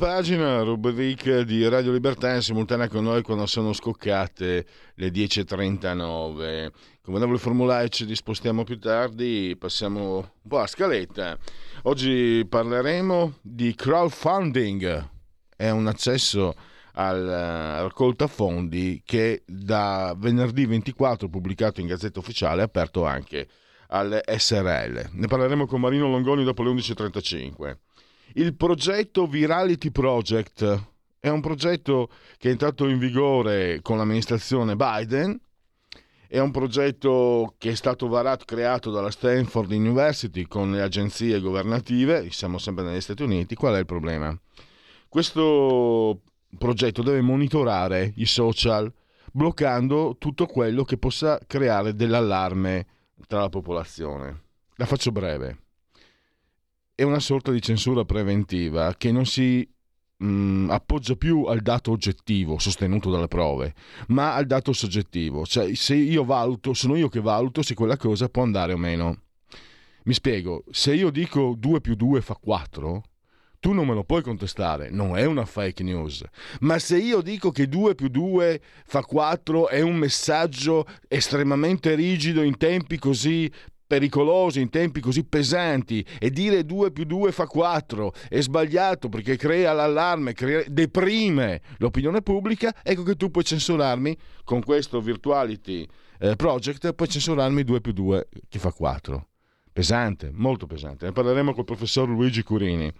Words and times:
Pagina, 0.00 0.62
rubrica 0.62 1.42
di 1.42 1.68
Radio 1.68 1.92
Libertà 1.92 2.34
in 2.34 2.40
simultanea 2.40 2.88
con 2.88 3.04
noi 3.04 3.20
quando 3.20 3.44
sono 3.44 3.74
scoccate 3.74 4.64
le 4.94 5.08
10.39. 5.08 6.70
Come 7.02 7.36
formulare 7.36 7.90
ci 7.90 8.06
dispostiamo 8.06 8.64
più 8.64 8.78
tardi, 8.78 9.54
passiamo 9.58 10.16
un 10.16 10.48
po' 10.48 10.60
a 10.60 10.66
scaletta. 10.66 11.36
Oggi 11.82 12.46
parleremo 12.48 13.40
di 13.42 13.74
crowdfunding, 13.74 15.08
è 15.54 15.68
un 15.68 15.86
accesso 15.86 16.54
al 16.94 17.22
raccolta 17.82 18.26
fondi 18.26 19.02
che 19.04 19.42
da 19.44 20.14
venerdì 20.16 20.64
24 20.64 21.28
pubblicato 21.28 21.82
in 21.82 21.88
Gazzetta 21.88 22.20
Ufficiale 22.20 22.62
è 22.62 22.64
aperto 22.64 23.04
anche 23.04 23.46
alle 23.88 24.22
SRL. 24.26 25.10
Ne 25.12 25.26
parleremo 25.26 25.66
con 25.66 25.78
Marino 25.78 26.08
Longoni 26.08 26.42
dopo 26.42 26.62
le 26.62 26.70
11.35. 26.70 27.76
Il 28.34 28.54
progetto 28.54 29.26
Virality 29.26 29.90
Project 29.90 30.88
è 31.18 31.28
un 31.28 31.40
progetto 31.40 32.10
che 32.38 32.48
è 32.48 32.50
entrato 32.52 32.86
in 32.86 32.98
vigore 32.98 33.80
con 33.82 33.96
l'amministrazione 33.96 34.76
Biden, 34.76 35.36
è 36.28 36.38
un 36.38 36.52
progetto 36.52 37.56
che 37.58 37.70
è 37.70 37.74
stato 37.74 38.06
varato, 38.06 38.44
creato 38.44 38.92
dalla 38.92 39.10
Stanford 39.10 39.72
University 39.72 40.44
con 40.44 40.70
le 40.70 40.80
agenzie 40.80 41.40
governative, 41.40 42.30
siamo 42.30 42.58
sempre 42.58 42.84
negli 42.84 43.00
Stati 43.00 43.24
Uniti, 43.24 43.56
qual 43.56 43.74
è 43.74 43.78
il 43.80 43.86
problema? 43.86 44.38
Questo 45.08 46.20
progetto 46.56 47.02
deve 47.02 47.22
monitorare 47.22 48.12
i 48.14 48.26
social 48.26 48.92
bloccando 49.32 50.14
tutto 50.18 50.46
quello 50.46 50.84
che 50.84 50.98
possa 50.98 51.40
creare 51.48 51.96
dell'allarme 51.96 52.86
tra 53.26 53.40
la 53.40 53.48
popolazione. 53.48 54.42
La 54.76 54.86
faccio 54.86 55.10
breve 55.10 55.62
è 57.00 57.02
una 57.02 57.18
sorta 57.18 57.50
di 57.50 57.62
censura 57.62 58.04
preventiva 58.04 58.94
che 58.94 59.10
non 59.10 59.24
si 59.24 59.66
mh, 60.18 60.26
mm, 60.26 60.70
appoggia 60.70 61.16
più 61.16 61.44
al 61.44 61.60
dato 61.60 61.92
oggettivo 61.92 62.58
sostenuto 62.58 63.10
dalle 63.10 63.26
prove, 63.26 63.72
ma 64.08 64.34
al 64.34 64.44
dato 64.44 64.74
soggettivo. 64.74 65.46
Cioè, 65.46 65.74
se 65.74 65.94
io 65.94 66.24
valuto, 66.24 66.74
sono 66.74 66.96
io 66.96 67.08
che 67.08 67.20
valuto 67.20 67.62
se 67.62 67.72
quella 67.72 67.96
cosa 67.96 68.28
può 68.28 68.42
andare 68.42 68.74
o 68.74 68.76
meno. 68.76 69.22
Mi 70.04 70.12
spiego, 70.12 70.64
se 70.70 70.92
io 70.92 71.08
dico 71.08 71.54
2 71.56 71.80
più 71.80 71.94
2 71.94 72.20
fa 72.20 72.34
4, 72.34 73.02
tu 73.60 73.72
non 73.72 73.86
me 73.86 73.94
lo 73.94 74.04
puoi 74.04 74.22
contestare, 74.22 74.90
non 74.90 75.16
è 75.16 75.24
una 75.24 75.46
fake 75.46 75.82
news. 75.82 76.22
Ma 76.60 76.78
se 76.78 76.98
io 76.98 77.22
dico 77.22 77.50
che 77.50 77.66
2 77.66 77.94
più 77.94 78.08
2 78.08 78.60
fa 78.84 79.02
4 79.02 79.68
è 79.68 79.80
un 79.80 79.96
messaggio 79.96 80.86
estremamente 81.08 81.94
rigido 81.94 82.42
in 82.42 82.56
tempi 82.58 82.98
così 82.98 83.50
pericoloso 83.90 84.60
in 84.60 84.70
tempi 84.70 85.00
così 85.00 85.24
pesanti 85.24 86.06
e 86.20 86.30
dire 86.30 86.64
2 86.64 86.92
più 86.92 87.02
2 87.02 87.32
fa 87.32 87.48
4 87.48 88.14
è 88.28 88.40
sbagliato 88.40 89.08
perché 89.08 89.36
crea 89.36 89.72
l'allarme, 89.72 90.32
crea, 90.32 90.62
deprime 90.68 91.60
l'opinione 91.78 92.22
pubblica, 92.22 92.72
ecco 92.84 93.02
che 93.02 93.16
tu 93.16 93.32
puoi 93.32 93.42
censurarmi 93.42 94.16
con 94.44 94.62
questo 94.62 95.00
Virtuality 95.00 95.84
eh, 96.20 96.36
Project, 96.36 96.92
puoi 96.92 97.08
censurarmi 97.08 97.64
2 97.64 97.80
più 97.80 97.90
2 97.90 98.28
che 98.48 98.60
fa 98.60 98.70
4. 98.70 99.26
Pesante, 99.72 100.30
molto 100.32 100.66
pesante. 100.66 101.06
Ne 101.06 101.12
parleremo 101.12 101.52
col 101.52 101.64
professor 101.64 102.08
Luigi 102.08 102.44
Curini. 102.44 102.92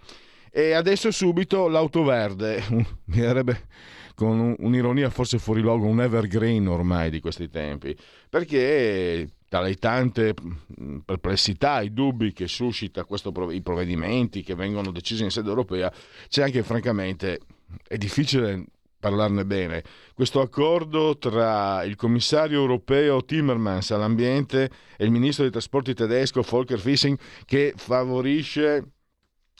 E 0.50 0.72
adesso 0.72 1.12
subito 1.12 1.68
l'auto 1.68 2.02
verde, 2.02 2.64
mi 2.68 3.20
verrebbe 3.20 3.68
con 4.16 4.56
un'ironia 4.58 5.08
forse 5.08 5.38
fuori 5.38 5.60
luogo, 5.60 5.86
un 5.86 6.00
evergreen 6.00 6.66
ormai 6.66 7.10
di 7.10 7.20
questi 7.20 7.48
tempi, 7.48 7.96
perché 8.28 9.28
tra 9.50 9.60
le 9.62 9.74
tante 9.74 10.32
mm, 10.80 10.98
perplessità, 10.98 11.80
i 11.80 11.92
dubbi 11.92 12.32
che 12.32 12.46
suscita 12.46 13.02
questo, 13.02 13.32
i 13.50 13.60
provvedimenti 13.62 14.44
che 14.44 14.54
vengono 14.54 14.92
decisi 14.92 15.24
in 15.24 15.30
sede 15.32 15.48
europea, 15.48 15.92
c'è 16.28 16.44
anche 16.44 16.62
francamente, 16.62 17.40
è 17.88 17.96
difficile 17.96 18.64
parlarne 19.00 19.44
bene, 19.44 19.82
questo 20.14 20.40
accordo 20.40 21.18
tra 21.18 21.82
il 21.82 21.96
commissario 21.96 22.60
europeo 22.60 23.24
Timmermans 23.24 23.90
all'ambiente 23.90 24.70
e 24.96 25.04
il 25.04 25.10
ministro 25.10 25.42
dei 25.42 25.50
trasporti 25.50 25.94
tedesco 25.94 26.42
Volker 26.42 26.78
Fissing 26.78 27.18
che 27.44 27.72
favorisce 27.74 28.92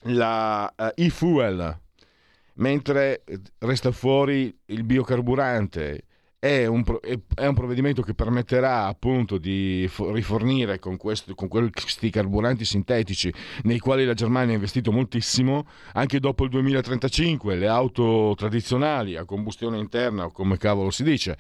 la 0.02 0.72
uh, 0.76 0.84
e-fuel, 0.94 1.80
mentre 2.54 3.24
resta 3.58 3.90
fuori 3.90 4.56
il 4.66 4.84
biocarburante, 4.84 6.04
è 6.40 6.64
un, 6.64 6.82
è 7.34 7.46
un, 7.46 7.54
provvedimento 7.54 8.00
che 8.00 8.14
permetterà 8.14 8.86
appunto 8.86 9.36
di 9.36 9.88
rifornire 9.98 10.78
con, 10.78 10.96
questo, 10.96 11.34
con, 11.34 11.48
questi 11.48 12.08
carburanti 12.08 12.64
sintetici 12.64 13.30
nei 13.64 13.78
quali 13.78 14.06
la 14.06 14.14
Germania 14.14 14.52
ha 14.52 14.54
investito 14.54 14.90
moltissimo 14.90 15.66
anche 15.92 16.18
dopo 16.18 16.44
il 16.44 16.50
2035 16.50 17.56
le 17.56 17.68
auto 17.68 18.32
tradizionali 18.38 19.16
a 19.16 19.26
combustione 19.26 19.76
interna 19.76 20.24
o 20.24 20.30
come 20.30 20.56
cavolo 20.56 20.90
si 20.90 21.02
dice 21.02 21.36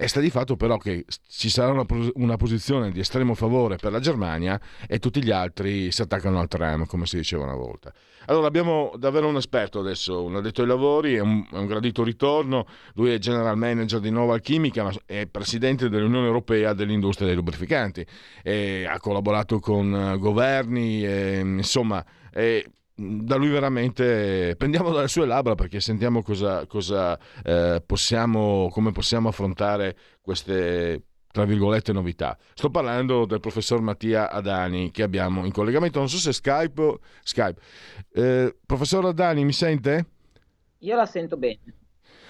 e 0.00 0.06
sta 0.06 0.20
di 0.20 0.30
fatto 0.30 0.54
però 0.54 0.76
che 0.76 1.04
ci 1.28 1.50
sarà 1.50 1.72
una, 1.72 1.84
una, 2.14 2.36
posizione 2.36 2.92
di 2.92 3.00
estremo 3.00 3.34
favore 3.34 3.78
per 3.78 3.90
la 3.90 3.98
Germania 3.98 4.60
e 4.86 5.00
tutti 5.00 5.20
gli 5.20 5.32
altri 5.32 5.90
si 5.90 6.02
attaccano 6.02 6.38
al 6.38 6.46
tram, 6.46 6.86
come 6.86 7.04
si 7.04 7.16
diceva 7.16 7.42
una 7.42 7.56
volta. 7.56 7.92
Allora 8.26 8.46
abbiamo 8.46 8.92
davvero 8.96 9.26
un 9.26 9.34
esperto 9.34 9.80
adesso, 9.80 10.22
un 10.22 10.36
addetto 10.36 10.60
ai 10.60 10.68
lavori, 10.68 11.14
è 11.16 11.18
un, 11.18 11.44
è 11.50 11.56
un 11.56 11.66
gradito 11.66 12.04
ritorno, 12.04 12.68
lui 12.94 13.10
è 13.10 13.18
general 13.18 13.56
manager 13.56 13.98
di 13.98 14.10
Nova 14.10 14.38
Chimica, 14.38 14.84
ma 14.84 14.92
è 15.04 15.26
presidente 15.26 15.88
dell'Unione 15.88 16.26
Europea 16.26 16.74
dell'industria 16.74 17.26
dei 17.26 17.34
lubrificanti, 17.34 18.06
e 18.44 18.86
ha 18.88 19.00
collaborato 19.00 19.58
con 19.58 20.14
governi, 20.16 21.04
e, 21.04 21.40
insomma... 21.40 22.04
È, 22.30 22.62
da 23.00 23.36
lui 23.36 23.48
veramente 23.48 24.56
prendiamo 24.58 24.90
dalle 24.90 25.06
sue 25.06 25.24
labbra 25.24 25.54
perché 25.54 25.78
sentiamo 25.78 26.20
cosa, 26.20 26.66
cosa 26.66 27.16
eh, 27.44 27.80
possiamo, 27.86 28.68
come 28.70 28.90
possiamo 28.90 29.28
affrontare 29.28 29.96
queste 30.20 31.04
tra 31.30 31.44
virgolette 31.44 31.92
novità. 31.92 32.36
Sto 32.54 32.70
parlando 32.70 33.24
del 33.24 33.38
professor 33.38 33.80
Mattia 33.80 34.30
Adani 34.30 34.90
che 34.90 35.04
abbiamo 35.04 35.44
in 35.44 35.52
collegamento, 35.52 36.00
non 36.00 36.08
so 36.08 36.16
se 36.16 36.32
Skype 36.32 36.82
o 36.82 36.98
Skype. 37.22 37.60
Eh, 38.12 38.56
professor 38.66 39.04
Adani, 39.04 39.44
mi 39.44 39.52
sente? 39.52 40.06
Io 40.78 40.96
la 40.96 41.06
sento 41.06 41.36
bene. 41.36 41.60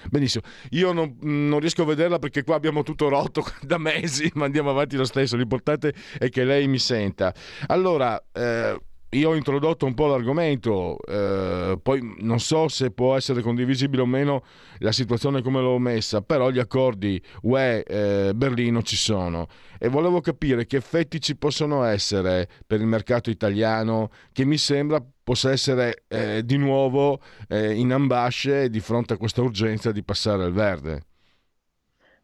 Benissimo, 0.07 0.43
io 0.69 0.93
non, 0.93 1.17
non, 1.21 1.59
riesco 1.59 1.81
a 1.81 1.85
vederla 1.85 2.19
perché 2.19 2.43
qua 2.43 2.55
abbiamo 2.55 2.83
tutto 2.83 3.09
rotto 3.09 3.43
da 3.61 3.77
mesi, 3.77 4.29
ma 4.35 4.45
andiamo 4.45 4.69
avanti 4.69 4.95
lo 4.95 5.05
stesso, 5.05 5.35
l'importante 5.35 5.93
è 6.17 6.29
che 6.29 6.43
lei 6.43 6.67
mi 6.67 6.79
senta. 6.79 7.33
Allora, 7.67 8.23
eh, 8.31 8.79
io 9.11 9.29
ho 9.29 9.35
introdotto 9.35 9.85
un 9.85 9.93
po' 9.95 10.07
l'argomento, 10.07 10.97
eh, 11.07 11.79
poi 11.81 12.15
non 12.19 12.39
so 12.39 12.67
se 12.67 12.91
può 12.91 13.15
essere 13.15 13.41
condivisibile 13.41 14.03
o 14.03 14.05
meno 14.05 14.43
la 14.79 14.91
situazione 14.91 15.41
come 15.41 15.61
l'ho 15.61 15.79
messa, 15.79 16.21
però 16.21 16.51
gli 16.51 16.59
accordi 16.59 17.21
UE-Berlino 17.41 18.79
eh, 18.79 18.83
ci 18.83 18.95
sono 18.95 19.47
e 19.79 19.87
volevo 19.89 20.21
capire 20.21 20.65
che 20.67 20.77
effetti 20.77 21.19
ci 21.19 21.35
possono 21.35 21.83
essere 21.83 22.47
per 22.67 22.81
il 22.81 22.85
mercato 22.85 23.29
italiano 23.29 24.11
che 24.31 24.45
mi 24.45 24.57
sembra 24.57 25.03
possa 25.23 25.51
essere 25.51 26.03
eh, 26.07 26.43
di 26.43 26.57
nuovo 26.57 27.19
eh, 27.47 27.73
in 27.73 27.91
ambasce 27.91 28.69
di 28.69 28.79
fronte 28.79 29.13
a 29.13 29.17
questa 29.17 29.41
urgenza 29.41 29.91
di 29.91 30.03
passare 30.03 30.43
al 30.43 30.53
verde. 30.53 31.08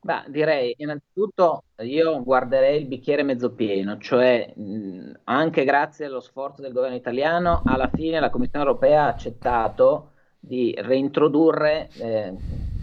Beh, 0.06 0.26
direi 0.28 0.76
innanzitutto 0.78 1.64
io 1.78 2.22
guarderei 2.22 2.80
il 2.80 2.86
bicchiere 2.86 3.24
mezzo 3.24 3.54
pieno, 3.56 3.98
cioè 3.98 4.54
mh, 4.56 5.22
anche 5.24 5.64
grazie 5.64 6.06
allo 6.06 6.20
sforzo 6.20 6.62
del 6.62 6.74
governo 6.74 6.96
italiano, 6.96 7.64
alla 7.66 7.90
fine 7.90 8.20
la 8.20 8.30
Commissione 8.30 8.66
europea 8.66 9.06
ha 9.06 9.08
accettato 9.08 10.12
di 10.40 10.76
reintrodurre 10.78 11.90
eh, 11.98 12.36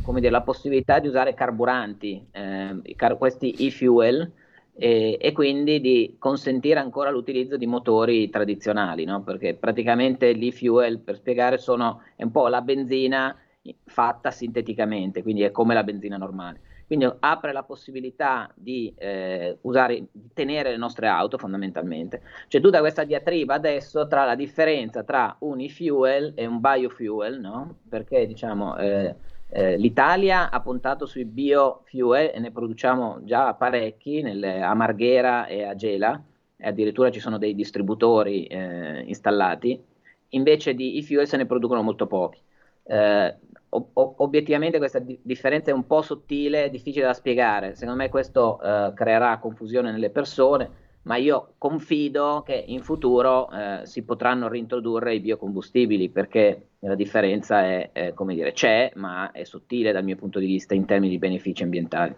dire, 0.04 0.30
la 0.30 0.42
possibilità 0.42 0.98
di 0.98 1.06
usare 1.06 1.32
carburanti, 1.34 2.26
eh, 2.32 2.94
car- 2.96 3.16
questi 3.16 3.52
e-fuel, 3.52 4.32
e, 4.74 5.16
e, 5.20 5.30
quindi 5.32 5.80
di 5.80 6.16
consentire 6.18 6.80
ancora 6.80 7.10
l'utilizzo 7.10 7.56
di 7.56 7.66
motori 7.66 8.30
tradizionali, 8.30 9.04
no? 9.04 9.22
perché 9.22 9.54
praticamente 9.54 10.32
l'e-fuel, 10.32 10.98
per 10.98 11.14
spiegare, 11.16 11.58
sono, 11.58 12.02
è 12.16 12.24
un 12.24 12.32
po' 12.32 12.48
la 12.48 12.62
benzina 12.62 13.36
fatta 13.84 14.32
sinteticamente, 14.32 15.22
quindi 15.22 15.42
è 15.42 15.52
come 15.52 15.74
la 15.74 15.84
benzina 15.84 16.16
normale. 16.16 16.70
Quindi 16.92 17.10
apre 17.20 17.52
la 17.52 17.62
possibilità 17.62 18.52
di 18.54 18.92
eh, 18.98 19.56
usare, 19.62 20.08
di 20.12 20.28
tenere 20.34 20.72
le 20.72 20.76
nostre 20.76 21.08
auto 21.08 21.38
fondamentalmente. 21.38 22.20
C'è 22.48 22.60
tutta 22.60 22.80
questa 22.80 23.04
diatriba 23.04 23.54
adesso 23.54 24.06
tra 24.06 24.26
la 24.26 24.34
differenza 24.34 25.02
tra 25.02 25.34
un 25.38 25.60
e-fuel 25.60 26.34
e 26.34 26.44
un 26.44 26.60
biofuel, 26.60 27.40
no? 27.40 27.78
Perché 27.88 28.26
diciamo 28.26 28.76
eh, 28.76 29.14
eh, 29.48 29.78
l'Italia 29.78 30.50
ha 30.50 30.60
puntato 30.60 31.06
sui 31.06 31.24
biofuel 31.24 32.30
e 32.34 32.38
ne 32.38 32.50
produciamo 32.50 33.24
già 33.24 33.54
parecchi 33.54 34.20
nelle, 34.20 34.60
a 34.60 34.74
Marghera 34.74 35.46
e 35.46 35.64
a 35.64 35.74
Gela, 35.74 36.22
e 36.58 36.68
addirittura 36.68 37.10
ci 37.10 37.20
sono 37.20 37.38
dei 37.38 37.54
distributori 37.54 38.44
eh, 38.44 39.00
installati, 39.06 39.82
invece 40.28 40.74
di 40.74 40.98
e-fuel 40.98 41.26
se 41.26 41.38
ne 41.38 41.46
producono 41.46 41.80
molto 41.80 42.06
pochi. 42.06 42.38
Eh, 42.84 43.34
obiettivamente 43.72 44.78
questa 44.78 44.98
di- 44.98 45.18
differenza 45.22 45.70
è 45.70 45.74
un 45.74 45.86
po' 45.86 46.02
sottile, 46.02 46.70
difficile 46.70 47.06
da 47.06 47.14
spiegare. 47.14 47.74
Secondo 47.74 48.02
me 48.02 48.08
questo 48.08 48.60
eh, 48.60 48.92
creerà 48.94 49.38
confusione 49.38 49.90
nelle 49.90 50.10
persone, 50.10 50.70
ma 51.02 51.16
io 51.16 51.54
confido 51.58 52.42
che 52.44 52.62
in 52.66 52.82
futuro 52.82 53.50
eh, 53.50 53.80
si 53.84 54.02
potranno 54.04 54.48
reintrodurre 54.48 55.14
i 55.14 55.20
biocombustibili 55.20 56.10
perché 56.10 56.68
la 56.80 56.94
differenza 56.94 57.64
è, 57.64 57.90
è, 57.92 58.12
come 58.12 58.34
dire, 58.34 58.52
c'è, 58.52 58.92
ma 58.96 59.30
è 59.32 59.44
sottile 59.44 59.92
dal 59.92 60.04
mio 60.04 60.16
punto 60.16 60.38
di 60.38 60.46
vista 60.46 60.74
in 60.74 60.84
termini 60.84 61.12
di 61.12 61.18
benefici 61.18 61.62
ambientali. 61.62 62.14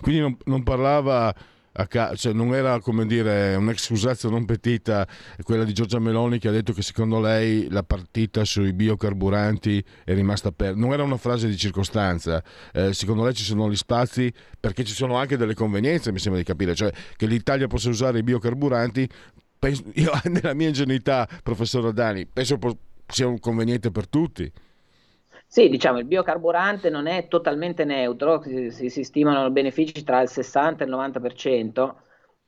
Quindi 0.00 0.20
non, 0.20 0.36
non 0.44 0.62
parlava 0.62 1.34
Cioè 1.72 2.32
non 2.32 2.52
era 2.52 2.80
come 2.80 3.06
dire 3.06 3.54
un'excusazio 3.54 4.28
non 4.28 4.44
petita 4.44 5.06
quella 5.42 5.62
di 5.62 5.72
Giorgia 5.72 6.00
Meloni 6.00 6.40
che 6.40 6.48
ha 6.48 6.50
detto 6.50 6.72
che 6.72 6.82
secondo 6.82 7.20
lei 7.20 7.70
la 7.70 7.84
partita 7.84 8.44
sui 8.44 8.72
biocarburanti 8.72 9.82
è 10.04 10.12
rimasta 10.14 10.50
per 10.50 10.74
non 10.74 10.92
era 10.92 11.04
una 11.04 11.16
frase 11.16 11.46
di 11.46 11.56
circostanza 11.56 12.42
eh, 12.72 12.92
secondo 12.92 13.22
lei 13.22 13.34
ci 13.34 13.44
sono 13.44 13.70
gli 13.70 13.76
spazi 13.76 14.32
perché 14.58 14.82
ci 14.82 14.94
sono 14.94 15.14
anche 15.16 15.36
delle 15.36 15.54
convenienze 15.54 16.10
mi 16.10 16.18
sembra 16.18 16.40
di 16.40 16.46
capire 16.46 16.74
cioè 16.74 16.90
che 17.16 17.26
l'Italia 17.26 17.68
possa 17.68 17.88
usare 17.88 18.18
i 18.18 18.22
biocarburanti 18.24 19.08
penso, 19.56 19.84
io 19.94 20.10
nella 20.24 20.54
mia 20.54 20.68
ingenuità 20.68 21.28
professor 21.40 21.92
Dani 21.92 22.26
penso 22.26 22.58
sia 23.06 23.28
un 23.28 23.38
conveniente 23.38 23.92
per 23.92 24.08
tutti 24.08 24.50
sì, 25.52 25.68
diciamo, 25.68 25.98
il 25.98 26.04
biocarburante 26.04 26.90
non 26.90 27.08
è 27.08 27.26
totalmente 27.26 27.84
neutro, 27.84 28.40
si, 28.40 28.88
si, 28.88 29.02
stimano 29.02 29.50
benefici 29.50 30.04
tra 30.04 30.20
il 30.20 30.28
60 30.28 30.84
e 30.84 30.86
il 30.86 30.92
90%, 30.94 31.94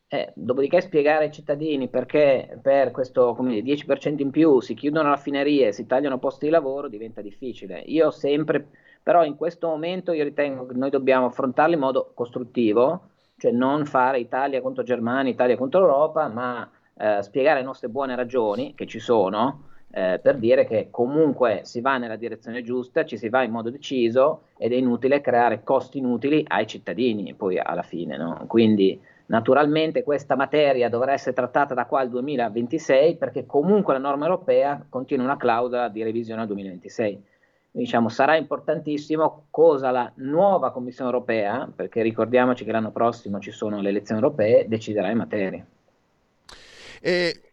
eh, 0.07 0.33
dopodiché 0.37 0.81
spiegare 0.81 1.25
ai 1.25 1.33
cittadini 1.33 1.89
perché 1.89 2.61
per 2.63 2.93
questo 2.93 3.37
dire, 3.41 3.61
10% 3.63 4.23
in 4.23 4.31
più 4.31 4.61
si 4.61 4.75
chiudono 4.75 5.09
raffinerie, 5.09 5.73
si 5.73 5.85
tagliano 5.85 6.21
posti 6.21 6.45
di 6.45 6.53
lavoro 6.53 6.87
diventa 6.89 7.21
difficile. 7.23 7.81
Io 7.87 8.13
sempre, 8.13 8.69
però 9.03 9.25
in 9.25 9.35
questo 9.35 9.67
momento 9.67 10.13
io 10.13 10.23
ritengo 10.23 10.65
che 10.67 10.75
noi 10.75 10.91
dobbiamo 10.91 11.27
affrontarlo 11.27 11.75
in 11.75 11.81
modo 11.81 12.13
costruttivo, 12.15 13.09
cioè 13.37 13.51
non 13.51 13.85
fare 13.85 14.21
Italia 14.21 14.61
contro 14.61 14.85
Germania, 14.85 15.33
Italia 15.33 15.57
contro 15.57 15.81
Europa, 15.81 16.29
ma 16.29 16.71
eh, 16.97 17.21
spiegare 17.23 17.59
le 17.59 17.67
nostre 17.67 17.89
buone 17.89 18.15
ragioni, 18.15 18.75
che 18.75 18.87
ci 18.87 19.01
sono, 19.01 19.71
eh, 19.95 20.19
per 20.23 20.39
dire 20.39 20.67
che 20.67 20.89
comunque 20.91 21.61
si 21.65 21.83
va 21.83 21.99
nella 21.99 22.17
direzione 22.17 22.63
giusta, 22.63 23.05
ci 23.05 23.19
si 23.19 23.29
va 23.29 23.43
in 23.43 23.51
modo 23.51 23.69
deciso 23.69 24.45
ed 24.57 24.73
è 24.73 24.77
inutile 24.77 25.21
creare 25.21 25.63
costi 25.63 25.99
inutili 25.99 26.43
ai 26.49 26.67
cittadini 26.67 27.35
poi 27.35 27.59
alla 27.59 27.83
fine. 27.83 28.17
No? 28.17 28.43
Quindi 28.47 28.99
naturalmente 29.27 30.03
questa 30.03 30.35
materia 30.35 30.89
dovrà 30.89 31.13
essere 31.13 31.35
trattata 31.35 31.75
da 31.75 31.85
qua 31.85 32.01
al 32.01 32.09
2026 32.09 33.17
perché 33.17 33.45
comunque 33.45 33.93
la 33.93 33.99
norma 33.99 34.25
europea 34.25 34.83
contiene 34.89 35.25
una 35.25 35.37
clausola 35.37 35.89
di 35.89 36.03
revisione 36.03 36.41
al 36.41 36.47
2026. 36.47 37.25
Diciamo, 37.75 38.09
sarà 38.09 38.37
importantissimo 38.37 39.47
cosa 39.51 39.91
la 39.91 40.11
nuova 40.17 40.73
Commissione 40.73 41.11
europea, 41.11 41.71
perché 41.75 42.03
ricordiamoci 42.03 42.65
che 42.65 42.73
l'anno 42.73 42.91
prossimo 42.91 43.41
ci 43.41 43.51
sono 43.51 43.81
le 43.81 43.89
elezioni 43.89 44.21
europee, 44.21 44.69
deciderà 44.69 45.09
in 45.09 45.17
materia. 45.17 45.67
E 47.01 47.52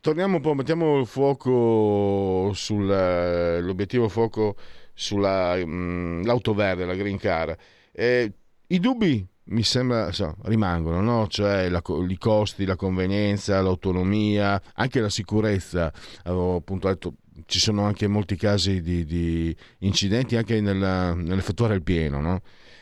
torniamo 0.00 0.36
un 0.36 0.42
po', 0.42 0.54
mettiamo 0.54 0.98
il 0.98 1.06
fuoco 1.06 2.52
sull'obiettivo 2.52 4.08
fuoco 4.08 4.56
sull'auto 4.94 6.52
mm, 6.52 6.56
verde, 6.56 6.84
la 6.84 6.94
green 6.94 7.18
car. 7.18 7.56
Eh, 7.92 8.32
I 8.66 8.78
dubbi 8.78 9.26
mi 9.44 9.62
sembra 9.62 10.12
so, 10.12 10.36
rimangono, 10.44 11.00
no? 11.00 11.26
cioè 11.26 11.68
la, 11.68 11.82
i 12.08 12.18
costi, 12.18 12.64
la 12.64 12.76
convenienza, 12.76 13.60
l'autonomia, 13.60 14.60
anche 14.74 15.00
la 15.00 15.08
sicurezza. 15.08 15.92
Avevo 16.24 16.56
appunto 16.56 16.88
detto 16.88 17.14
ci 17.46 17.58
sono 17.58 17.84
anche 17.84 18.06
molti 18.06 18.36
casi 18.36 18.80
di, 18.82 19.04
di 19.04 19.54
incidenti 19.78 20.36
anche 20.36 20.60
nella, 20.60 21.14
nell'effettuare 21.14 21.74
il 21.74 21.82
pieno, 21.82 22.20
no? 22.20 22.40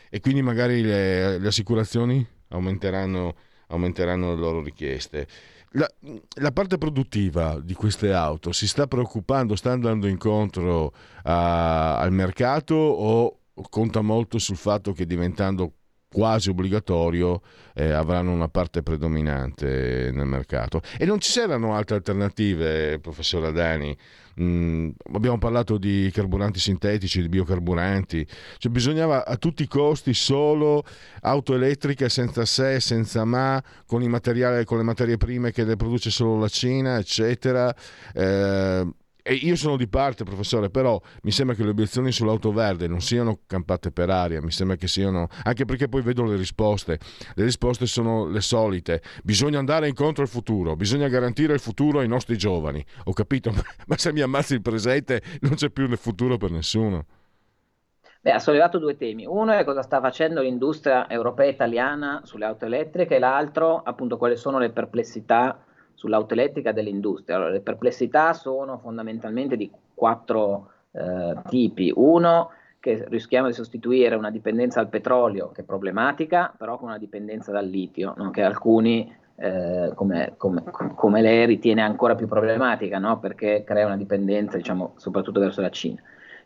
E 0.09 0.19
quindi 0.19 0.41
magari 0.41 0.81
le, 0.81 1.39
le 1.39 1.47
assicurazioni 1.47 2.25
aumenteranno, 2.49 3.35
aumenteranno 3.67 4.33
le 4.33 4.39
loro 4.39 4.61
richieste. 4.61 5.27
La, 5.75 5.89
la, 6.41 6.51
parte 6.51 6.77
produttiva 6.77 7.57
di 7.61 7.73
queste 7.73 8.11
auto 8.11 8.51
si 8.51 8.67
sta 8.67 8.87
preoccupando, 8.87 9.55
sta 9.55 9.71
andando 9.71 10.07
incontro 10.07 10.93
a, 11.23 11.97
al 11.97 12.11
mercato 12.11 12.75
o 12.75 13.39
conta 13.69 14.01
molto 14.01 14.37
sul 14.37 14.57
fatto 14.57 14.91
che 14.91 15.05
diventando 15.05 15.71
quasi 16.11 16.49
obbligatorio 16.49 17.41
eh, 17.73 17.91
avranno 17.91 18.31
una 18.31 18.49
parte 18.49 18.83
predominante 18.83 20.11
nel 20.13 20.25
mercato. 20.25 20.81
E 20.97 21.05
non 21.05 21.19
ci 21.19 21.31
saranno 21.31 21.73
altre 21.73 21.95
alternative, 21.95 22.99
professor 22.99 23.45
Adani? 23.45 23.95
Mm, 24.39 24.89
abbiamo 25.13 25.37
parlato 25.37 25.77
di 25.77 26.09
carburanti 26.13 26.59
sintetici, 26.59 27.21
di 27.21 27.29
biocarburanti, 27.29 28.25
cioè 28.57 28.71
bisognava 28.71 29.25
a 29.25 29.35
tutti 29.35 29.63
i 29.63 29.67
costi 29.67 30.13
solo 30.13 30.83
auto 31.21 31.53
elettriche 31.53 32.07
senza 32.09 32.45
se, 32.45 32.79
senza 32.79 33.25
ma, 33.25 33.61
con, 33.85 34.01
con 34.65 34.77
le 34.77 34.83
materie 34.83 35.17
prime 35.17 35.51
che 35.51 35.63
le 35.63 35.75
produce 35.75 36.09
solo 36.09 36.39
la 36.39 36.47
Cina, 36.47 36.97
eccetera. 36.97 37.73
Eh, 38.13 38.87
e 39.23 39.33
io 39.33 39.55
sono 39.55 39.77
di 39.77 39.87
parte, 39.87 40.23
professore, 40.23 40.69
però 40.69 40.99
mi 41.23 41.31
sembra 41.31 41.55
che 41.55 41.63
le 41.63 41.69
obiezioni 41.69 42.11
sull'auto 42.11 42.51
verde 42.51 42.87
non 42.87 43.01
siano 43.01 43.39
campate 43.45 43.91
per 43.91 44.09
aria, 44.09 44.41
mi 44.41 44.51
sembra 44.51 44.75
che 44.75 44.87
siano, 44.87 45.27
anche 45.43 45.65
perché 45.65 45.87
poi 45.87 46.01
vedo 46.01 46.23
le 46.23 46.35
risposte, 46.35 46.99
le 47.35 47.43
risposte 47.43 47.85
sono 47.85 48.27
le 48.27 48.41
solite, 48.41 49.01
bisogna 49.23 49.59
andare 49.59 49.87
incontro 49.87 50.23
al 50.23 50.29
futuro, 50.29 50.75
bisogna 50.75 51.07
garantire 51.07 51.53
il 51.53 51.59
futuro 51.59 51.99
ai 51.99 52.07
nostri 52.07 52.37
giovani, 52.37 52.83
ho 53.05 53.13
capito, 53.13 53.51
ma 53.87 53.97
se 53.97 54.11
mi 54.11 54.21
ammazzi 54.21 54.53
il 54.53 54.61
presente 54.61 55.21
non 55.41 55.55
c'è 55.55 55.69
più 55.69 55.87
nel 55.87 55.97
futuro 55.97 56.37
per 56.37 56.51
nessuno. 56.51 57.05
Beh, 58.23 58.33
ha 58.33 58.39
sollevato 58.39 58.77
due 58.77 58.95
temi. 58.97 59.25
Uno 59.25 59.51
è 59.51 59.63
cosa 59.63 59.81
sta 59.81 59.99
facendo 59.99 60.41
l'industria 60.41 61.09
europea 61.09 61.47
e 61.47 61.49
italiana 61.49 62.21
sulle 62.23 62.45
auto 62.45 62.65
elettriche 62.65 63.15
e 63.15 63.19
l'altro 63.19 63.81
appunto 63.81 64.17
quali 64.17 64.37
sono 64.37 64.59
le 64.59 64.69
perplessità 64.69 65.59
sull'auto 66.01 66.33
elettrica 66.33 66.71
dell'industria. 66.71 67.35
Allora, 67.35 67.51
le 67.51 67.61
perplessità 67.61 68.33
sono 68.33 68.79
fondamentalmente 68.79 69.55
di 69.55 69.69
quattro 69.93 70.71
eh, 70.93 71.35
tipi. 71.47 71.91
Uno, 71.95 72.49
che 72.79 73.05
rischiamo 73.07 73.45
di 73.45 73.53
sostituire 73.53 74.15
una 74.15 74.31
dipendenza 74.31 74.81
dal 74.81 74.89
petrolio, 74.89 75.51
che 75.51 75.61
è 75.61 75.63
problematica, 75.63 76.51
però 76.57 76.79
con 76.79 76.87
una 76.87 76.97
dipendenza 76.97 77.51
dal 77.51 77.67
litio, 77.67 78.15
no? 78.17 78.31
che 78.31 78.41
alcuni, 78.41 79.15
eh, 79.35 79.91
come, 79.93 80.33
come, 80.37 80.63
come, 80.95 81.21
lei, 81.21 81.45
ritiene 81.45 81.83
ancora 81.83 82.15
più 82.15 82.27
problematica, 82.27 82.97
no? 82.97 83.19
perché 83.19 83.63
crea 83.63 83.85
una 83.85 83.97
dipendenza, 83.97 84.57
diciamo, 84.57 84.93
soprattutto 84.95 85.39
verso 85.39 85.61
la 85.61 85.69
Cina. 85.69 86.01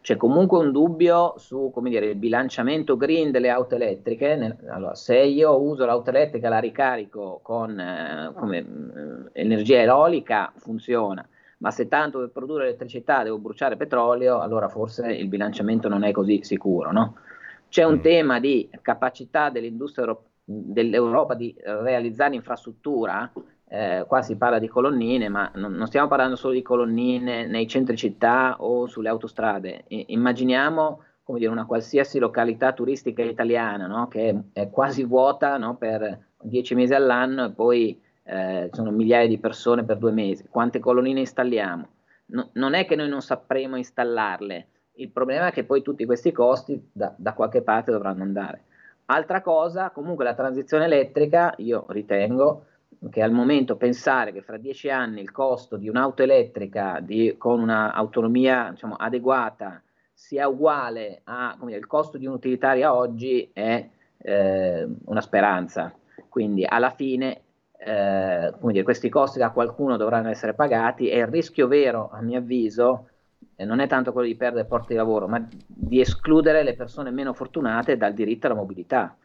C'è 0.06 0.18
comunque 0.18 0.60
un 0.60 0.72
dubbio 0.72 1.34
su 1.38 1.74
dire, 1.82 2.06
il 2.06 2.16
bilanciamento 2.16 2.96
green 2.96 3.32
delle 3.32 3.50
auto 3.50 3.74
elettriche. 3.74 4.36
Nel, 4.36 4.56
allora, 4.68 4.94
se 4.94 5.18
io 5.18 5.60
uso 5.60 5.84
l'auto 5.84 6.12
elettrica 6.12 6.48
la 6.48 6.60
ricarico 6.60 7.40
con 7.42 7.80
eh, 7.80 8.32
come, 8.36 8.58
eh, 8.60 9.42
energia 9.42 9.82
eolica, 9.82 10.54
funziona. 10.58 11.28
Ma 11.58 11.72
se 11.72 11.88
tanto 11.88 12.20
per 12.20 12.30
produrre 12.30 12.68
elettricità 12.68 13.24
devo 13.24 13.40
bruciare 13.40 13.78
petrolio, 13.78 14.42
allora 14.42 14.70
forse 14.70 15.12
il 15.12 15.28
bilanciamento 15.28 15.90
non 15.90 16.04
è 16.04 16.12
così 16.12 16.44
sicuro. 16.44 16.92
No? 16.92 17.16
C'è 17.68 17.84
un 17.84 17.96
mm. 17.96 18.02
tema 18.02 18.40
di 18.40 18.70
capacità 18.84 19.50
dell'industria 19.50 20.16
dell'Europa 20.44 21.34
di 21.34 21.56
realizzare 21.58 22.36
infrastruttura 22.36 23.32
eh, 23.76 24.06
qua 24.08 24.22
si 24.22 24.38
parla 24.38 24.58
di 24.58 24.70
colonnine, 24.70 25.28
ma 25.28 25.52
non, 25.56 25.74
non, 25.74 25.88
stiamo 25.88 26.08
parlando 26.08 26.38
solo 26.38 26.54
di 26.54 26.62
colonnine 26.62 27.46
nei 27.46 27.68
centri 27.68 27.98
città 27.98 28.56
o 28.60 28.88
sulle 28.88 29.10
autostrade. 29.10 29.84
I, 29.88 30.06
immaginiamo 30.10 31.04
come 31.24 31.40
dire, 31.40 31.52
una 31.52 31.66
qualsiasi 31.66 32.18
località 32.20 32.72
turistica 32.72 33.22
italiana 33.22 33.88
no? 33.88 34.08
che 34.08 34.44
è, 34.54 34.70
quasi 34.70 35.04
vuota 35.04 35.58
no? 35.58 35.76
per 35.76 36.28
dieci 36.42 36.76
mesi 36.76 36.94
all'anno 36.94 37.46
e 37.46 37.52
poi 37.52 38.00
eh, 38.24 38.70
sono 38.72 38.92
migliaia 38.92 39.28
di 39.28 39.40
persone 39.40 39.84
per 39.84 39.98
due 39.98 40.12
mesi. 40.12 40.48
Quante 40.50 40.80
colonnine 40.80 41.20
installiamo? 41.20 41.88
No, 42.28 42.50
non 42.54 42.76
è 42.76 42.86
che 42.86 42.96
noi 42.96 43.10
non 43.10 43.22
sapremo 43.22 43.76
installarle, 43.76 44.68
il 44.98 45.10
problema 45.10 45.48
è 45.48 45.52
che 45.52 45.66
poi 45.66 45.82
tutti 45.82 46.06
questi 46.06 46.32
costi 46.32 46.90
da, 46.92 47.14
da 47.18 47.34
qualche 47.34 47.62
parte 47.62 47.92
dovranno 47.92 48.24
andare. 48.24 48.64
Altra 49.08 49.42
cosa, 49.42 49.90
comunque 49.90 50.24
la 50.24 50.34
transizione 50.34 50.86
elettrica, 50.86 51.54
io 51.58 51.86
ritengo, 51.90 52.66
che 53.10 53.22
al 53.22 53.32
momento 53.32 53.76
pensare 53.76 54.32
che 54.32 54.42
fra 54.42 54.58
dieci 54.58 54.90
anni 54.90 55.22
il 55.22 55.32
costo 55.32 55.78
di 55.78 55.90
un'auto 55.90 56.24
elettrica 56.24 57.00
di, 57.02 57.36
con 57.38 57.60
un'autonomia 57.62 58.70
diciamo, 58.72 58.96
adeguata 58.96 59.82
sia 60.14 60.48
uguale 60.48 61.22
al 61.26 61.86
costo 61.88 62.18
di 62.18 62.26
un'utilitaria 62.26 62.94
oggi 62.94 63.50
è 63.54 63.88
eh, 64.18 64.88
una 65.06 65.22
speranza. 65.22 65.94
Quindi 66.30 66.66
alla 66.66 66.92
fine 66.92 67.42
eh, 67.78 68.54
dire, 68.60 68.84
questi 68.84 69.10
costi 69.10 69.40
da 69.40 69.52
qualcuno 69.52 69.98
dovranno 69.98 70.30
essere 70.30 70.54
pagati 70.54 71.10
e 71.10 71.20
il 71.20 71.28
rischio 71.28 71.68
vero, 71.68 72.10
a 72.12 72.22
mio 72.22 72.40
avviso, 72.40 73.10
eh, 73.56 73.66
non 73.66 73.80
è 73.80 73.88
tanto 73.88 74.12
quello 74.12 74.28
di 74.28 74.36
perdere 74.36 74.66
posti 74.66 74.94
di 74.94 74.96
lavoro, 74.96 75.28
ma 75.28 75.46
di 75.68 76.00
escludere 76.00 76.64
le 76.64 76.76
persone 76.76 77.12
meno 77.12 77.34
fortunate 77.34 77.98
dal 77.98 78.14
diritto 78.14 78.48
alla 78.48 78.56
mobilità. 78.56 79.16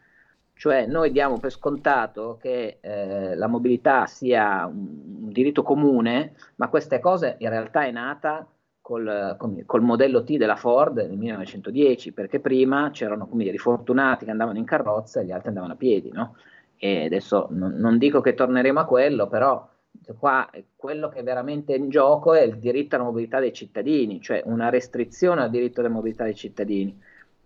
Cioè 0.61 0.85
noi 0.85 1.11
diamo 1.11 1.39
per 1.39 1.49
scontato 1.49 2.37
che 2.39 2.77
eh, 2.81 3.35
la 3.35 3.47
mobilità 3.47 4.05
sia 4.05 4.67
un, 4.67 5.23
un, 5.23 5.31
diritto 5.31 5.63
comune, 5.63 6.35
ma 6.57 6.69
queste 6.69 6.99
cose 6.99 7.37
in 7.39 7.49
realtà 7.49 7.85
è 7.85 7.89
nata 7.89 8.47
col, 8.79 9.35
col, 9.65 9.81
modello 9.81 10.23
T 10.23 10.37
della 10.37 10.55
Ford 10.55 10.97
nel 10.97 11.17
1910, 11.17 12.11
perché 12.11 12.39
prima 12.39 12.91
c'erano 12.91 13.25
come 13.25 13.43
dire, 13.43 13.55
i 13.55 13.57
fortunati 13.57 14.25
che 14.25 14.29
andavano 14.29 14.59
in 14.59 14.65
carrozza 14.65 15.21
e 15.21 15.25
gli 15.25 15.31
altri 15.31 15.47
andavano 15.47 15.73
a 15.73 15.77
piedi, 15.77 16.11
no? 16.11 16.35
E 16.77 17.05
adesso 17.05 17.47
non, 17.49 17.71
non 17.77 17.97
dico 17.97 18.21
che 18.21 18.35
torneremo 18.35 18.81
a 18.81 18.85
quello, 18.85 19.27
però 19.27 19.67
qua 20.15 20.47
quello 20.75 21.09
che 21.09 21.21
è 21.21 21.23
veramente 21.23 21.73
in 21.73 21.89
gioco 21.89 22.35
è 22.35 22.43
il 22.43 22.59
diritto 22.59 22.93
alla 22.97 23.05
mobilità 23.05 23.39
dei 23.39 23.51
cittadini, 23.51 24.21
cioè 24.21 24.43
una 24.45 24.69
restrizione 24.69 25.41
al 25.41 25.49
diritto 25.49 25.79
alla 25.79 25.89
mobilità 25.89 26.23
dei 26.23 26.35
cittadini. 26.35 26.95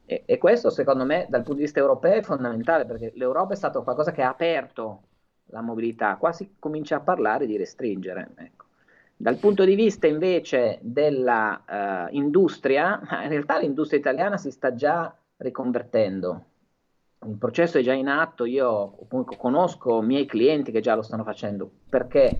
E, 0.06 0.24
e, 0.26 0.38
questo 0.38 0.70
secondo 0.70 1.04
me 1.04 1.26
dal 1.30 1.42
punto 1.42 1.58
di 1.58 1.64
vista 1.64 1.80
europeo 1.80 2.14
è 2.14 2.22
fondamentale 2.22 2.86
perché 2.86 3.12
l'Europa 3.16 3.54
è 3.54 3.56
stato 3.56 3.84
qualcosa 3.84 4.12
che 4.12 4.22
ha 4.22 4.30
aperto 4.30 5.02
la 5.46 5.62
mobilità, 5.62 6.18
qua 6.18 6.32
si 6.32 6.56
comincia 6.60 6.98
a 6.98 7.02
parlare 7.02 7.46
di 7.46 7.58
restringere. 7.58 8.32
Ecco. 8.36 8.66
Dal 9.18 9.38
punto 9.38 9.64
di 9.64 9.76
vista 9.76 10.08
invece 10.08 10.80
dell'industria, 10.82 13.00
uh, 13.02 13.06
in 13.24 13.30
realtà 13.30 13.60
l'industria 13.60 14.00
italiana 14.00 14.38
si 14.38 14.52
sta 14.52 14.76
già 14.76 15.16
riconvertendo, 15.38 16.44
il 17.26 17.38
processo 17.38 17.80
è 17.80 17.82
già 17.82 17.94
in 17.94 18.08
atto, 18.08 18.46
io 18.46 18.98
conosco 19.38 20.02
miei 20.02 20.26
clienti 20.26 20.72
che 20.72 20.82
già 20.82 20.96
lo 20.96 21.02
stanno 21.02 21.24
facendo. 21.24 21.70
Perché? 21.90 22.38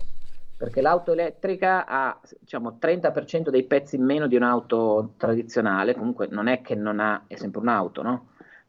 Perché 0.56 0.80
l'auto 0.80 1.12
elettrica 1.12 1.86
ha 1.86 2.18
diciamo, 2.40 2.78
30% 2.80 3.50
dei 3.50 3.64
pezzi 3.64 3.96
in 3.96 4.04
meno 4.04 4.26
di 4.26 4.36
un'auto 4.36 5.14
tradizionale, 5.16 5.94
comunque 5.94 6.28
non 6.30 6.46
è 6.48 6.62
che 6.62 6.74
non 6.74 6.98
ha, 6.98 7.24
è 7.26 7.36
sempre 7.36 7.60
un'auto, 7.60 8.02
no? 8.02 8.28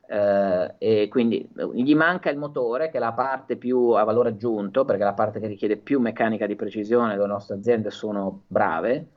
Eh, 0.09 0.75
e 0.77 1.07
quindi 1.09 1.49
gli 1.73 1.95
manca 1.95 2.29
il 2.29 2.37
motore, 2.37 2.89
che 2.89 2.97
è 2.97 2.99
la 2.99 3.13
parte 3.13 3.55
più 3.55 3.91
a 3.91 4.03
valore 4.03 4.29
aggiunto, 4.29 4.83
perché 4.83 5.01
è 5.01 5.05
la 5.05 5.13
parte 5.13 5.39
che 5.39 5.47
richiede 5.47 5.77
più 5.77 5.99
meccanica 5.99 6.45
di 6.45 6.55
precisione, 6.55 7.17
le 7.17 7.25
nostre 7.25 7.55
aziende 7.55 7.89
sono 7.89 8.43
brave 8.47 9.07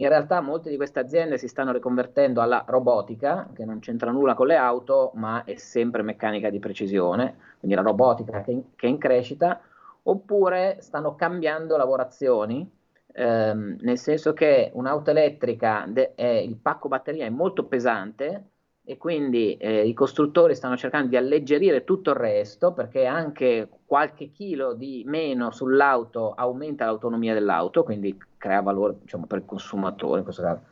in 0.00 0.08
realtà 0.08 0.40
molte 0.40 0.70
di 0.70 0.76
queste 0.76 1.00
aziende 1.00 1.38
si 1.38 1.48
stanno 1.48 1.72
riconvertendo 1.72 2.40
alla 2.40 2.64
robotica, 2.66 3.50
che 3.52 3.64
non 3.64 3.80
c'entra 3.80 4.12
nulla 4.12 4.34
con 4.34 4.46
le 4.46 4.54
auto, 4.56 5.10
ma 5.14 5.42
è 5.44 5.56
sempre 5.56 6.02
meccanica 6.02 6.50
di 6.50 6.60
precisione, 6.60 7.36
quindi 7.58 7.76
la 7.76 7.82
robotica 7.82 8.40
che, 8.42 8.62
che 8.76 8.86
è 8.86 8.90
in 8.90 8.98
crescita, 8.98 9.60
oppure 10.10 10.78
stanno 10.80 11.14
cambiando 11.14 11.76
lavorazioni, 11.76 12.68
ehm, 13.12 13.76
nel 13.80 13.98
senso 13.98 14.32
che 14.32 14.70
un'auto 14.74 15.10
elettrica, 15.10 15.84
de- 15.88 16.14
è, 16.14 16.26
il 16.26 16.56
pacco 16.56 16.88
batteria 16.88 17.26
è 17.26 17.30
molto 17.30 17.64
pesante, 17.66 18.50
e 18.88 18.96
quindi 18.96 19.58
eh, 19.58 19.86
i 19.86 19.92
costruttori 19.92 20.54
stanno 20.54 20.74
cercando 20.74 21.08
di 21.08 21.16
alleggerire 21.18 21.84
tutto 21.84 22.08
il 22.08 22.16
resto 22.16 22.72
perché 22.72 23.04
anche 23.04 23.68
qualche 23.84 24.30
chilo 24.30 24.72
di 24.72 25.02
meno 25.06 25.50
sull'auto 25.50 26.32
aumenta 26.32 26.86
l'autonomia 26.86 27.34
dell'auto, 27.34 27.82
quindi 27.82 28.16
crea 28.38 28.62
valore 28.62 28.96
diciamo, 29.02 29.26
per 29.26 29.38
il 29.40 29.44
consumatore 29.44 30.20
in 30.20 30.24
questo 30.24 30.40
caso. 30.42 30.62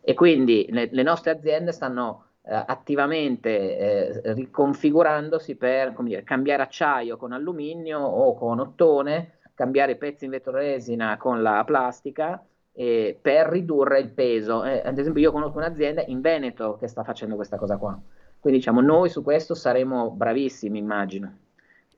E 0.00 0.14
quindi 0.14 0.66
le, 0.70 0.88
le 0.90 1.02
nostre 1.02 1.30
aziende 1.30 1.72
stanno 1.72 2.24
eh, 2.24 2.27
attivamente 2.50 3.76
eh, 3.76 4.32
riconfigurandosi 4.32 5.56
per 5.56 5.94
dire, 6.00 6.22
cambiare 6.22 6.62
acciaio 6.62 7.16
con 7.16 7.32
alluminio 7.32 8.00
o 8.00 8.34
con 8.34 8.58
ottone, 8.58 9.38
cambiare 9.54 9.96
pezzi 9.96 10.24
in 10.24 10.30
vetro 10.30 10.52
resina 10.52 11.16
con 11.16 11.42
la 11.42 11.62
plastica 11.64 12.42
eh, 12.72 13.18
per 13.20 13.48
ridurre 13.48 13.98
il 13.98 14.10
peso. 14.10 14.64
Eh, 14.64 14.82
ad 14.84 14.96
esempio, 14.98 15.20
io 15.20 15.32
conosco 15.32 15.58
un'azienda 15.58 16.04
in 16.06 16.20
Veneto 16.20 16.76
che 16.76 16.86
sta 16.86 17.02
facendo 17.02 17.34
questa 17.34 17.56
cosa 17.56 17.76
qua. 17.76 18.00
Quindi 18.38 18.60
diciamo, 18.60 18.80
noi 18.80 19.08
su 19.08 19.22
questo 19.22 19.54
saremo 19.54 20.10
bravissimi, 20.10 20.78
immagino. 20.78 21.38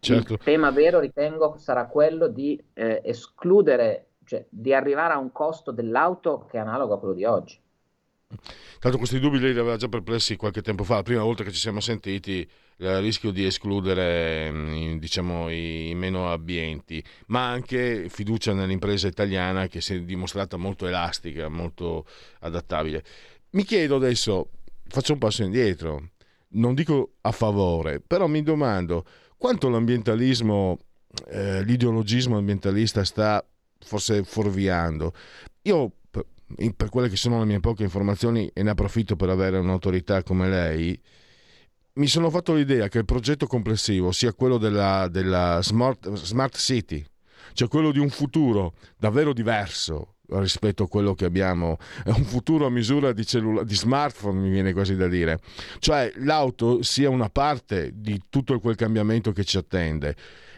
Certo. 0.00 0.33
Il 0.33 0.38
tema 0.42 0.71
vero, 0.71 0.99
ritengo, 0.99 1.59
sarà 1.59 1.87
quello 1.87 2.28
di 2.28 2.59
eh, 2.73 3.02
escludere, 3.04 4.12
cioè 4.25 4.45
di 4.49 4.73
arrivare 4.73 5.12
a 5.12 5.19
un 5.19 5.30
costo 5.30 5.71
dell'auto 5.71 6.47
che 6.49 6.57
è 6.57 6.61
analogo 6.61 6.95
a 6.95 6.99
quello 6.99 7.14
di 7.14 7.26
oggi. 7.26 7.61
Tanto 8.78 8.96
questi 8.96 9.18
dubbi 9.18 9.38
li 9.38 9.49
aveva 9.49 9.76
già 9.76 9.88
perplessi 9.88 10.37
qualche 10.37 10.62
tempo 10.62 10.84
fa, 10.84 10.96
la 10.96 11.02
prima 11.02 11.22
volta 11.22 11.42
che 11.42 11.50
ci 11.50 11.58
siamo 11.58 11.80
sentiti, 11.80 12.49
il 12.76 13.00
rischio 13.00 13.30
di 13.30 13.44
escludere 13.44 14.50
mm, 14.50 14.96
diciamo, 14.99 15.50
i 15.50 15.92
meno 15.94 16.30
abbienti, 16.30 17.02
ma 17.26 17.49
anche 17.50 18.08
fiducia 18.08 18.54
nell'impresa 18.54 19.08
italiana 19.08 19.66
che 19.66 19.80
si 19.80 19.94
è 19.94 20.00
dimostrata 20.00 20.56
molto 20.56 20.87
elastica, 20.87 21.49
molto 21.49 22.06
adattabile. 22.40 23.04
Mi 23.50 23.64
chiedo 23.64 23.96
adesso, 23.96 24.50
faccio 24.87 25.12
un 25.12 25.18
passo 25.18 25.42
indietro, 25.42 26.10
non 26.50 26.75
dico 26.75 27.14
a 27.22 27.32
favore, 27.32 28.00
però 28.00 28.28
mi 28.28 28.42
domando 28.42 29.04
quanto 29.37 29.68
l'ambientalismo, 29.68 30.78
eh, 31.28 31.64
l'ideologismo 31.64 32.38
ambientalista 32.38 33.04
sta 33.04 33.44
forse 33.78 34.22
fuorviando. 34.22 35.12
Io 35.62 35.92
per 36.76 36.88
quelle 36.88 37.09
che 37.09 37.16
sono 37.16 37.38
le 37.38 37.45
mie 37.45 37.61
poche 37.61 37.83
informazioni 37.83 38.50
e 38.52 38.62
ne 38.62 38.71
approfitto 38.71 39.16
per 39.16 39.28
avere 39.28 39.59
un'autorità 39.59 40.23
come 40.23 40.49
lei, 40.49 41.00
mi 41.95 42.07
sono 42.07 42.30
fatto 42.30 42.54
l'idea 42.54 42.88
che 42.88 42.99
il 42.99 43.04
progetto 43.04 43.47
complessivo 43.47 44.12
sia 44.12 44.33
quello 44.33 44.59
della, 44.59 45.09
della 45.09 45.61
smart, 45.62 46.12
smart, 46.14 46.57
City, 46.57 47.04
cioè 47.52 47.69
quello 47.69 47.90
di 47.90 47.99
un 47.99 48.11
futuro 48.11 48.75
davvero 48.97 49.33
diverso 49.33 50.14
rispetto 50.33 50.85
a 50.85 50.88
quello 50.88 51.14
che 51.14 51.25
abbiamo, 51.25 51.76
è 52.04 52.11
un 52.11 52.25
futuro 52.25 52.66
a 52.66 52.71
misura 52.71 53.12
di, 53.12 53.26
cellula- 53.26 53.64
di 53.64 53.75
smartphone, 53.75 54.38
mi 54.38 54.50
viene 54.50 54.73
quasi 54.73 54.95
da 54.95 55.09
dire, 55.09 55.40
cioè 55.80 56.12
l'auto 56.16 56.83
sia 56.83 57.11
una 57.11 57.28
parte 57.28 57.90
di 57.95 58.21
tutto 58.28 58.59
quel 58.61 58.76
cambiamento 58.76 59.33
che 59.33 59.45
ci 59.45 59.57
attende. 59.57 60.14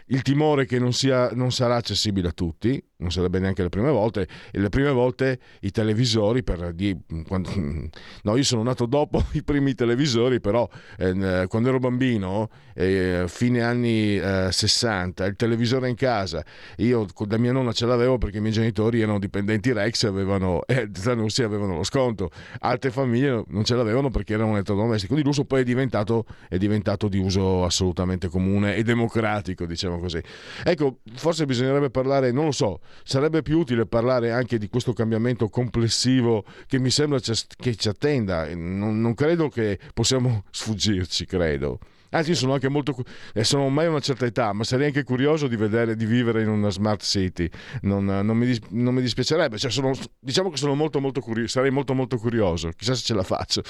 Il 0.07 0.21
timore 0.21 0.67
che 0.67 0.79
non, 0.79 0.93
sia, 0.93 1.31
non 1.33 1.53
sarà 1.53 1.77
accessibile 1.77 2.29
a 2.29 2.33
tutti, 2.33 2.83
non 3.03 3.11
sarebbe 3.11 3.39
neanche 3.39 3.63
le 3.63 3.69
prime 3.69 3.91
volte, 3.91 4.27
e 4.51 4.59
le 4.59 4.69
prime 4.69 4.91
volte 4.91 5.39
i 5.61 5.71
televisori, 5.71 6.43
per 6.43 6.73
di, 6.73 6.97
quando, 7.27 7.51
no 8.23 8.37
io 8.37 8.45
sono 8.45 8.63
nato 8.63 8.87
dopo 8.87 9.23
i 9.33 9.43
primi 9.43 9.75
televisori, 9.75 10.41
però 10.41 10.69
eh, 10.97 11.47
quando 11.49 11.69
ero 11.69 11.79
bambino, 11.79 12.49
eh, 12.75 13.25
fine 13.27 13.63
anni 13.63 14.17
eh, 14.17 14.49
60, 14.51 15.27
il 15.27 15.37
televisore 15.37 15.89
in 15.89 15.97
casa, 15.97 16.45
io 16.77 17.07
da 17.27 17.37
mia 17.37 17.53
nonna 17.53 17.73
ce 17.73 17.87
l'avevo 17.87 18.19
perché 18.19 18.39
i 18.39 18.41
miei 18.41 18.53
genitori 18.53 19.01
erano 19.01 19.19
dipendenti 19.19 19.73
Rex 19.73 20.05
e 20.05 20.07
avevano, 20.07 20.65
eh, 20.67 20.89
Zanussi 20.93 21.43
avevano 21.43 21.77
lo 21.77 21.85
sconto, 21.85 22.31
altre 22.61 22.91
famiglie 22.91 23.45
non 23.49 23.65
ce 23.65 23.75
l'avevano 23.75 24.11
perché 24.11 24.35
erano 24.35 24.53
elettrodomestici, 24.53 25.09
quindi 25.09 25.25
l'uso 25.25 25.45
poi 25.45 25.63
è 25.63 25.65
diventato, 25.65 26.25
è 26.49 26.57
diventato 26.57 27.09
di 27.09 27.19
uso 27.19 27.65
assolutamente 27.65 28.29
comune 28.29 28.77
e 28.77 28.83
democratico, 28.83 29.67
diciamo 29.67 29.99
così. 29.99 30.21
Ecco, 30.65 30.99
forse 31.15 31.45
bisognerebbe 31.45 31.91
parlare, 31.91 32.31
non 32.31 32.47
lo 32.47 32.53
so, 32.53 32.81
sarebbe 33.05 33.43
più 33.43 33.59
utile 33.59 33.87
parlare 33.87 34.31
anche 34.33 34.59
di 34.59 34.69
questo 34.69 34.93
cambiamento 34.93 35.49
complessivo 35.49 36.45
che 36.67 36.79
mi 36.79 36.91
sembra 36.91 37.19
che 37.19 37.75
ci 37.77 37.89
attenda. 37.89 38.47
Non, 38.55 39.01
non 39.01 39.15
credo 39.15 39.49
che 39.49 39.79
possiamo 39.95 40.45
sfuggirci, 40.51 41.27
credo. 41.27 41.79
Anzi, 42.15 42.35
sono 42.35 42.53
anche 42.53 42.69
molto. 42.69 42.95
Eh, 43.33 43.43
sono 43.43 43.65
ormai 43.65 43.87
a 43.87 43.91
una 43.91 44.01
certa 44.01 44.27
età, 44.27 44.53
ma 44.53 44.65
sarei 44.65 44.87
anche 44.87 45.03
curioso 45.03 45.47
di 45.49 45.57
vedere, 45.57 45.97
di 45.97 46.05
vivere 46.05 46.43
in 46.43 46.49
una 46.49 46.69
smart 46.69 47.03
city. 47.03 47.49
Non, 47.83 48.05
non, 48.05 48.37
mi, 48.37 48.55
non 48.71 48.95
mi, 48.95 49.01
dispiacerebbe. 49.01 49.57
Cioè, 49.57 49.71
sono, 49.71 49.93
diciamo 50.19 50.51
che 50.51 50.59
sono 50.59 50.75
molto, 50.75 51.01
molto 51.01 51.21
curioso. 51.21 51.49
Sarei 51.49 51.71
molto, 51.71 51.95
molto 51.95 52.19
curioso. 52.19 52.69
Chissà 52.77 52.95
se 52.95 53.03
ce 53.03 53.15
la 53.15 53.23
faccio. 53.23 53.63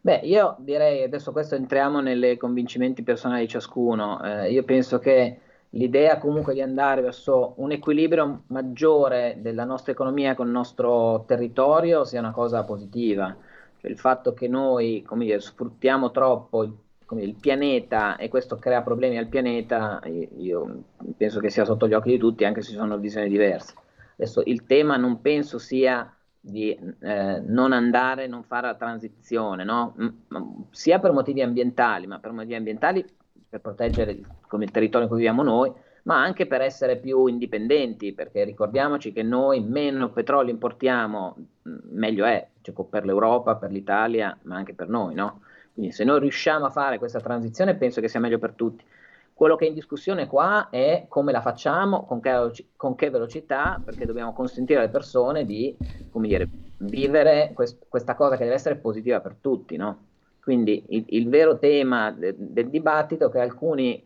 Beh, 0.00 0.20
io 0.22 0.56
direi 0.60 1.02
adesso 1.02 1.32
questo 1.32 1.56
entriamo 1.56 2.00
nei 2.00 2.36
convincimenti 2.38 3.02
personali 3.02 3.42
di 3.42 3.48
ciascuno. 3.48 4.22
Eh, 4.22 4.52
io 4.52 4.62
penso 4.62 4.98
che 4.98 5.40
l'idea 5.76 6.18
comunque 6.18 6.54
di 6.54 6.62
andare 6.62 7.02
verso 7.02 7.54
un 7.56 7.70
equilibrio 7.70 8.44
maggiore 8.48 9.38
della 9.40 9.64
nostra 9.64 9.92
economia 9.92 10.34
con 10.34 10.46
il 10.46 10.52
nostro 10.52 11.24
territorio 11.26 12.04
sia 12.04 12.20
una 12.20 12.32
cosa 12.32 12.64
positiva. 12.64 13.34
Cioè, 13.80 13.90
il 13.90 13.98
fatto 13.98 14.32
che 14.32 14.48
noi 14.48 15.06
dire, 15.08 15.40
sfruttiamo 15.40 16.10
troppo 16.10 16.62
il, 16.62 16.74
dire, 17.10 17.26
il, 17.26 17.36
pianeta 17.38 18.16
e 18.16 18.28
questo 18.28 18.56
crea 18.56 18.82
problemi 18.82 19.18
al 19.18 19.28
pianeta, 19.28 20.00
io, 20.38 20.84
penso 21.16 21.40
che 21.40 21.50
sia 21.50 21.64
sotto 21.64 21.86
gli 21.86 21.94
occhi 21.94 22.10
di 22.10 22.18
tutti, 22.18 22.44
anche 22.44 22.62
se 22.62 22.70
ci 22.70 22.76
sono 22.76 22.96
visioni 22.98 23.28
diverse. 23.28 23.74
Adesso 24.16 24.42
il 24.46 24.64
tema 24.64 24.96
non 24.96 25.20
penso 25.20 25.58
sia 25.58 26.10
di 26.40 26.70
eh, 27.00 27.40
non 27.44 27.72
andare, 27.72 28.26
non 28.26 28.44
fare 28.44 28.68
la 28.68 28.76
transizione, 28.76 29.62
no? 29.62 29.94
Sia 30.70 31.00
per 31.00 31.12
motivi 31.12 31.42
ambientali, 31.42 32.06
ma 32.06 32.18
per 32.18 32.32
motivi 32.32 32.54
ambientali 32.54 33.04
per 33.56 33.60
proteggere 33.60 34.18
come 34.48 34.64
il 34.64 34.70
territorio 34.70 35.06
in 35.06 35.08
cui 35.08 35.18
viviamo 35.18 35.42
noi, 35.42 35.72
ma 36.04 36.22
anche 36.22 36.46
per 36.46 36.60
essere 36.60 36.96
più 36.96 37.26
indipendenti, 37.26 38.12
perché 38.12 38.44
ricordiamoci 38.44 39.12
che 39.12 39.22
noi 39.22 39.60
meno 39.60 40.10
petrolio 40.10 40.52
importiamo, 40.52 41.36
meglio 41.90 42.24
è, 42.24 42.46
cioè 42.62 42.74
per 42.88 43.04
l'Europa, 43.04 43.56
per 43.56 43.72
l'Italia, 43.72 44.36
ma 44.42 44.56
anche 44.56 44.74
per 44.74 44.88
noi, 44.88 45.14
no? 45.14 45.40
Quindi 45.72 45.92
se 45.92 46.04
noi 46.04 46.20
riusciamo 46.20 46.66
a 46.66 46.70
fare 46.70 46.98
questa 46.98 47.20
transizione 47.20 47.74
penso 47.74 48.00
che 48.00 48.08
sia 48.08 48.20
meglio 48.20 48.38
per 48.38 48.52
tutti. 48.52 48.84
Quello 49.34 49.56
che 49.56 49.66
è 49.66 49.68
in 49.68 49.74
discussione 49.74 50.26
qua 50.26 50.70
è 50.70 51.04
come 51.08 51.32
la 51.32 51.42
facciamo, 51.42 52.06
con 52.06 52.20
che, 52.20 52.64
con 52.74 52.94
che 52.94 53.10
velocità, 53.10 53.78
perché 53.84 54.06
dobbiamo 54.06 54.32
consentire 54.32 54.78
alle 54.78 54.88
persone 54.88 55.44
di 55.44 55.76
dire, 56.10 56.48
vivere 56.78 57.50
quest, 57.52 57.84
questa 57.88 58.14
cosa 58.14 58.36
che 58.36 58.44
deve 58.44 58.54
essere 58.54 58.76
positiva 58.76 59.20
per 59.20 59.36
tutti. 59.38 59.76
No? 59.76 59.98
Quindi 60.46 60.84
il, 60.90 61.04
il 61.08 61.28
vero 61.28 61.58
tema 61.58 62.12
de, 62.12 62.32
del 62.38 62.70
dibattito 62.70 63.26
è 63.26 63.30
che 63.32 63.40
alcuni 63.40 64.00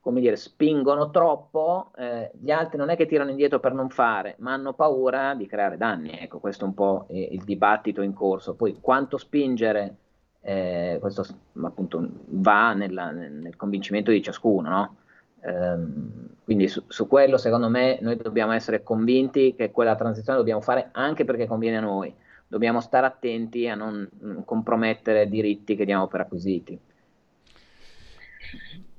come 0.00 0.20
dire, 0.20 0.34
spingono 0.34 1.10
troppo, 1.10 1.92
eh, 1.96 2.32
gli 2.40 2.50
altri 2.50 2.76
non 2.76 2.90
è 2.90 2.96
che 2.96 3.06
tirano 3.06 3.30
indietro 3.30 3.60
per 3.60 3.72
non 3.72 3.88
fare, 3.88 4.34
ma 4.38 4.52
hanno 4.52 4.72
paura 4.72 5.34
di 5.34 5.46
creare 5.46 5.76
danni. 5.76 6.10
Ecco, 6.10 6.40
questo 6.40 6.64
è 6.64 6.66
un 6.68 6.74
po' 6.74 7.06
il 7.08 7.42
dibattito 7.44 8.02
in 8.02 8.12
corso. 8.12 8.54
Poi 8.54 8.78
quanto 8.80 9.16
spingere 9.16 9.96
eh, 10.40 10.98
questo 11.00 11.24
appunto 11.62 12.04
va 12.26 12.72
nella, 12.72 13.12
nel 13.12 13.54
convincimento 13.54 14.10
di 14.10 14.22
ciascuno, 14.22 14.68
no? 14.68 14.96
ehm, 15.42 16.28
quindi 16.44 16.68
su, 16.68 16.82
su, 16.86 17.06
quello 17.06 17.36
secondo 17.36 17.68
me 17.68 17.98
noi 18.00 18.16
dobbiamo 18.16 18.52
essere 18.52 18.82
convinti 18.82 19.54
che 19.54 19.70
quella 19.70 19.94
transizione 19.94 20.38
dobbiamo 20.38 20.60
fare 20.60 20.88
anche 20.92 21.24
perché 21.24 21.46
conviene 21.46 21.78
a 21.78 21.80
noi, 21.80 22.12
dobbiamo 22.46 22.80
stare 22.80 23.06
attenti 23.06 23.68
a 23.68 23.74
non 23.74 24.08
compromettere 24.44 25.28
diritti 25.28 25.76
che 25.76 25.84
diamo 25.84 26.06
per 26.06 26.20
acquisiti. 26.20 26.78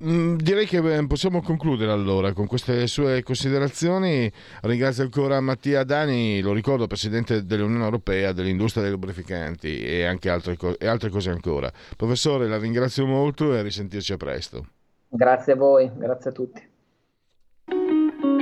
Mm, 0.03 0.35
direi 0.35 0.67
che 0.67 0.79
possiamo 1.07 1.41
concludere 1.41 1.91
allora 1.91 2.31
con 2.31 2.45
queste 2.45 2.85
sue 2.85 3.23
considerazioni. 3.23 4.31
Ringrazio 4.61 5.03
ancora 5.03 5.39
Mattia 5.41 5.83
Dani, 5.83 6.39
lo 6.39 6.53
ricordo, 6.53 6.85
Presidente 6.85 7.45
dell'Unione 7.45 7.83
Europea 7.83 8.31
dell'Industria 8.31 8.83
dei 8.83 8.91
Lubrificanti 8.91 9.83
e 9.83 10.05
anche 10.05 10.29
altre, 10.29 10.55
co- 10.55 10.77
e 10.77 10.85
altre 10.85 11.09
cose 11.09 11.31
ancora. 11.31 11.71
Professore, 11.95 12.47
la 12.47 12.59
ringrazio 12.59 13.07
molto 13.07 13.55
e 13.55 13.59
a 13.59 13.63
risentirci 13.63 14.13
a 14.13 14.17
presto. 14.17 14.67
Grazie 15.09 15.53
a 15.53 15.55
voi, 15.55 15.89
grazie 15.95 16.29
a 16.29 16.33
tutti. 16.33 16.75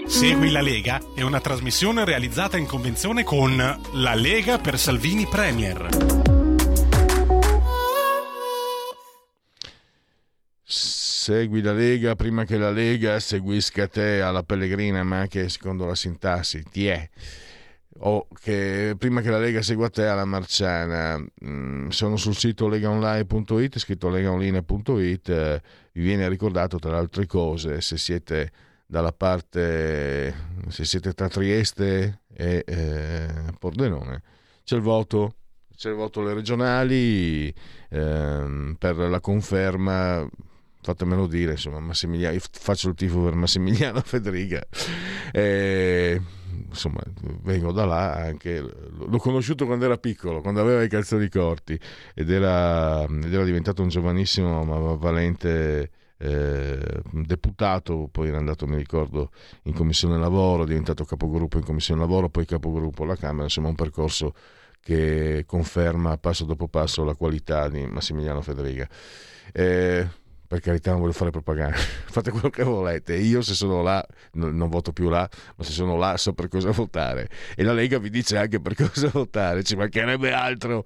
Segui 0.08 0.52
la 0.52 0.62
Lega 0.62 1.02
è 1.16 1.22
una 1.22 1.42
trasmissione 1.42 2.06
realizzata 2.06 2.58
in 2.58 2.66
convenzione 2.66 3.24
con 3.24 3.56
La 3.94 4.14
Lega 4.14 4.60
per 4.60 4.78
Salvini 4.78 5.26
Premier. 5.26 6.24
segui 11.26 11.64
la 11.64 11.74
Lega 11.74 12.14
prima 12.14 12.46
che 12.46 12.56
la 12.56 12.70
Lega 12.70 13.20
seguisca 13.20 13.88
te 13.88 14.22
alla 14.22 14.44
Pellegrina, 14.44 15.02
ma 15.02 15.22
anche 15.22 15.50
secondo 15.50 15.88
la 15.88 15.96
sintassi, 15.96 16.62
ti 16.72 16.86
è. 16.86 17.10
O 18.00 18.28
che 18.40 18.94
prima 18.96 19.22
che 19.22 19.32
la 19.32 19.40
Lega 19.40 19.64
segua 19.64 19.90
te 19.90 20.06
alla 20.06 20.26
Marciana, 20.26 21.18
mm, 21.18 21.88
sono 21.90 22.16
sul 22.16 22.36
sito 22.36 22.68
legaonline.it, 22.68 23.80
scritto 23.80 24.10
legaonline.it, 24.10 25.30
eh, 25.30 25.62
vi 25.94 26.02
viene 26.04 26.30
ricordato 26.30 26.78
tra 26.78 26.92
le 26.92 26.98
altre 26.98 27.26
cose 27.26 27.82
se 27.82 27.98
siete 27.98 28.52
dalla 28.86 29.12
parte, 29.12 30.34
se 30.68 30.86
siete 30.86 31.14
tra 31.14 31.28
Trieste 31.28 32.22
e 32.34 32.64
eh, 32.66 33.28
Pordenone, 33.58 34.22
c'è 34.64 34.76
il 34.76 34.82
voto 34.82 35.36
c'è 35.76 35.90
il 35.90 35.96
voto 35.96 36.22
alle 36.22 36.34
regionali 36.34 37.54
ehm, 37.90 38.78
per 38.80 38.96
la 38.96 39.20
conferma 39.20 40.26
fatemelo 40.86 41.26
dire, 41.26 41.54
insomma, 41.54 41.80
Massimiliano, 41.80 42.36
io 42.36 42.42
faccio 42.52 42.90
il 42.90 42.96
tifo 42.96 43.24
per 43.24 43.34
Massimiliano 43.34 44.02
Federica. 44.06 44.64
E, 45.32 46.22
insomma, 46.70 47.02
vengo 47.42 47.72
da 47.72 47.86
là 47.86 48.14
anche, 48.14 48.60
l'ho 48.62 49.18
conosciuto 49.18 49.66
quando 49.66 49.86
era 49.86 49.98
piccolo, 49.98 50.42
quando 50.42 50.62
aveva 50.62 50.84
i 50.84 50.88
calzoni 50.88 51.28
corti 51.28 51.78
ed 52.14 52.30
era, 52.30 53.04
ed 53.04 53.34
era 53.34 53.44
diventato 53.44 53.82
un 53.82 53.90
giovanissimo 53.90 54.64
ma 54.64 54.78
valente 54.96 55.90
eh, 56.26 57.02
deputato, 57.12 58.10
poi 58.12 58.30
era 58.30 58.38
andato, 58.38 58.66
mi 58.66 58.78
ricordo, 58.78 59.32
in 59.64 59.74
commissione 59.74 60.18
lavoro, 60.18 60.64
è 60.64 60.66
diventato 60.66 61.06
capogruppo 61.06 61.58
in 61.58 61.64
commissione 61.64 62.02
lavoro, 62.02 62.30
poi 62.30 62.46
capogruppo 62.46 63.04
alla 63.04 63.16
Camera, 63.16 63.44
insomma 63.44 63.70
un 63.70 63.76
percorso 63.76 64.34
che 64.82 65.44
conferma 65.46 66.18
passo 66.18 66.46
dopo 66.46 66.68
passo 66.68 67.04
la 67.04 67.16
qualità 67.16 67.70
di 67.70 67.86
Massimiliano 67.86 68.42
Federica. 68.42 68.88
Eh, 69.52 70.08
per 70.56 70.64
carità 70.64 70.92
non 70.92 71.02
voglio 71.02 71.12
fare 71.12 71.32
propaganda, 71.32 71.76
fate 72.10 72.32
quello 72.32 72.50
che 72.50 72.64
volete, 72.64 73.16
io 73.16 73.42
se 73.42 73.54
sono 73.54 73.82
là 73.82 74.06
non, 74.34 74.56
non, 74.56 74.70
voto 74.70 74.94
più 74.94 75.10
là, 75.10 75.30
ma 75.56 75.64
se 75.64 75.72
sono 75.72 75.98
là 75.98 76.16
so 76.16 76.34
per 76.34 76.48
cosa 76.48 76.72
votare. 76.72 77.30
E 77.56 77.64
la 77.64 77.74
Lega 77.74 78.00
vi 78.00 78.10
dice 78.10 78.38
anche 78.38 78.62
per 78.62 78.74
cosa 78.92 79.10
votare, 79.10 79.64
ci 79.64 79.76
mancherebbe 79.76 80.32
altro, 80.32 80.86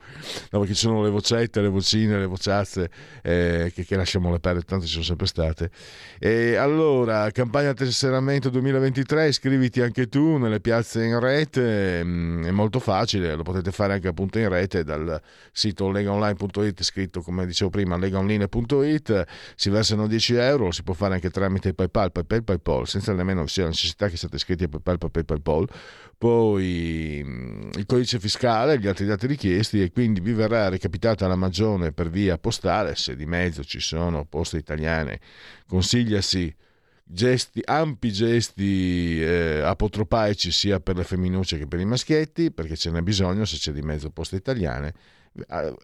no, 0.49 0.59
perché 0.59 0.73
ci 0.73 0.81
sono 0.81 1.03
le 1.03 1.09
vocette, 1.09 1.61
le 1.61 1.67
vocine, 1.67 2.17
le 2.17 2.25
vociazze 2.25 2.89
eh, 3.21 3.71
che, 3.73 3.85
che, 3.85 3.95
lasciamo 3.95 4.31
le 4.31 4.39
perdere, 4.39 4.65
tanto 4.65 4.85
ci 4.85 4.93
sono 4.93 5.03
sempre 5.03 5.27
state. 5.27 5.69
E 6.17 6.55
allora, 6.55 7.29
campagna 7.29 7.73
tesseramento 7.73 8.49
2023, 8.49 9.27
iscriviti 9.27 9.81
anche 9.81 10.07
tu 10.07 10.37
nelle 10.37 10.59
piazze 10.59 11.03
in 11.03 11.19
rete, 11.19 12.03
mm, 12.03 12.45
è 12.45 12.51
molto 12.51 12.79
facile, 12.79 13.35
lo 13.35 13.43
potete 13.43 13.71
fare 13.71 13.93
anche 13.93 14.07
appunto 14.07 14.39
in 14.39 14.49
rete 14.49 14.83
dal 14.83 15.21
sito 15.51 15.91
legaonline.it 15.91 16.81
scritto 16.81 17.21
come 17.21 17.45
dicevo 17.45 17.69
prima 17.69 17.97
legaonline.it 17.97 19.25
si 19.59 19.69
versano 19.69 20.07
10 20.07 20.35
euro, 20.35 20.65
lo 20.67 20.71
si 20.71 20.83
può 20.83 20.93
fare 20.93 21.15
anche 21.15 21.29
tramite 21.29 21.73
PayPal, 21.73 22.13
PayPal, 22.13 22.45
PayPal, 22.45 22.87
senza 22.87 23.11
nemmeno 23.11 23.45
sia 23.45 23.63
la 23.63 23.69
necessità 23.71 24.07
che 24.07 24.15
siate 24.15 24.37
iscritti 24.37 24.63
a 24.63 24.69
PayPal, 24.69 24.97
PayPal, 24.97 25.25
PayPal. 25.25 25.67
Poi 26.17 27.21
mm, 27.25 27.71
il 27.75 27.85
codice 27.85 28.21
fiscale, 28.21 28.79
gli 28.79 28.87
altri 28.87 29.05
dati 29.05 29.27
richiesti 29.27 29.81
e 29.81 29.91
quindi 29.91 30.21
vi 30.21 30.31
verrà 30.31 30.69
recapitata 30.69 31.27
la 31.27 31.35
magione 31.35 31.91
per 31.91 32.09
via 32.09 32.37
postale, 32.37 32.95
se 32.95 33.17
di 33.17 33.25
mezzo 33.25 33.61
ci 33.65 33.81
sono 33.81 34.23
poste 34.23 34.55
italiane, 34.55 35.19
consigliasi 35.67 36.55
gesti, 37.03 37.59
ampi 37.65 38.13
gesti 38.13 39.21
eh, 39.21 39.59
apotropaici 39.59 40.53
sia 40.53 40.79
per 40.79 40.95
le 40.95 41.03
femminucce 41.03 41.57
che 41.57 41.67
per 41.67 41.81
i 41.81 41.85
maschietti, 41.85 42.49
perché 42.49 42.77
ce 42.77 42.91
n'è 42.91 43.01
bisogno 43.01 43.43
se 43.43 43.57
c'è 43.57 43.73
di 43.73 43.81
mezzo 43.81 44.09
poste 44.09 44.37
italiane 44.37 44.93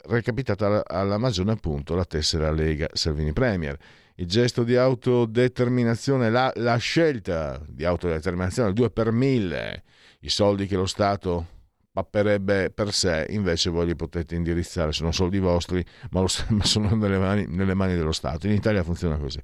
recapitata 0.08 0.84
alla 0.86 1.18
Magione 1.18 1.52
appunto 1.52 1.96
la 1.96 2.06
tessera 2.06 2.52
Lega 2.52 2.90
Salvini 2.94 3.34
Premier. 3.34 3.78
Il 4.16 4.28
gesto 4.28 4.64
di 4.64 4.76
autodeterminazione, 4.76 6.30
la, 6.30 6.52
la 6.56 6.78
scelta 6.78 7.62
di 7.68 7.84
autodeterminazione, 7.84 8.70
il 8.70 8.76
2 8.76 8.90
per 8.90 9.12
1000, 9.12 9.84
i 10.22 10.30
soldi 10.30 10.68
che 10.68 10.76
lo 10.76 10.86
Stato 10.86 11.48
papperebbe 11.96 12.72
per 12.72 12.92
sé, 12.92 13.26
invece 13.30 13.70
voi 13.70 13.86
li 13.86 13.96
potete 13.96 14.36
indirizzare, 14.36 14.92
sono 14.92 15.14
soldi 15.14 15.40
vostri, 15.40 15.84
ma, 16.12 16.20
lo, 16.20 16.28
ma 16.50 16.64
sono 16.66 16.94
nelle 16.94 17.18
mani, 17.18 17.46
nelle 17.48 17.74
mani, 17.74 17.96
dello 17.96 18.12
Stato. 18.12 18.48
In 18.48 18.54
Italia 18.54 18.84
funziona 18.84 19.18
così. 19.18 19.40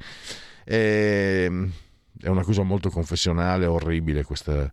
E, 0.66 1.44
ehm, 1.46 1.72
è 2.20 2.28
una 2.28 2.44
cosa 2.44 2.64
molto 2.64 2.90
confessionale, 2.90 3.66
orribile 3.66 4.24
questa, 4.24 4.72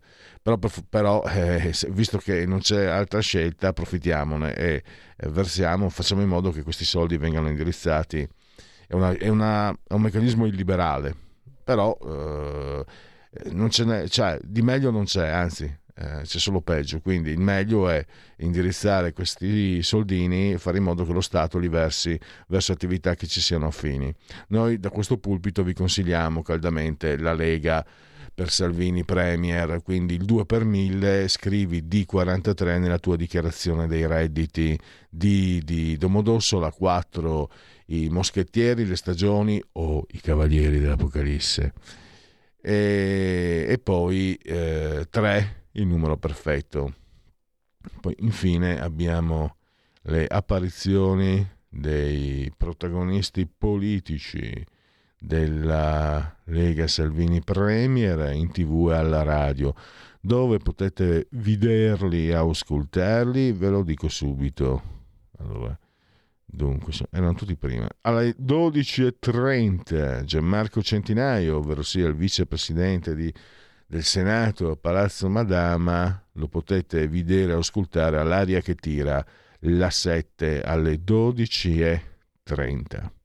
però, 0.57 0.73
però 0.89 1.23
eh, 1.29 1.73
visto 1.89 2.17
che 2.17 2.45
non 2.45 2.59
c'è 2.59 2.85
altra 2.85 3.19
scelta 3.19 3.69
approfittiamone 3.69 4.55
e 4.55 4.83
versiamo, 5.27 5.89
facciamo 5.89 6.21
in 6.21 6.27
modo 6.27 6.51
che 6.51 6.63
questi 6.63 6.85
soldi 6.85 7.17
vengano 7.17 7.49
indirizzati, 7.49 8.27
è, 8.87 8.93
una, 8.93 9.11
è, 9.11 9.27
una, 9.27 9.69
è 9.71 9.93
un 9.93 10.01
meccanismo 10.01 10.45
illiberale, 10.45 11.15
però 11.63 11.97
eh, 12.01 12.85
non 13.51 13.69
ce 13.69 13.85
n'è, 13.85 14.07
cioè, 14.07 14.39
di 14.41 14.61
meglio 14.61 14.91
non 14.91 15.03
c'è, 15.03 15.27
anzi 15.27 15.77
eh, 16.01 16.21
c'è 16.23 16.39
solo 16.39 16.61
peggio, 16.61 17.01
quindi 17.01 17.31
il 17.31 17.39
meglio 17.39 17.89
è 17.89 18.03
indirizzare 18.37 19.11
questi 19.11 19.83
soldini 19.83 20.53
e 20.53 20.57
fare 20.57 20.77
in 20.77 20.83
modo 20.85 21.05
che 21.05 21.11
lo 21.11 21.19
Stato 21.19 21.57
li 21.57 21.67
versi 21.67 22.17
verso 22.47 22.71
attività 22.71 23.15
che 23.15 23.27
ci 23.27 23.41
siano 23.41 23.67
affini. 23.67 24.13
Noi 24.47 24.79
da 24.79 24.89
questo 24.89 25.17
pulpito 25.17 25.61
vi 25.61 25.73
consigliamo 25.73 26.41
caldamente 26.41 27.17
la 27.17 27.33
Lega 27.33 27.85
per 28.39 28.51
Salvini 28.51 29.03
Premier, 29.03 29.81
quindi 29.83 30.13
il 30.13 30.23
2 30.23 30.45
per 30.45 30.63
1000 30.63 31.27
scrivi 31.27 31.83
D43 31.83 32.79
nella 32.79 32.97
tua 32.97 33.17
dichiarazione 33.17 33.85
dei 33.85 34.07
redditi 34.07 34.79
D 35.09 35.61
di 35.61 35.97
Domodossola, 35.97 36.71
4 36.71 37.51
i 37.87 38.07
moschettieri, 38.07 38.85
le 38.85 38.95
stagioni 38.95 39.61
o 39.73 40.05
i 40.11 40.21
cavalieri 40.21 40.79
dell'Apocalisse. 40.79 41.73
E, 42.61 43.65
e 43.67 43.77
poi 43.77 44.35
eh, 44.35 45.05
3 45.09 45.65
il 45.73 45.85
numero 45.85 46.15
perfetto. 46.15 46.93
Poi 47.99 48.15
infine 48.19 48.79
abbiamo 48.79 49.57
le 50.03 50.25
apparizioni 50.27 51.45
dei 51.67 52.49
protagonisti 52.55 53.45
politici 53.45 54.65
della 55.19 56.37
Lega 56.45 56.87
Salvini 56.87 57.43
Premier 57.43 58.33
in 58.33 58.51
tv 58.51 58.89
e 58.91 58.95
alla 58.95 59.23
radio. 59.23 59.73
Dove 60.21 60.57
potete 60.57 61.27
vederli 61.31 62.29
e 62.29 62.33
auscultarli? 62.33 63.51
Ve 63.51 63.69
lo 63.69 63.83
dico 63.83 64.07
subito. 64.07 64.97
Allora, 65.37 65.77
dunque, 66.45 66.93
erano 67.11 67.35
tutti 67.35 67.55
prima. 67.55 67.87
Alle 68.01 68.35
12.30 68.39 70.23
Gianmarco 70.23 70.81
Centinaio, 70.81 71.57
ovvero 71.57 71.83
sia 71.83 72.07
il 72.07 72.15
vicepresidente 72.15 73.15
di 73.15 73.33
del 73.89 74.03
Senato 74.03 74.69
a 74.69 74.75
Palazzo 74.75 75.27
Madama 75.29 76.23
lo 76.33 76.47
potete 76.47 77.07
vedere 77.07 77.53
e 77.53 77.55
ascoltare 77.55 78.19
all'aria 78.19 78.61
che 78.61 78.75
tira 78.75 79.25
la 79.61 79.89
7 79.89 80.61
alle 80.61 81.01
12.30. 81.03 83.18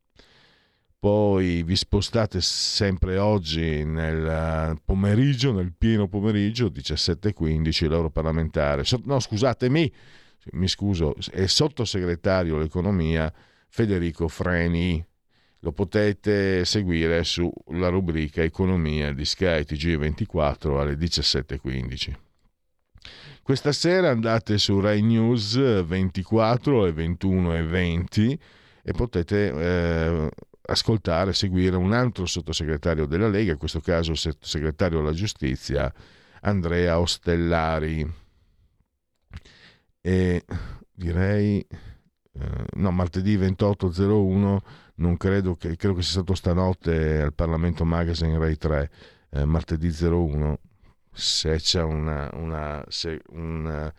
Poi 1.04 1.62
vi 1.64 1.76
spostate 1.76 2.40
sempre 2.40 3.18
oggi 3.18 3.84
nel 3.84 4.80
pomeriggio, 4.82 5.52
nel 5.52 5.74
pieno 5.76 6.08
pomeriggio, 6.08 6.68
17.15, 6.68 7.90
l'europarlamentare. 7.90 8.84
No, 9.04 9.20
scusatemi, 9.20 9.92
mi 10.52 10.66
scuso, 10.66 11.14
è 11.30 11.44
sottosegretario 11.44 12.56
all'economia 12.56 13.30
Federico 13.68 14.28
Freni. 14.28 15.06
Lo 15.58 15.72
potete 15.72 16.64
seguire 16.64 17.22
sulla 17.22 17.90
rubrica 17.90 18.42
Economia 18.42 19.12
di 19.12 19.26
Sky 19.26 19.60
TG24 19.60 20.80
alle 20.80 20.94
17.15. 20.94 22.14
Questa 23.42 23.72
sera 23.72 24.08
andate 24.08 24.56
su 24.56 24.80
Rai 24.80 25.02
News 25.02 25.84
24 25.84 26.80
alle 26.80 26.92
21 26.92 27.56
e 27.56 27.62
20 27.62 28.40
e 28.82 28.92
potete 28.92 29.52
eh, 29.52 30.30
ascoltare, 30.66 31.32
seguire 31.32 31.76
un 31.76 31.92
altro 31.92 32.26
sottosegretario 32.26 33.06
della 33.06 33.28
Lega, 33.28 33.52
in 33.52 33.58
questo 33.58 33.80
caso 33.80 34.12
il 34.12 34.18
sottosegretario 34.18 35.00
alla 35.00 35.12
giustizia 35.12 35.92
Andrea 36.40 36.98
Ostellari. 36.98 38.22
E 40.00 40.44
direi, 40.92 41.60
eh, 41.60 42.64
no, 42.74 42.90
martedì 42.90 43.36
28.01, 43.38 44.58
non 44.96 45.16
credo 45.16 45.54
che, 45.56 45.76
credo 45.76 45.94
che 45.94 46.02
sia 46.02 46.12
stato 46.12 46.34
stanotte 46.34 47.20
al 47.20 47.34
Parlamento 47.34 47.84
Magazine 47.84 48.38
Rai 48.38 48.56
3, 48.56 48.90
eh, 49.30 49.44
martedì 49.44 49.88
01 49.88 50.58
se 51.14 51.56
c'è 51.56 51.82
una, 51.82 52.28
una, 52.34 52.84
se 52.88 53.20
una 53.30 53.92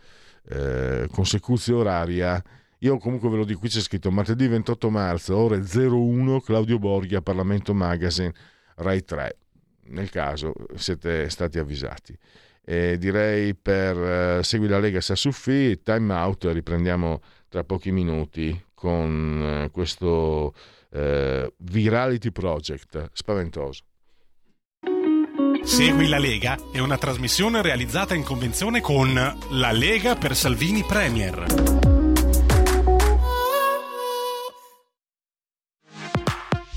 eh, 0.47 1.07
consecuzione 1.11 1.79
oraria. 1.79 2.43
Io 2.79 2.97
comunque 2.97 3.29
ve 3.29 3.37
lo 3.37 3.45
dico, 3.45 3.59
qui 3.59 3.69
c'è 3.69 3.79
scritto 3.79 4.11
martedì 4.11 4.47
28 4.47 4.89
marzo, 4.89 5.37
ore 5.37 5.57
01, 5.59 6.41
Claudio 6.41 6.77
Borghi 6.77 7.15
a 7.15 7.21
Parlamento 7.21 7.73
Magazine, 7.73 8.33
Rai 8.75 9.03
3. 9.03 9.37
Nel 9.87 10.09
caso 10.09 10.53
siete 10.75 11.29
stati 11.29 11.59
avvisati. 11.59 12.17
E 12.63 12.97
direi 12.97 13.53
per 13.55 13.97
eh, 13.97 14.43
Segui 14.43 14.67
la 14.67 14.79
Lega 14.79 14.99
Sassuffi, 14.99 15.81
time 15.83 16.13
out, 16.13 16.45
riprendiamo 16.45 17.21
tra 17.47 17.63
pochi 17.63 17.91
minuti 17.91 18.59
con 18.73 19.63
eh, 19.65 19.69
questo 19.71 20.53
eh, 20.91 21.53
Virality 21.57 22.31
Project 22.31 23.09
spaventoso. 23.13 23.83
Segui 25.63 26.07
la 26.07 26.19
Lega 26.19 26.57
è 26.71 26.79
una 26.79 26.97
trasmissione 26.97 27.61
realizzata 27.61 28.13
in 28.13 28.23
convenzione 28.23 28.81
con 28.81 29.13
La 29.13 29.71
Lega 29.71 30.15
per 30.15 30.35
Salvini 30.35 30.83
Premier. 30.83 31.94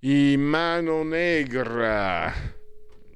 I 0.00 0.36
Mano 0.36 1.02
Negra, 1.04 2.30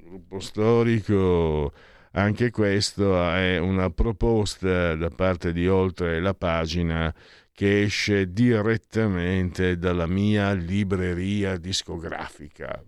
gruppo 0.03 0.40
storico, 0.40 1.75
anche 2.12 2.51
questo 2.51 3.23
è 3.35 3.59
una 3.59 3.90
proposta 3.90 4.95
da 4.95 5.11
parte 5.11 5.53
di 5.53 5.69
Oltre 5.69 6.21
la 6.21 6.33
pagina 6.33 7.14
che 7.53 7.83
esce 7.83 8.33
direttamente 8.33 9.77
dalla 9.77 10.07
mia 10.07 10.53
libreria 10.53 11.59
discografica, 11.59 12.83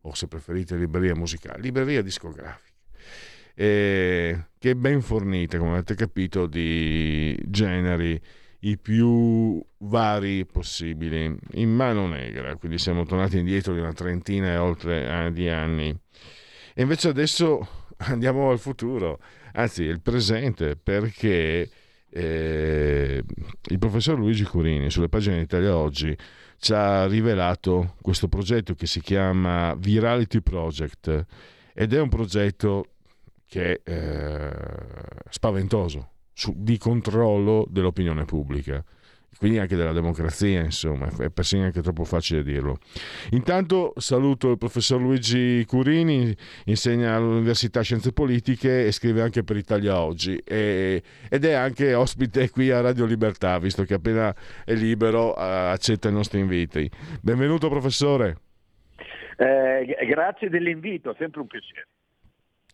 o 0.00 0.14
se 0.14 0.26
preferite 0.26 0.74
libreria 0.74 1.14
musicale, 1.14 1.62
libreria 1.62 2.02
discografica. 2.02 2.74
Eh, 3.54 4.46
che 4.58 4.70
è 4.70 4.74
ben 4.74 5.00
fornita, 5.00 5.58
come 5.58 5.74
avete 5.74 5.94
capito, 5.94 6.46
di 6.46 7.40
generi 7.46 8.20
i 8.60 8.76
più 8.78 9.62
vari 9.78 10.44
possibili, 10.44 11.34
in 11.52 11.70
mano 11.70 12.06
negra, 12.06 12.56
quindi 12.56 12.78
siamo 12.78 13.04
tornati 13.04 13.38
indietro 13.38 13.72
di 13.72 13.80
una 13.80 13.92
trentina 13.92 14.48
e 14.48 14.56
oltre 14.56 15.26
eh, 15.26 15.32
di 15.32 15.48
anni. 15.48 15.88
E 16.74 16.82
invece 16.82 17.08
adesso 17.08 17.66
andiamo 18.08 18.50
al 18.50 18.58
futuro, 18.58 19.20
anzi 19.52 19.84
il 19.84 20.00
presente, 20.00 20.76
perché 20.76 21.70
eh, 22.10 23.24
il 23.62 23.78
professor 23.78 24.18
Luigi 24.18 24.44
Curini 24.44 24.90
sulle 24.90 25.08
pagine 25.08 25.36
di 25.36 25.42
Italia 25.42 25.76
Oggi 25.76 26.16
ci 26.58 26.74
ha 26.74 27.06
rivelato 27.06 27.94
questo 28.02 28.28
progetto 28.28 28.74
che 28.74 28.86
si 28.86 29.00
chiama 29.00 29.74
Virality 29.74 30.42
Project 30.42 31.24
ed 31.72 31.94
è 31.94 32.00
un 32.00 32.08
progetto 32.10 32.84
che 33.46 33.80
è 33.82 33.90
eh, 33.90 34.52
spaventoso 35.30 36.10
su, 36.40 36.54
di 36.56 36.78
controllo 36.78 37.66
dell'opinione 37.68 38.24
pubblica 38.24 38.82
quindi 39.38 39.58
anche 39.58 39.74
della 39.74 39.92
democrazia, 39.92 40.60
insomma, 40.60 41.08
è 41.18 41.30
persino 41.30 41.64
anche 41.64 41.80
troppo 41.80 42.04
facile 42.04 42.42
dirlo. 42.42 42.76
Intanto 43.30 43.94
saluto 43.96 44.50
il 44.50 44.58
professor 44.58 45.00
Luigi 45.00 45.64
Curini, 45.66 46.36
insegna 46.66 47.14
all'Università 47.14 47.80
Scienze 47.80 48.12
Politiche 48.12 48.84
e 48.84 48.92
scrive 48.92 49.22
anche 49.22 49.42
per 49.42 49.56
Italia 49.56 49.98
Oggi 49.98 50.36
e, 50.44 51.02
ed 51.30 51.44
è 51.46 51.52
anche 51.52 51.94
ospite 51.94 52.50
qui 52.50 52.70
a 52.70 52.82
Radio 52.82 53.06
Libertà, 53.06 53.58
visto 53.58 53.84
che 53.84 53.94
appena 53.94 54.34
è 54.62 54.74
libero 54.74 55.32
accetta 55.32 56.10
i 56.10 56.12
nostri 56.12 56.40
inviti. 56.40 56.90
Benvenuto 57.22 57.70
professore. 57.70 58.36
Eh, 59.38 59.96
grazie 60.06 60.50
dell'invito, 60.50 61.14
sempre 61.18 61.40
un 61.40 61.46
piacere. 61.46 61.88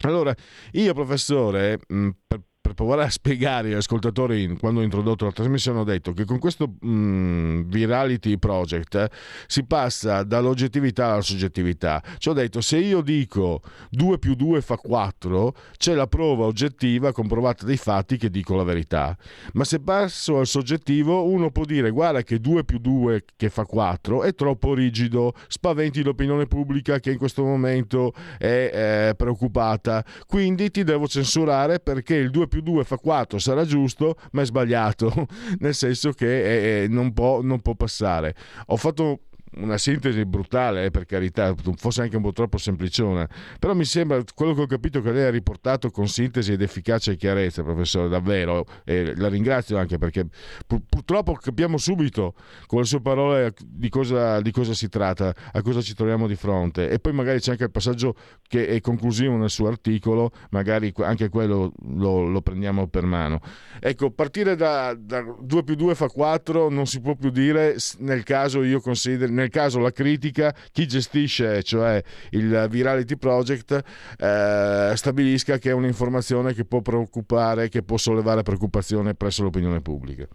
Allora, 0.00 0.34
io 0.72 0.92
professore, 0.94 1.78
mh, 1.86 2.08
per, 2.26 2.40
per 2.66 2.74
provare 2.74 3.04
a 3.04 3.10
spiegare 3.10 3.68
agli 3.68 3.74
ascoltatori 3.74 4.56
quando 4.58 4.80
ho 4.80 4.82
introdotto 4.82 5.24
la 5.24 5.30
trasmissione 5.30 5.78
ho 5.78 5.84
detto 5.84 6.12
che 6.12 6.24
con 6.24 6.40
questo 6.40 6.74
mh, 6.80 7.68
Virality 7.68 8.38
Project 8.38 8.94
eh, 8.96 9.10
si 9.46 9.64
passa 9.64 10.24
dall'oggettività 10.24 11.12
alla 11.12 11.20
soggettività. 11.20 12.02
Ci 12.18 12.28
ho 12.28 12.32
detto 12.32 12.60
se 12.60 12.78
io 12.78 13.02
dico 13.02 13.60
2 13.90 14.18
più 14.18 14.34
2 14.34 14.60
fa 14.62 14.76
4 14.76 15.54
c'è 15.76 15.94
la 15.94 16.08
prova 16.08 16.46
oggettiva 16.46 17.12
comprovata 17.12 17.64
dai 17.64 17.76
fatti 17.76 18.16
che 18.16 18.30
dico 18.30 18.56
la 18.56 18.64
verità. 18.64 19.16
Ma 19.52 19.62
se 19.62 19.78
passo 19.78 20.38
al 20.38 20.46
soggettivo 20.46 21.24
uno 21.24 21.52
può 21.52 21.64
dire 21.64 21.90
guarda 21.90 22.22
che 22.22 22.40
2 22.40 22.64
più 22.64 22.78
2 22.78 23.24
che 23.36 23.48
fa 23.48 23.64
4 23.64 24.24
è 24.24 24.34
troppo 24.34 24.74
rigido, 24.74 25.34
spaventi 25.46 26.02
l'opinione 26.02 26.46
pubblica 26.46 26.98
che 26.98 27.12
in 27.12 27.18
questo 27.18 27.44
momento 27.44 28.12
è 28.38 29.10
eh, 29.10 29.14
preoccupata, 29.14 30.04
quindi 30.26 30.70
ti 30.72 30.82
devo 30.82 31.06
censurare 31.06 31.78
perché 31.78 32.16
il 32.16 32.30
2 32.30 32.48
più 32.48 32.55
più 32.56 32.62
2 32.62 32.84
fa 32.84 32.96
4 32.96 33.38
sarà 33.38 33.64
giusto, 33.64 34.16
ma 34.32 34.42
è 34.42 34.46
sbagliato, 34.46 35.26
nel 35.60 35.74
senso 35.74 36.12
che 36.12 36.42
è, 36.42 36.84
è, 36.84 36.88
non, 36.88 37.12
può, 37.12 37.42
non 37.42 37.60
può 37.60 37.74
passare. 37.74 38.34
Ho 38.66 38.76
fatto 38.76 39.20
una 39.54 39.78
sintesi 39.78 40.24
brutale, 40.24 40.86
eh, 40.86 40.90
per 40.90 41.06
carità, 41.06 41.54
forse 41.76 42.02
anche 42.02 42.16
un 42.16 42.22
po' 42.22 42.32
troppo 42.32 42.58
sempliciona, 42.58 43.28
però 43.58 43.74
mi 43.74 43.84
sembra, 43.84 44.22
quello 44.34 44.54
che 44.54 44.62
ho 44.62 44.66
capito 44.66 45.00
che 45.00 45.12
lei 45.12 45.24
ha 45.24 45.30
riportato 45.30 45.90
con 45.90 46.08
sintesi 46.08 46.52
ed 46.52 46.62
efficacia 46.62 47.12
e 47.12 47.16
chiarezza, 47.16 47.62
professore, 47.62 48.08
davvero, 48.08 48.66
e 48.84 49.14
la 49.16 49.28
ringrazio 49.28 49.78
anche 49.78 49.98
perché 49.98 50.26
pur, 50.66 50.82
purtroppo 50.88 51.32
capiamo 51.34 51.78
subito 51.78 52.34
con 52.66 52.80
le 52.80 52.86
sue 52.86 53.00
parole 53.00 53.54
di 53.64 53.88
cosa, 53.88 54.40
di 54.40 54.50
cosa, 54.50 54.74
si 54.74 54.88
tratta, 54.88 55.34
a 55.52 55.62
cosa 55.62 55.80
ci 55.80 55.94
troviamo 55.94 56.26
di 56.26 56.36
fronte 56.36 56.88
e 56.88 56.98
poi 56.98 57.12
magari 57.12 57.40
c'è 57.40 57.52
anche 57.52 57.64
il 57.64 57.70
passaggio 57.70 58.14
che 58.46 58.66
è 58.66 58.80
conclusivo 58.80 59.36
nel 59.36 59.50
suo 59.50 59.68
articolo, 59.68 60.30
magari 60.50 60.92
anche 60.98 61.28
quello 61.28 61.72
lo, 61.94 62.26
lo 62.26 62.42
prendiamo 62.42 62.86
per 62.88 63.04
mano. 63.04 63.40
Ecco, 63.80 64.10
partire 64.10 64.56
da, 64.56 64.94
da 64.98 65.24
2 65.40 65.62
più 65.62 65.74
2 65.74 65.94
fa 65.94 66.08
4 66.08 66.68
non 66.68 66.86
si 66.86 67.00
può 67.00 67.14
più 67.14 67.30
dire 67.30 67.76
nel 67.98 68.22
caso 68.22 68.62
io 68.62 68.80
consideri 68.80 69.32
nel 69.36 69.50
caso 69.50 69.78
la 69.78 69.92
critica, 69.92 70.52
chi 70.72 70.86
gestisce, 70.86 71.62
cioè 71.62 72.02
il 72.30 72.66
Virality 72.68 73.16
Project, 73.16 73.72
eh, 74.18 74.92
stabilisca 74.94 75.58
che 75.58 75.70
è 75.70 75.72
un'informazione 75.72 76.52
che 76.54 76.64
può 76.64 76.80
preoccupare, 76.80 77.68
che 77.68 77.82
può 77.82 77.96
sollevare 77.96 78.42
preoccupazione 78.42 79.14
presso 79.14 79.42
l'opinione 79.42 79.80
pubblica. 79.80 80.26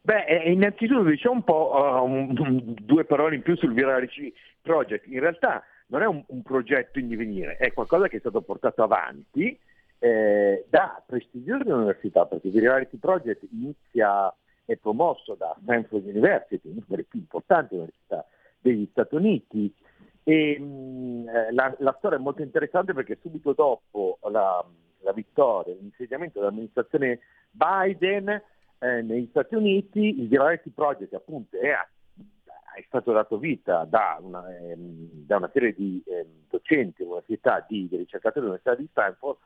Beh, 0.00 0.24
eh, 0.24 0.52
innanzitutto 0.52 1.02
diciamo 1.04 1.34
un 1.36 1.44
po' 1.44 1.70
uh, 1.74 2.04
un, 2.04 2.74
due 2.80 3.04
parole 3.04 3.36
in 3.36 3.42
più 3.42 3.56
sul 3.56 3.74
Virality 3.74 4.32
Project. 4.62 5.06
In 5.06 5.20
realtà 5.20 5.62
non 5.88 6.02
è 6.02 6.06
un, 6.06 6.22
un 6.28 6.42
progetto 6.42 6.98
in 6.98 7.08
divenire, 7.08 7.56
è 7.56 7.72
qualcosa 7.72 8.08
che 8.08 8.16
è 8.16 8.20
stato 8.20 8.40
portato 8.40 8.82
avanti 8.82 9.58
eh, 9.98 10.64
da 10.70 11.02
prestigiose 11.06 11.70
università, 11.70 12.24
perché 12.26 12.48
il 12.48 12.54
Virality 12.54 12.96
Project 12.96 13.46
inizia 13.52 14.32
è 14.68 14.76
promosso 14.76 15.34
da 15.34 15.56
Stanford 15.62 16.04
University, 16.04 16.68
una 16.68 16.84
delle 16.86 17.04
più 17.04 17.20
importanti 17.20 17.74
università 17.74 18.26
degli 18.60 18.86
Stati 18.90 19.14
Uniti. 19.14 19.74
E, 20.22 20.58
mh, 20.58 21.26
eh, 21.26 21.52
la, 21.52 21.74
la, 21.78 21.94
storia 21.96 22.18
è 22.18 22.20
molto 22.20 22.42
interessante 22.42 22.92
perché 22.92 23.16
subito 23.22 23.54
dopo 23.54 24.18
la, 24.30 24.62
la 24.98 25.12
vittoria, 25.12 25.72
l'insediamento 25.72 26.38
dell'amministrazione 26.38 27.20
Biden 27.50 28.28
eh, 28.28 29.00
negli 29.00 29.26
Stati 29.30 29.54
Uniti, 29.54 30.20
il 30.20 30.28
Virality 30.28 30.68
Project 30.68 31.14
appunto 31.14 31.56
è, 31.58 31.70
è 31.70 32.84
stato 32.88 33.12
dato 33.12 33.38
vita 33.38 33.86
da 33.86 34.18
una, 34.20 34.54
ehm, 34.54 35.24
da 35.24 35.38
una 35.38 35.48
serie 35.50 35.72
di 35.72 36.02
eh, 36.06 36.26
docenti 36.50 36.96
dell'università 36.98 37.64
di, 37.66 37.88
di 37.88 37.96
ricercatori 37.96 38.44
dell'Università 38.44 38.74
di 38.74 38.86
Stanford 38.90 39.38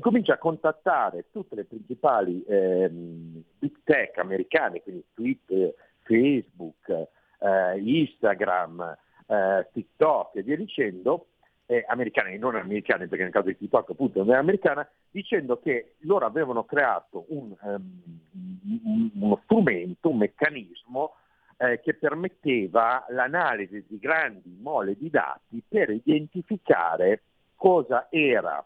comincia 0.00 0.34
a 0.34 0.38
contattare 0.38 1.26
tutte 1.30 1.54
le 1.54 1.64
principali 1.64 2.42
ehm, 2.46 3.42
big 3.58 3.78
tech 3.84 4.18
americane, 4.18 4.82
quindi 4.82 5.04
Twitter, 5.14 5.74
Facebook, 6.02 6.88
eh, 6.88 7.78
Instagram, 7.78 8.96
eh, 9.26 9.68
TikTok 9.72 10.36
e 10.36 10.42
via 10.42 10.56
dicendo, 10.56 11.26
eh, 11.66 11.84
americane 11.88 12.32
e 12.32 12.38
non 12.38 12.56
americane, 12.56 13.06
perché 13.06 13.24
nel 13.24 13.32
caso 13.32 13.48
di 13.48 13.56
TikTok 13.56 13.90
appunto 13.90 14.22
non 14.24 14.34
è 14.34 14.38
americana, 14.38 14.88
dicendo 15.10 15.58
che 15.58 15.94
loro 16.00 16.26
avevano 16.26 16.64
creato 16.64 17.24
un, 17.28 17.54
um, 17.60 19.10
uno 19.14 19.40
strumento, 19.44 20.10
un 20.10 20.18
meccanismo 20.18 21.14
eh, 21.58 21.80
che 21.80 21.94
permetteva 21.94 23.04
l'analisi 23.08 23.84
di 23.86 23.98
grandi 23.98 24.56
mole 24.60 24.96
di 24.96 25.08
dati 25.10 25.62
per 25.66 25.90
identificare 25.90 27.22
cosa 27.56 28.08
era 28.10 28.64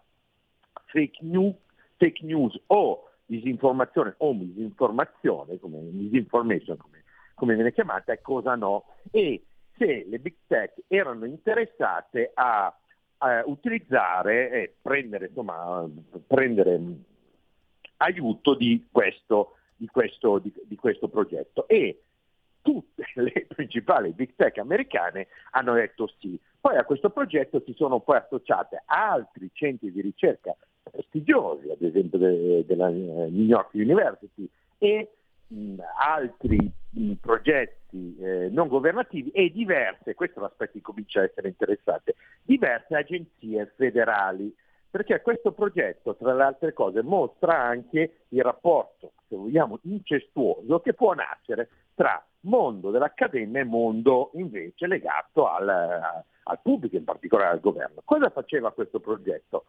fake 0.97 1.19
news, 1.21 1.55
fake 1.99 2.25
news 2.25 2.59
o 2.69 3.11
disinformazione 3.27 4.15
o 4.19 4.33
misinformazione, 4.33 5.59
come 5.59 5.79
misinformation 5.81 6.79
come, 6.79 7.05
come 7.35 7.55
viene 7.55 7.73
chiamata, 7.73 8.15
e 8.15 8.23
cosa 8.23 8.55
no. 8.55 8.87
E 9.11 9.45
se 9.77 10.07
le 10.09 10.19
big 10.19 10.37
tech 10.47 10.73
erano 10.87 11.27
interessate 11.27 12.31
a, 12.33 12.75
a 13.19 13.43
utilizzare 13.45 14.51
e 14.51 14.75
prendere, 14.81 15.27
insomma, 15.27 15.87
prendere 16.27 16.81
aiuto 17.99 18.55
di 18.55 18.87
questo, 18.91 19.57
di 19.77 19.87
questo, 19.89 20.39
di, 20.39 20.51
di 20.65 20.77
questo 20.77 21.09
progetto. 21.09 21.69
E 21.69 22.01
tutte 22.63 23.05
le 23.21 23.47
principali 23.49 24.13
big 24.13 24.33
tech 24.35 24.57
americane 24.57 25.27
hanno 25.51 25.75
detto 25.75 26.11
sì. 26.19 26.41
Poi 26.59 26.77
a 26.79 26.85
questo 26.85 27.11
progetto 27.11 27.63
si 27.67 27.75
sono 27.75 28.01
poi 28.01 28.17
associate 28.17 28.83
altri 28.87 29.51
centri 29.53 29.93
di 29.93 30.01
ricerca 30.01 30.57
prestigiosi, 30.91 31.71
ad 31.71 31.83
esempio 31.83 32.19
de, 32.19 32.65
della 32.67 32.89
eh, 32.89 32.93
New 32.93 33.45
York 33.45 33.71
University, 33.75 34.49
e 34.79 35.11
mh, 35.47 35.77
altri 35.99 36.71
mh, 36.91 37.13
progetti 37.15 38.17
eh, 38.21 38.49
non 38.51 38.69
governativi 38.69 39.31
e 39.31 39.51
diverse, 39.51 40.15
questo 40.15 40.39
è 40.39 40.43
l'aspetto 40.43 40.73
che 40.73 40.81
comincia 40.81 41.21
a 41.21 41.25
essere 41.25 41.49
interessante, 41.49 42.15
diverse 42.43 42.95
agenzie 42.95 43.73
federali, 43.77 44.55
perché 44.89 45.21
questo 45.21 45.53
progetto, 45.53 46.17
tra 46.17 46.33
le 46.35 46.43
altre 46.43 46.73
cose, 46.73 47.03
mostra 47.03 47.61
anche 47.61 48.21
il 48.29 48.43
rapporto, 48.43 49.13
se 49.29 49.37
vogliamo, 49.37 49.79
incestuoso 49.83 50.81
che 50.81 50.95
può 50.95 51.13
nascere 51.13 51.69
tra 51.95 52.25
mondo 52.41 52.91
dell'accademia 52.91 53.61
e 53.61 53.65
mondo 53.65 54.31
invece 54.35 54.87
legato 54.87 55.49
al, 55.49 55.69
al 55.69 56.59
pubblico, 56.63 56.97
in 56.97 57.05
particolare 57.05 57.51
al 57.51 57.61
governo. 57.61 58.01
Cosa 58.05 58.31
faceva 58.31 58.73
questo 58.73 59.01
progetto? 59.01 59.67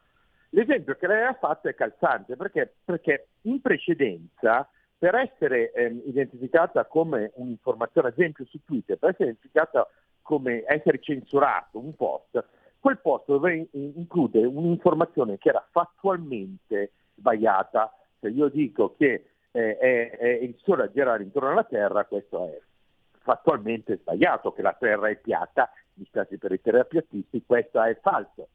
L'esempio 0.49 0.95
che 0.95 1.07
lei 1.07 1.23
ha 1.23 1.33
fatto 1.33 1.67
è 1.67 1.75
calzante 1.75 2.35
perché, 2.35 2.75
perché 2.83 3.27
in 3.41 3.61
precedenza 3.61 4.69
per 4.97 5.15
essere 5.15 5.71
eh, 5.73 6.01
identificata 6.05 6.85
come 6.85 7.31
un'informazione, 7.35 8.07
ad 8.07 8.17
esempio 8.17 8.45
su 8.45 8.59
Twitter, 8.63 8.97
per 8.97 9.09
essere 9.09 9.29
identificata 9.29 9.87
come 10.21 10.63
essere 10.65 10.99
censurato 10.99 11.77
un 11.79 11.95
post, 11.95 12.43
quel 12.79 12.99
post 12.99 13.25
doveva 13.27 13.63
includere 13.71 14.45
un'informazione 14.45 15.37
che 15.37 15.49
era 15.49 15.65
fattualmente 15.71 16.91
sbagliata. 17.15 17.93
Se 18.19 18.29
io 18.29 18.47
dico 18.49 18.95
che 18.97 19.29
eh, 19.51 19.77
è, 19.77 20.17
è 20.17 20.27
il 20.27 20.55
Sole 20.63 20.83
a 20.83 20.91
girare 20.91 21.23
intorno 21.23 21.49
alla 21.49 21.63
Terra, 21.63 22.05
questo 22.05 22.47
è 22.47 22.59
fattualmente 23.19 23.97
sbagliato, 23.97 24.51
che 24.53 24.61
la 24.61 24.75
Terra 24.79 25.09
è 25.09 25.17
piatta, 25.17 25.69
mi 25.95 26.05
spiace 26.05 26.37
per 26.37 26.51
i 26.53 26.61
terapiatisti, 26.61 27.43
questo 27.45 27.81
è 27.81 27.97
falso. 28.01 28.49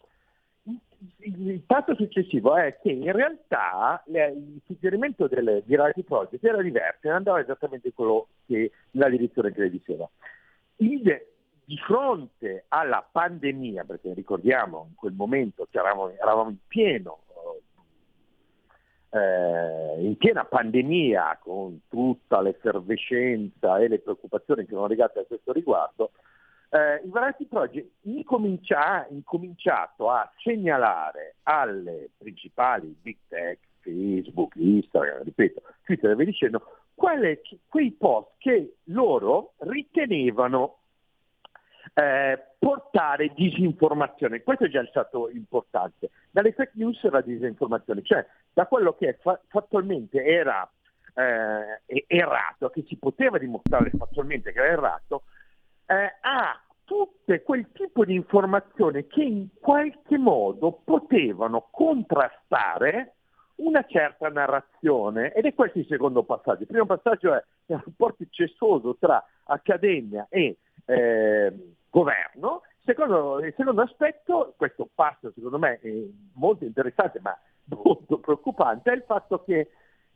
Il 1.18 1.62
fatto 1.66 1.94
successivo 1.96 2.56
è 2.56 2.78
che 2.80 2.90
in 2.90 3.10
realtà 3.10 4.02
il 4.06 4.60
suggerimento 4.64 5.26
del, 5.26 5.62
di 5.64 5.74
Reality 5.74 6.02
Project 6.02 6.44
era 6.44 6.62
diverso 6.62 7.08
e 7.08 7.10
andava 7.10 7.40
esattamente 7.40 7.92
quello 7.92 8.28
che, 8.46 8.70
nella 8.92 9.08
direzione 9.08 9.52
che 9.52 9.60
le 9.62 9.70
diceva. 9.70 10.08
Di 10.76 11.76
fronte 11.78 12.64
alla 12.68 13.06
pandemia, 13.10 13.84
perché 13.84 14.12
ricordiamo 14.14 14.86
in 14.88 14.94
quel 14.94 15.12
momento 15.12 15.66
che 15.70 15.78
eravamo, 15.78 16.10
eravamo 16.10 16.50
in 16.50 16.58
pieno 16.66 17.22
eh, 19.12 20.02
in 20.02 20.16
piena 20.16 20.44
pandemia, 20.44 21.38
con 21.42 21.82
tutta 21.88 22.40
l'effervescenza 22.40 23.78
e 23.78 23.88
le 23.88 23.98
preoccupazioni 23.98 24.64
che 24.64 24.72
sono 24.72 24.86
legate 24.86 25.20
a 25.20 25.24
questo 25.24 25.52
riguardo, 25.52 26.12
eh, 26.74 27.02
il 27.04 27.10
Variety 27.10 27.46
Project 27.46 27.90
ha 28.70 29.06
incominciato 29.10 30.08
a 30.08 30.30
segnalare 30.42 31.34
alle 31.42 32.08
principali 32.16 32.96
big 32.98 33.18
tech, 33.28 33.58
Facebook, 33.80 34.54
Instagram, 34.56 35.22
ripeto, 35.24 35.62
Twitter 35.82 36.10
e 36.10 36.14
via 36.14 36.24
dicendo, 36.24 36.62
quelle, 36.94 37.42
quei 37.68 37.90
post 37.90 38.30
che 38.38 38.76
loro 38.84 39.52
ritenevano 39.58 40.78
eh, 41.92 42.42
portare 42.58 43.34
disinformazione. 43.34 44.42
Questo 44.42 44.64
è 44.64 44.68
già 44.68 44.86
stato 44.86 45.28
importante. 45.28 46.08
Dalle 46.30 46.52
fake 46.52 46.72
news 46.74 47.04
alla 47.04 47.20
disinformazione, 47.20 48.02
cioè 48.02 48.26
da 48.50 48.64
quello 48.64 48.94
che 48.94 49.18
fa- 49.20 49.38
fattualmente 49.48 50.24
era 50.24 50.66
eh, 51.14 52.04
errato, 52.06 52.70
che 52.70 52.82
si 52.86 52.96
poteva 52.96 53.36
dimostrare 53.36 53.90
fattualmente 53.90 54.52
che 54.52 54.58
era 54.58 54.72
errato, 54.72 55.24
eh, 55.92 56.14
a 56.22 56.58
tutte 56.84 57.42
quel 57.42 57.68
tipo 57.72 58.04
di 58.04 58.14
informazioni 58.14 59.06
che 59.06 59.22
in 59.22 59.48
qualche 59.60 60.18
modo 60.18 60.80
potevano 60.84 61.68
contrastare 61.70 63.14
una 63.56 63.84
certa 63.86 64.28
narrazione 64.28 65.32
ed 65.32 65.44
è 65.44 65.54
questo 65.54 65.78
il 65.78 65.86
secondo 65.86 66.22
passaggio. 66.24 66.62
Il 66.62 66.68
primo 66.68 66.86
passaggio 66.86 67.34
è 67.34 67.42
il 67.66 67.82
rapporto 67.84 68.24
cestoso 68.30 68.96
tra 68.98 69.24
accademia 69.44 70.26
e 70.30 70.56
eh, 70.86 71.74
governo. 71.88 72.62
Secondo, 72.84 73.38
il 73.38 73.54
secondo 73.56 73.82
aspetto, 73.82 74.54
questo 74.56 74.88
passo 74.92 75.30
secondo 75.34 75.58
me 75.58 75.78
è 75.80 75.88
molto 76.34 76.64
interessante 76.64 77.20
ma 77.20 77.38
molto 77.84 78.18
preoccupante, 78.18 78.90
è 78.90 78.94
il 78.94 79.04
fatto 79.06 79.44
che 79.44 79.70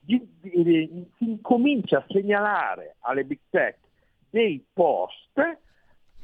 si 0.05 1.07
incomincia 1.19 1.99
a 1.99 2.05
segnalare 2.09 2.97
alle 3.01 3.25
big 3.25 3.39
tech 3.51 3.79
dei 4.31 4.65
post 4.73 5.65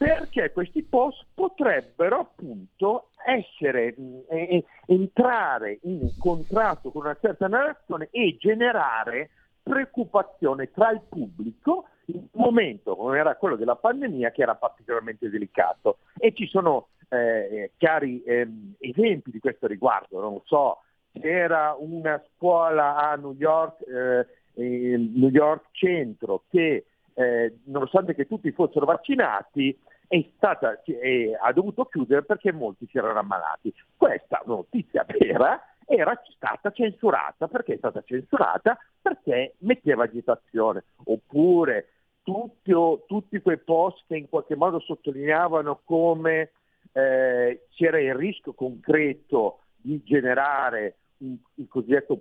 perché 0.03 0.51
questi 0.53 0.83
post 0.83 1.25
potrebbero 1.33 2.19
appunto 2.19 3.11
essere, 3.25 3.95
eh, 4.29 4.65
entrare 4.87 5.79
in 5.83 6.11
contratto 6.19 6.91
con 6.91 7.03
una 7.03 7.17
certa 7.21 7.47
narrazione 7.47 8.09
e 8.11 8.37
generare 8.37 9.31
preoccupazione 9.63 10.73
tra 10.73 10.91
il 10.91 11.03
pubblico 11.09 11.87
in 12.07 12.17
un 12.17 12.43
momento 12.43 12.97
come 12.97 13.17
era 13.17 13.37
quello 13.37 13.55
della 13.55 13.77
pandemia 13.77 14.33
che 14.33 14.43
era 14.43 14.57
particolarmente 14.57 15.31
delicato. 15.31 15.99
E 16.19 16.33
ci 16.35 16.49
sono 16.49 16.89
eh, 17.09 17.71
chiari 17.77 18.25
eh, 18.25 18.49
esempi 18.81 19.31
di 19.31 19.39
questo 19.39 19.69
riguardo, 19.69 20.21
non 20.21 20.41
so, 20.47 20.81
c'era 21.13 21.77
una 21.79 22.21
scuola 22.35 22.97
a 22.97 23.15
New 23.15 23.35
York, 23.39 23.87
eh, 23.87 24.27
New 24.55 25.29
York 25.29 25.67
Centro 25.71 26.43
che 26.51 26.87
eh, 27.15 27.59
nonostante 27.65 28.15
che 28.15 28.27
tutti 28.27 28.51
fossero 28.53 28.87
vaccinati 28.87 29.79
è 30.13 30.31
stata, 30.37 30.79
è, 30.83 31.39
ha 31.41 31.53
dovuto 31.55 31.87
chiudere 31.87 32.23
perché 32.23 32.53
molti 32.53 32.87
si 32.87 32.99
erano 32.99 33.21
ammalati. 33.21 33.73
Questa 33.97 34.43
notizia 34.45 35.07
vera 35.07 35.59
era 35.87 36.13
stata 36.35 36.71
censurata. 36.71 37.49
Perché 37.49 37.73
è 37.73 37.77
stata 37.79 38.03
censurata? 38.03 38.77
Perché 39.01 39.55
metteva 39.61 40.05
agitazione. 40.05 40.85
Oppure 41.05 41.89
tutti, 42.23 42.75
tutti 43.07 43.41
quei 43.41 43.57
post 43.57 44.05
che 44.07 44.19
in 44.19 44.29
qualche 44.29 44.55
modo 44.55 44.81
sottolineavano 44.81 45.81
come 45.83 46.51
eh, 46.93 47.67
c'era 47.71 47.99
il 47.99 48.15
rischio 48.15 48.53
concreto 48.53 49.61
di 49.77 50.03
generare 50.03 50.97
il 51.23 51.69
cosiddetto 51.69 52.21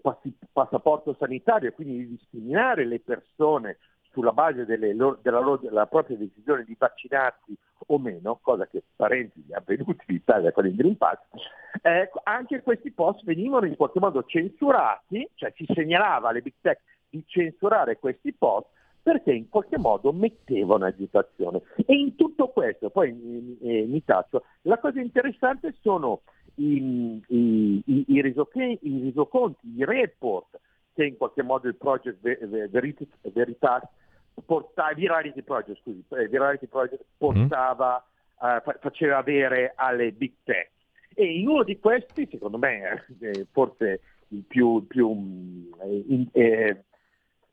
passaporto 0.53 1.15
sanitario 1.19 1.71
quindi 1.73 1.97
di 1.97 2.09
discriminare 2.09 2.85
le 2.85 2.99
persone 2.99 3.79
sulla 4.11 4.31
base 4.31 4.65
delle, 4.65 4.95
della, 5.21 5.39
loro, 5.39 5.57
della, 5.57 5.85
propria 5.85 6.17
decisione 6.17 6.63
di 6.63 6.75
vaccinarsi 6.77 7.55
o 7.87 7.97
meno, 7.97 8.39
cosa 8.41 8.67
che 8.67 8.83
parenti 8.95 9.43
è 9.49 9.55
avvenuta 9.55 10.03
in 10.07 10.15
Italia 10.15 10.51
con 10.51 10.65
il 10.65 10.75
Green 10.75 10.97
Pass, 10.97 11.19
eh, 11.81 12.09
anche 12.23 12.61
questi 12.61 12.91
post 12.91 13.23
venivano 13.23 13.65
in 13.65 13.75
qualche 13.75 13.99
modo 13.99 14.23
censurati, 14.25 15.27
cioè 15.35 15.51
si 15.55 15.65
segnalava 15.73 16.29
alle 16.29 16.41
big 16.41 16.53
tech 16.61 16.81
di 17.09 17.23
censurare 17.25 17.97
questi 17.97 18.33
post 18.33 18.67
perché 19.03 19.31
in 19.31 19.49
qualche 19.49 19.79
modo 19.79 20.11
mettevano 20.11 20.85
agitazione. 20.85 21.61
E 21.85 21.95
in 21.95 22.15
tutto 22.15 22.49
questo, 22.49 22.91
poi 22.91 23.11
mi, 23.11 23.57
eh, 23.61 23.85
mi 23.87 24.03
taccio, 24.03 24.43
la 24.63 24.77
cosa 24.77 24.99
interessante 24.99 25.73
sono 25.81 26.21
i, 26.55 27.19
i, 27.27 27.81
i, 27.85 28.05
i, 28.07 28.21
risoconti, 28.21 29.75
i 29.75 29.85
report 29.85 30.59
che 31.01 31.07
in 31.07 31.17
qualche 31.17 31.41
modo 31.41 31.67
il 31.67 31.75
project 31.75 32.19
Veritas, 32.21 33.07
Veritas 33.33 33.81
portava, 34.45 34.93
Virality 34.93 35.41
Project, 35.41 35.79
scusi, 35.81 36.03
eh, 36.09 36.27
Virality 36.27 36.67
Project 36.67 37.03
portava, 37.17 38.03
mm. 38.43 38.47
uh, 38.47 38.79
faceva 38.79 39.17
avere 39.17 39.73
alle 39.75 40.11
big 40.11 40.33
tech. 40.43 40.69
E 41.13 41.39
in 41.39 41.47
uno 41.47 41.63
di 41.63 41.79
questi, 41.79 42.27
secondo 42.31 42.57
me, 42.57 43.05
eh, 43.19 43.47
forse 43.51 44.01
il 44.29 44.43
più, 44.47 44.85
più 44.87 45.69
eh, 45.81 46.05
in, 46.07 46.27
eh, 46.31 46.83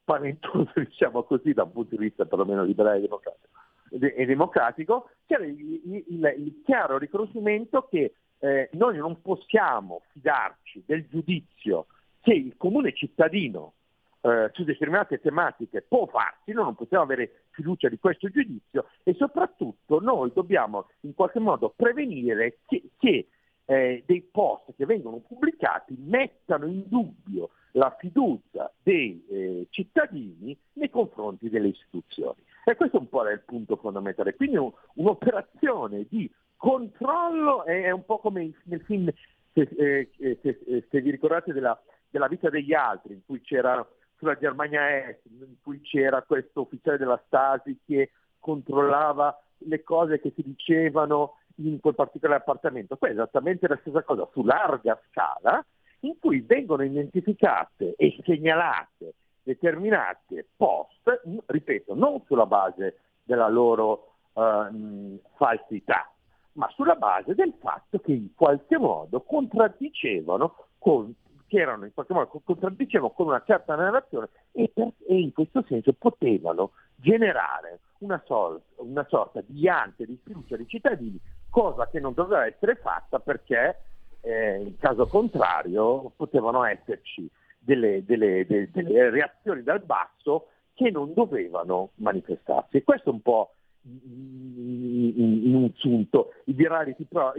spaventoso, 0.03 0.73
diciamo 0.77 1.23
così, 1.25 1.53
da 1.53 1.65
un 1.65 1.73
punto 1.73 1.97
di 1.97 2.03
vista 2.03 2.25
perlomeno 2.25 2.63
liberale 2.65 2.99
e 2.99 3.01
democratico, 3.01 3.49
e 3.91 4.27
democratico 4.27 5.11
c'era 5.27 5.45
il, 5.47 5.81
il, 5.85 6.35
il 6.37 6.63
chiaro 6.65 6.99
riconoscimento 6.99 7.89
che 7.91 8.13
eh, 8.41 8.69
noi 8.75 8.99
non 8.99 9.21
possiamo 9.23 10.03
fidarci 10.13 10.85
del 10.87 11.09
giudizio 11.09 11.87
che 12.29 12.35
il 12.35 12.55
comune 12.59 12.93
cittadino 12.93 13.73
eh, 14.21 14.51
su 14.53 14.63
determinate 14.65 15.19
tematiche 15.19 15.81
può 15.81 16.05
farsi, 16.05 16.53
noi 16.53 16.65
non 16.65 16.75
possiamo 16.75 17.05
avere 17.05 17.45
fiducia 17.53 17.89
di 17.89 17.99
questo 17.99 18.29
giudizio 18.29 18.85
e 19.03 19.15
soprattutto 19.15 19.99
noi 20.01 20.31
dobbiamo 20.35 20.89
in 21.01 21.15
qualche 21.15 21.39
modo 21.39 21.73
prevenire 21.75 22.59
che, 22.67 22.91
che 22.99 23.29
eh, 23.65 24.03
dei 24.05 24.21
post 24.31 24.75
che 24.77 24.85
vengono 24.85 25.23
pubblicati 25.27 25.97
mettano 25.99 26.67
in 26.67 26.83
dubbio 26.87 27.49
la 27.73 27.97
fiducia 27.99 28.71
dei 28.83 29.25
eh, 29.31 29.67
cittadini 29.71 30.55
nei 30.75 30.91
confronti 30.91 31.49
delle 31.49 31.69
istituzioni. 31.69 32.43
E 32.67 32.77
questo 32.77 32.99
un 32.99 33.09
po' 33.09 33.27
è 33.27 33.33
il 33.33 33.43
punto 33.47 33.77
fondamentale. 33.77 34.35
Quindi 34.35 34.59
un, 34.59 34.71
un'operazione 34.97 36.05
di 36.11 36.31
controllo 36.57 37.65
è, 37.65 37.91
un 37.91 38.05
po' 38.05 38.19
come 38.19 38.53
nel 38.65 38.83
film, 38.83 39.11
se, 39.55 39.63
eh, 39.79 40.11
se, 40.43 40.85
se 40.91 41.01
vi 41.01 41.11
ricordate, 41.11 41.55
della, 41.55 41.81
della, 42.11 42.29
vita 42.29 42.49
degli 42.49 42.75
altri, 42.75 43.15
in 43.15 43.25
cui 43.25 43.41
c'era 43.41 43.87
sulla 44.17 44.37
Germania 44.37 45.09
Est, 45.09 45.21
in 45.27 45.55
cui 45.63 45.81
c'era 45.81 46.23
questo 46.23 46.63
ufficiale 46.63 46.99
della 46.99 47.21
Stasi 47.27 47.79
che 47.87 48.11
controllava 48.39 49.41
le 49.59 49.83
cose 49.83 50.21
che 50.21 50.33
si 50.35 50.43
dicevano 50.43 51.39
in 51.57 51.81
quel 51.81 51.95
particolare 51.95 52.41
appartamento. 52.41 52.97
Qua 52.97 53.09
è 53.09 53.13
esattamente 53.13 53.67
la 53.69 53.79
stessa 53.81 54.03
cosa 54.03 54.29
su 54.33 54.45
larga 54.45 55.01
scala, 55.09 55.65
in 56.01 56.19
cui 56.19 56.41
vengono 56.41 56.85
identificate 56.85 57.95
e 57.97 58.17
segnalate 58.25 59.15
determinate 59.43 60.47
post, 60.57 61.23
ripeto, 61.47 61.95
non 61.95 62.23
sulla 62.27 62.47
base 62.47 62.99
della 63.23 63.49
loro 63.49 64.15
uh, 64.35 65.19
falsità, 65.37 66.11
ma 66.53 66.69
sulla 66.75 66.97
base 66.97 67.35
del 67.35 67.55
fatto 67.59 67.99
che 67.99 68.13
in 68.13 68.35
qualche 68.35 68.79
modo 68.79 69.23
contraddicevano 69.23 70.55
con, 70.79 71.15
che 71.49 71.59
erano 71.59 71.87
in 71.87 71.95
qualche 71.95 72.13
modo 72.13 72.41
contraddicevano 72.45 73.11
con 73.11 73.27
una 73.27 73.43
certa 73.45 73.75
narrazione 73.75 74.29
e, 74.53 74.71
per, 74.73 74.93
e 75.07 75.19
in 75.19 75.33
questo 75.33 75.65
senso 75.67 75.93
potevano 75.95 76.73
generare 76.97 77.81
una, 77.99 78.23
sol, 78.27 78.61
una 78.77 79.07
sorta 79.09 79.43
di 79.45 79.69
ante 79.69 80.05
di 80.05 80.17
sfiducia 80.21 80.57
dei 80.57 80.69
cittadini, 80.69 81.19
cosa 81.51 81.89
che 81.89 81.99
non 81.99 82.13
doveva 82.13 82.47
essere 82.47 82.77
fatta 82.77 83.19
perché 83.19 83.81
eh, 84.21 84.61
in 84.61 84.77
caso 84.79 85.07
contrario 85.07 86.13
potevano 86.15 86.65
esserci 86.65 87.29
delle, 87.59 88.05
delle, 88.05 88.47
delle, 88.47 88.71
delle 88.71 89.11
reazioni 89.11 89.63
dal 89.63 89.83
basso 89.83 90.49
che 90.75 90.91
non 90.91 91.13
dovevano 91.13 91.91
manifestarsi. 91.97 92.83
Questo 92.85 93.11
è 93.11 93.13
un 93.13 93.23
po' 93.23 93.55
in, 93.89 95.55
un 95.55 95.71
sunto 95.75 96.35
i 96.45 96.53
virality, 96.53 97.05
pro, 97.05 97.33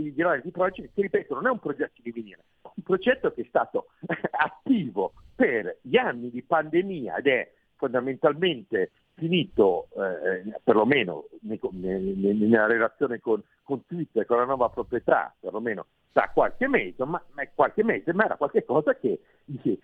project, 0.52 0.94
che 0.94 1.02
ripeto 1.02 1.36
non 1.36 1.48
è 1.48 1.50
un 1.50 1.60
progetto 1.60 2.02
di 2.02 2.12
venire, 2.12 2.44
è 2.62 2.70
un 2.76 2.84
progetto 2.84 3.32
che 3.34 3.42
è 3.42 3.46
stato 3.48 3.88
attivo 4.32 5.14
per 5.36 5.78
gli 5.82 5.98
anni 5.98 6.30
di 6.30 6.42
pandemia 6.42 7.18
ed 7.18 7.28
è 7.28 7.52
fondamentalmente 7.76 8.92
finito, 9.14 9.88
eh, 9.96 10.60
perlomeno 10.64 11.26
nella 11.42 12.66
relazione 12.66 13.20
con, 13.20 13.42
con 13.64 13.86
Twitter, 13.86 14.26
con 14.26 14.38
la 14.38 14.46
nuova 14.46 14.70
proprietà, 14.70 15.34
perlomeno 15.40 15.86
da 16.12 16.32
qualche 16.34 16.68
mese, 16.68 17.04
ma, 17.06 17.22
qualche 17.54 17.84
mese, 17.84 18.14
ma 18.14 18.26
era 18.26 18.36
qualcosa 18.36 18.96
che, 18.96 19.20
che 19.62 19.80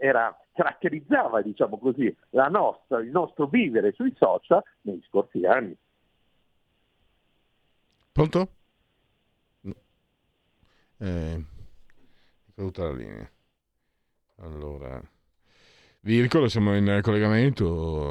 era, 0.00 0.36
caratterizzava 0.52 1.42
diciamo 1.42 1.78
così, 1.78 2.14
nostra, 2.48 3.00
il 3.00 3.10
nostro 3.10 3.46
vivere 3.46 3.92
sui 3.92 4.14
social 4.16 4.62
negli 4.82 5.02
scorsi 5.08 5.44
anni. 5.44 5.76
Pronto? 8.16 8.48
No. 9.60 9.74
Eh, 11.00 11.34
è 11.34 12.52
caduta 12.54 12.84
la 12.84 12.92
linea. 12.94 13.30
Allora, 14.36 15.02
vi 16.00 16.22
ricordo 16.22 16.48
siamo 16.48 16.74
in 16.74 17.00
collegamento, 17.02 17.64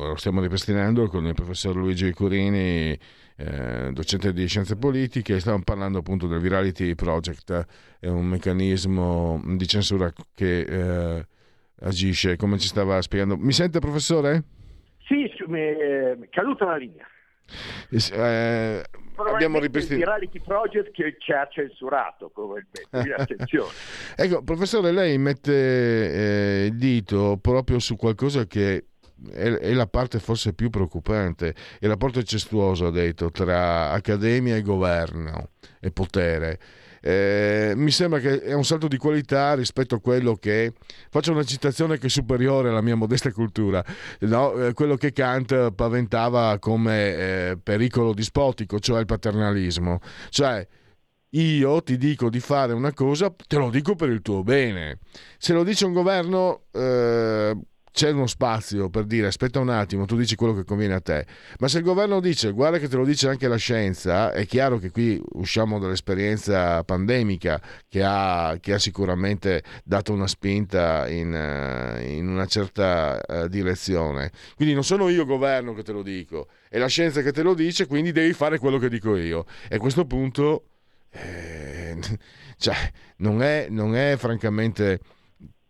lo 0.09 0.15
stiamo 0.15 0.41
ripristinando 0.41 1.07
con 1.07 1.25
il 1.25 1.33
professor 1.33 1.75
Luigi 1.75 2.11
Curini, 2.11 2.95
eh, 3.35 3.89
docente 3.93 4.31
di 4.31 4.45
scienze 4.47 4.75
politiche, 4.75 5.39
stiamo 5.39 5.63
parlando 5.63 5.97
appunto 5.97 6.27
del 6.27 6.39
Virality 6.39 6.93
Project, 6.93 7.65
è 7.99 8.07
un 8.07 8.27
meccanismo 8.27 9.41
di 9.43 9.67
censura 9.67 10.13
che 10.35 10.59
eh, 10.59 11.27
agisce, 11.79 12.35
come 12.35 12.59
ci 12.59 12.67
stava 12.67 13.01
spiegando. 13.01 13.37
Mi 13.37 13.53
sente 13.53 13.79
professore? 13.79 14.43
Sì, 15.07 15.23
è 15.23 16.29
caduta 16.29 16.65
la 16.65 16.75
linea. 16.77 17.07
Eh, 17.89 18.83
abbiamo 19.17 19.59
ripristinato 19.59 20.01
il 20.01 20.07
reality 20.07 20.41
project 20.41 20.91
che 20.91 21.15
ci 21.19 21.31
ha 21.31 21.47
censurato 21.49 22.29
probabilmente 22.29 22.89
attenzione 23.15 23.71
ecco 24.15 24.43
professore 24.43 24.91
lei 24.91 25.17
mette 25.17 25.53
eh, 25.53 26.65
il 26.65 26.75
dito 26.75 27.37
proprio 27.39 27.79
su 27.79 27.95
qualcosa 27.95 28.45
che 28.45 28.87
è, 29.31 29.49
è, 29.49 29.73
la 29.73 29.87
parte 29.87 30.19
forse 30.19 30.53
più 30.53 30.69
preoccupante 30.69 31.55
il 31.79 31.89
rapporto 31.89 32.19
incestuoso 32.19 32.87
ha 32.87 32.91
detto 32.91 33.31
tra 33.31 33.91
accademia 33.91 34.55
e 34.55 34.61
governo 34.61 35.51
e 35.79 35.91
potere 35.91 36.59
eh, 37.07 37.73
mi 37.75 37.91
sembra 37.91 38.19
che 38.19 38.41
è 38.41 38.53
un 38.53 38.65
salto 38.65 38.87
di 38.87 38.97
qualità 38.97 39.53
rispetto 39.53 39.93
a 39.93 39.99
quello 40.01 40.33
che 40.33 40.73
faccio 41.11 41.33
una 41.33 41.43
citazione 41.43 41.99
che 41.99 42.07
è 42.07 42.09
superiore 42.09 42.69
alla 42.69 42.81
mia 42.81 42.95
modesta 42.95 43.31
cultura 43.31 43.85
no? 44.21 44.53
eh, 44.53 44.73
quello 44.73 44.95
che 44.95 45.13
Kant 45.13 45.71
paventava 45.73 46.57
come 46.57 47.15
eh, 47.15 47.57
pericolo 47.61 48.11
dispotico 48.11 48.79
cioè 48.79 49.01
il 49.01 49.05
paternalismo 49.05 49.99
cioè 50.29 50.67
io 51.29 51.83
ti 51.83 51.97
dico 51.97 52.29
di 52.29 52.39
fare 52.39 52.71
una 52.71 52.93
cosa, 52.93 53.33
te 53.45 53.57
lo 53.57 53.69
dico 53.69 53.95
per 53.95 54.07
il 54.07 54.21
tuo 54.21 54.41
bene. 54.41 54.99
Se 55.37 55.51
lo 55.51 55.65
dice 55.65 55.85
un 55.85 55.91
governo, 55.91 56.67
eh, 56.71 57.53
c'è 57.95 58.11
uno 58.11 58.27
spazio 58.27 58.89
per 58.89 59.05
dire 59.05 59.27
aspetta 59.27 59.61
un 59.61 59.69
attimo, 59.69 60.03
tu 60.03 60.17
dici 60.17 60.35
quello 60.35 60.53
che 60.53 60.65
conviene 60.65 60.95
a 60.95 60.99
te, 60.99 61.25
ma 61.59 61.69
se 61.69 61.77
il 61.77 61.85
governo 61.85 62.19
dice 62.19 62.51
guarda 62.51 62.77
che 62.77 62.89
te 62.89 62.97
lo 62.97 63.05
dice 63.05 63.29
anche 63.29 63.47
la 63.47 63.55
scienza, 63.55 64.33
è 64.33 64.45
chiaro 64.45 64.79
che 64.79 64.91
qui 64.91 65.19
usciamo 65.35 65.79
dall'esperienza 65.79 66.83
pandemica 66.83 67.61
che 67.87 68.03
ha, 68.03 68.57
che 68.59 68.73
ha 68.73 68.79
sicuramente 68.79 69.63
dato 69.85 70.11
una 70.11 70.27
spinta 70.27 71.07
in, 71.07 71.33
eh, 71.33 72.17
in 72.17 72.27
una 72.27 72.45
certa 72.47 73.21
uh, 73.25 73.47
direzione. 73.47 74.29
Quindi 74.57 74.73
non 74.73 74.83
sono 74.83 75.07
io 75.07 75.23
governo 75.23 75.73
che 75.73 75.83
te 75.83 75.93
lo 75.93 76.03
dico, 76.03 76.49
è 76.67 76.77
la 76.77 76.87
scienza 76.87 77.21
che 77.21 77.31
te 77.31 77.43
lo 77.43 77.53
dice, 77.53 77.87
quindi 77.87 78.11
devi 78.11 78.33
fare 78.33 78.59
quello 78.59 78.77
che 78.77 78.89
dico 78.89 79.15
io. 79.15 79.45
E 79.69 79.75
a 79.75 79.79
questo 79.79 80.05
punto... 80.05 80.65
Eh, 81.11 81.97
cioè, 82.59 82.75
non 83.19 83.41
è, 83.41 83.67
non 83.69 83.95
è 83.95 84.15
francamente 84.17 84.99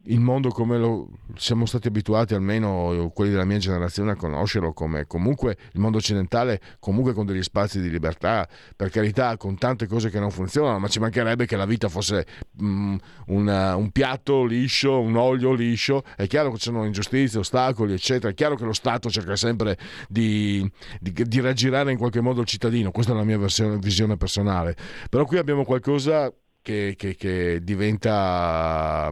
il 0.05 0.19
mondo 0.19 0.49
come 0.49 0.77
lo 0.77 1.09
siamo 1.35 1.65
stati 1.65 1.87
abituati, 1.87 2.33
almeno 2.33 3.11
quelli 3.13 3.31
della 3.31 3.45
mia 3.45 3.57
generazione, 3.57 4.11
a 4.11 4.15
conoscerlo, 4.15 4.73
come 4.73 5.05
comunque 5.07 5.57
il 5.73 5.79
mondo 5.79 5.97
occidentale, 5.97 6.59
comunque 6.79 7.13
con 7.13 7.25
degli 7.25 7.41
spazi 7.41 7.81
di 7.81 7.89
libertà, 7.89 8.47
per 8.75 8.89
carità, 8.89 9.37
con 9.37 9.57
tante 9.57 9.87
cose 9.87 10.09
che 10.09 10.19
non 10.19 10.31
funzionano, 10.31 10.79
ma 10.79 10.87
ci 10.87 10.99
mancherebbe 10.99 11.45
che 11.45 11.55
la 11.55 11.65
vita 11.65 11.89
fosse 11.89 12.25
um, 12.59 12.97
una, 13.27 13.75
un 13.75 13.91
piatto 13.91 14.43
liscio, 14.45 14.99
un 14.99 15.15
olio 15.15 15.53
liscio. 15.53 16.03
È 16.15 16.27
chiaro 16.27 16.51
che 16.51 16.57
ci 16.57 16.63
sono 16.65 16.85
ingiustizie, 16.85 17.39
ostacoli, 17.39 17.93
eccetera. 17.93 18.31
È 18.31 18.35
chiaro 18.35 18.55
che 18.55 18.65
lo 18.65 18.73
Stato 18.73 19.09
cerca 19.09 19.35
sempre 19.35 19.77
di, 20.07 20.69
di, 20.99 21.13
di 21.13 21.39
raggirare 21.39 21.91
in 21.91 21.97
qualche 21.97 22.21
modo 22.21 22.41
il 22.41 22.47
cittadino. 22.47 22.91
Questa 22.91 23.13
è 23.13 23.15
la 23.15 23.23
mia 23.23 23.37
versione, 23.37 23.77
visione 23.77 24.17
personale. 24.17 24.75
Però 25.09 25.25
qui 25.25 25.37
abbiamo 25.37 25.63
qualcosa 25.63 26.31
che, 26.65 26.95
che, 26.97 27.15
che 27.15 27.59
diventa 27.61 29.11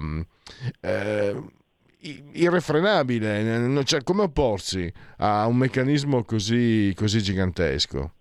eh, 0.82 1.36
irrefrenabile, 2.34 3.84
cioè, 3.84 4.02
come 4.02 4.24
opporsi 4.24 4.92
a 5.18 5.46
un 5.46 5.58
meccanismo 5.58 6.24
così, 6.24 6.92
così 6.96 7.22
gigantesco? 7.22 8.12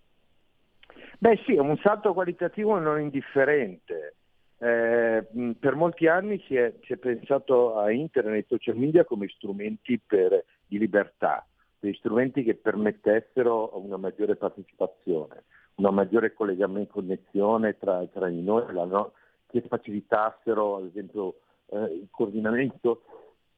Beh 1.19 1.41
sì, 1.47 1.55
è 1.55 1.61
un 1.61 1.79
salto 1.79 2.13
qualitativo 2.13 2.79
non 2.79 3.01
indifferente. 3.01 4.17
Eh, 4.59 5.27
per 5.59 5.75
molti 5.77 6.07
anni 6.07 6.39
si 6.47 6.55
è, 6.55 6.75
si 6.85 6.93
è, 6.93 6.97
pensato 6.97 7.79
a 7.79 7.91
internet 7.91 8.45
e 8.45 8.47
social 8.49 8.77
media 8.77 9.05
come 9.05 9.29
strumenti 9.29 9.99
per, 9.99 10.45
di 10.67 10.79
libertà, 10.79 11.45
degli 11.81 11.95
strumenti 11.95 12.45
che 12.45 12.55
permettessero 12.55 13.81
una 13.83 13.97
maggiore 13.97 14.37
partecipazione, 14.37 15.45
una 15.77 15.91
maggiore 15.91 16.35
collegamento, 16.35 16.93
connessione 16.93 17.77
tra, 17.79 18.05
tra 18.13 18.29
di 18.29 18.43
noi, 18.43 18.73
no, 18.73 19.13
che 19.61 19.69
facilitassero 19.69 20.77
ad 20.77 20.87
esempio 20.87 21.37
eh, 21.67 21.85
il 21.85 22.09
coordinamento, 22.11 23.03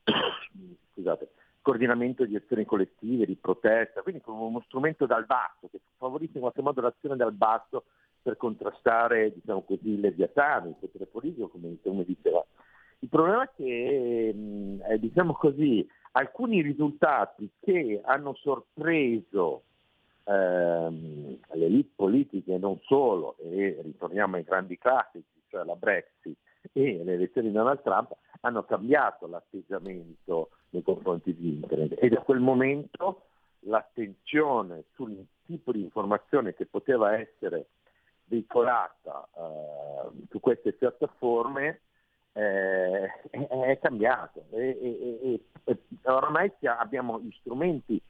scusate, 0.92 1.30
coordinamento 1.62 2.26
di 2.26 2.36
azioni 2.36 2.64
collettive, 2.64 3.24
di 3.24 3.36
protesta, 3.36 4.02
quindi 4.02 4.20
come 4.20 4.42
uno 4.42 4.62
strumento 4.66 5.06
dal 5.06 5.24
basso 5.24 5.68
che 5.70 5.80
favorisce 5.96 6.34
in 6.34 6.40
qualche 6.40 6.60
modo 6.60 6.80
l'azione 6.82 7.16
dal 7.16 7.32
basso 7.32 7.84
per 8.20 8.36
contrastare 8.36 9.32
diciamo 9.32 9.62
così, 9.62 9.90
il 9.90 10.00
leviatano, 10.00 10.68
il 10.68 10.76
potere 10.78 11.06
politico, 11.06 11.48
come, 11.48 11.76
come 11.82 12.04
diceva. 12.04 12.44
Il 12.98 13.08
problema 13.08 13.44
è 13.44 13.50
che 13.54 14.34
eh, 14.88 14.98
diciamo 14.98 15.34
così, 15.34 15.86
alcuni 16.12 16.62
risultati 16.62 17.50
che 17.60 18.00
hanno 18.02 18.34
sorpreso 18.34 19.62
ehm, 20.24 21.38
le 21.52 21.64
elite 21.64 21.90
politiche 21.94 22.58
non 22.58 22.78
solo, 22.82 23.36
e 23.38 23.78
ritorniamo 23.82 24.36
ai 24.36 24.44
grandi 24.44 24.78
classici, 24.78 25.24
cioè 25.54 25.64
la 25.64 25.76
Brexit, 25.76 26.36
e 26.72 27.04
le 27.04 27.14
elezioni 27.14 27.48
di 27.48 27.54
Donald 27.54 27.82
Trump 27.82 28.16
hanno 28.40 28.64
cambiato 28.64 29.28
l'atteggiamento 29.28 30.50
nei 30.70 30.82
confronti 30.82 31.34
di 31.34 31.54
Internet. 31.54 32.02
E 32.02 32.08
da 32.08 32.20
quel 32.20 32.40
momento 32.40 33.26
l'attenzione 33.60 34.84
sul 34.94 35.24
tipo 35.46 35.70
di 35.72 35.82
informazione 35.82 36.54
che 36.54 36.66
poteva 36.66 37.16
essere 37.16 37.68
veicolata 38.24 39.28
uh, 39.32 40.26
su 40.28 40.40
queste 40.40 40.72
piattaforme 40.72 41.80
eh, 42.32 43.04
è, 43.30 43.46
è, 43.46 43.78
cambiato. 43.78 44.46
E, 44.50 44.78
e, 44.82 45.40
e, 45.64 45.78
oramai 46.02 46.52
abbiamo 46.62 47.20
gli 47.20 47.32
strumenti 47.38 48.00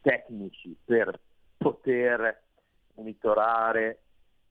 tecnici 0.00 0.76
per 0.84 1.18
poter 1.56 2.40
monitorare 2.94 3.98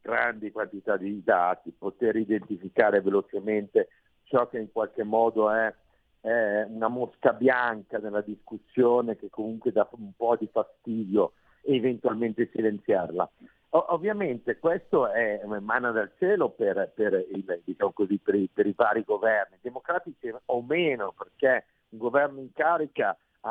grandi 0.01 0.51
quantità 0.51 0.97
di 0.97 1.21
dati, 1.23 1.71
poter 1.77 2.15
identificare 2.15 3.01
velocemente 3.01 3.89
ciò 4.23 4.47
che 4.47 4.57
in 4.57 4.71
qualche 4.71 5.03
modo 5.03 5.51
è, 5.51 5.73
è 6.21 6.65
una 6.67 6.87
mosca 6.87 7.33
bianca 7.33 7.97
nella 7.99 8.21
discussione 8.21 9.17
che 9.17 9.29
comunque 9.29 9.71
dà 9.71 9.87
un 9.91 10.11
po' 10.15 10.35
di 10.37 10.49
fastidio 10.51 11.33
e 11.61 11.75
eventualmente 11.75 12.49
silenziarla. 12.51 13.29
O- 13.73 13.85
ovviamente 13.89 14.57
questo 14.57 15.09
è 15.09 15.41
emana 15.43 15.91
dal 15.91 16.11
cielo 16.17 16.49
per, 16.49 16.91
per, 16.93 17.13
il, 17.13 17.61
diciamo 17.63 17.91
così, 17.91 18.17
per, 18.17 18.35
i, 18.35 18.49
per, 18.51 18.67
i, 18.67 18.73
vari 18.75 19.03
governi, 19.03 19.57
democratici 19.61 20.33
o 20.45 20.61
meno, 20.61 21.13
perché 21.17 21.65
un 21.89 21.99
governo 21.99 22.39
in 22.39 22.51
carica 22.53 23.13
eh, 23.13 23.47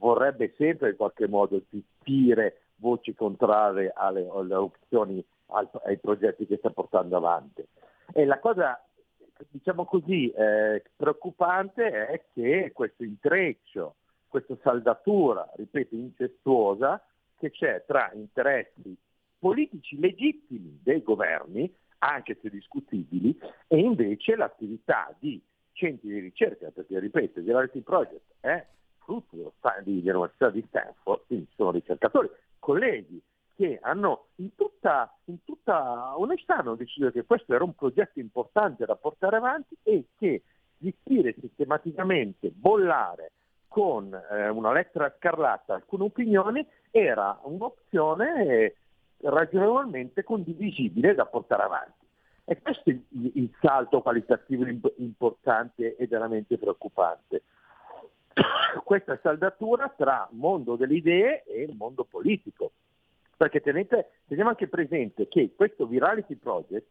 vorrebbe 0.00 0.54
sempre 0.56 0.90
in 0.90 0.96
qualche 0.96 1.28
modo 1.28 1.60
zittire 1.70 2.62
voci 2.76 3.14
contrarie 3.14 3.92
alle, 3.94 4.28
alle 4.32 4.54
opzioni 4.54 5.24
ai 5.48 5.98
progetti 5.98 6.46
che 6.46 6.56
sta 6.58 6.70
portando 6.70 7.16
avanti. 7.16 7.66
E 8.12 8.24
la 8.24 8.38
cosa, 8.38 8.82
diciamo 9.50 9.84
così, 9.84 10.30
eh, 10.30 10.82
preoccupante 10.96 12.06
è 12.06 12.24
che 12.32 12.70
questo 12.72 13.04
intreccio, 13.04 13.96
questa 14.28 14.56
saldatura, 14.62 15.48
ripeto, 15.56 15.94
incestuosa, 15.94 17.02
che 17.38 17.50
c'è 17.50 17.84
tra 17.86 18.10
interessi 18.14 18.96
politici 19.38 19.98
legittimi 19.98 20.80
dei 20.82 21.02
governi, 21.02 21.72
anche 21.98 22.36
se 22.40 22.50
discutibili, 22.50 23.38
e 23.66 23.78
invece 23.78 24.36
l'attività 24.36 25.14
di 25.18 25.40
centri 25.72 26.08
di 26.08 26.18
ricerca, 26.18 26.70
perché 26.70 26.98
ripeto, 26.98 27.38
il 27.38 27.46
Reality 27.46 27.80
Project 27.80 28.34
è 28.40 28.64
frutto 28.98 29.54
dell'Università 29.84 30.50
di 30.50 30.64
Stanford, 30.68 31.22
quindi 31.26 31.48
sono 31.54 31.70
ricercatori, 31.70 32.28
colleghi 32.58 33.22
che 33.58 33.80
hanno 33.82 34.26
in 34.36 34.54
tutta, 34.54 35.12
in 35.24 35.42
tutta 35.42 36.16
onestà 36.16 36.62
deciso 36.76 37.10
che 37.10 37.24
questo 37.24 37.52
era 37.52 37.64
un 37.64 37.74
progetto 37.74 38.20
importante 38.20 38.84
da 38.84 38.94
portare 38.94 39.34
avanti 39.34 39.76
e 39.82 40.04
che 40.16 40.44
gestire 40.76 41.34
sistematicamente, 41.40 42.52
bollare 42.54 43.32
con 43.66 44.14
eh, 44.14 44.48
una 44.48 44.70
lettera 44.70 45.12
scarlatta 45.18 45.74
alcune 45.74 46.04
opinioni 46.04 46.64
era 46.92 47.36
un'opzione 47.42 48.44
eh, 48.44 48.76
ragionevolmente 49.22 50.22
condivisibile 50.22 51.16
da 51.16 51.26
portare 51.26 51.64
avanti. 51.64 52.06
E 52.44 52.62
questo 52.62 52.90
è 52.90 52.92
il, 52.92 53.32
il 53.34 53.52
salto 53.60 54.02
qualitativo 54.02 54.64
importante 54.98 55.96
e 55.96 56.06
veramente 56.06 56.58
preoccupante. 56.58 57.42
Questa 58.84 59.18
saldatura 59.20 59.92
tra 59.96 60.28
mondo 60.30 60.76
delle 60.76 60.94
idee 60.94 61.42
e 61.42 61.68
mondo 61.76 62.04
politico. 62.04 62.70
Perché 63.38 63.60
tenete, 63.60 64.10
teniamo 64.26 64.50
anche 64.50 64.66
presente 64.66 65.28
che 65.28 65.52
questo 65.54 65.86
Virality 65.86 66.34
Project 66.34 66.86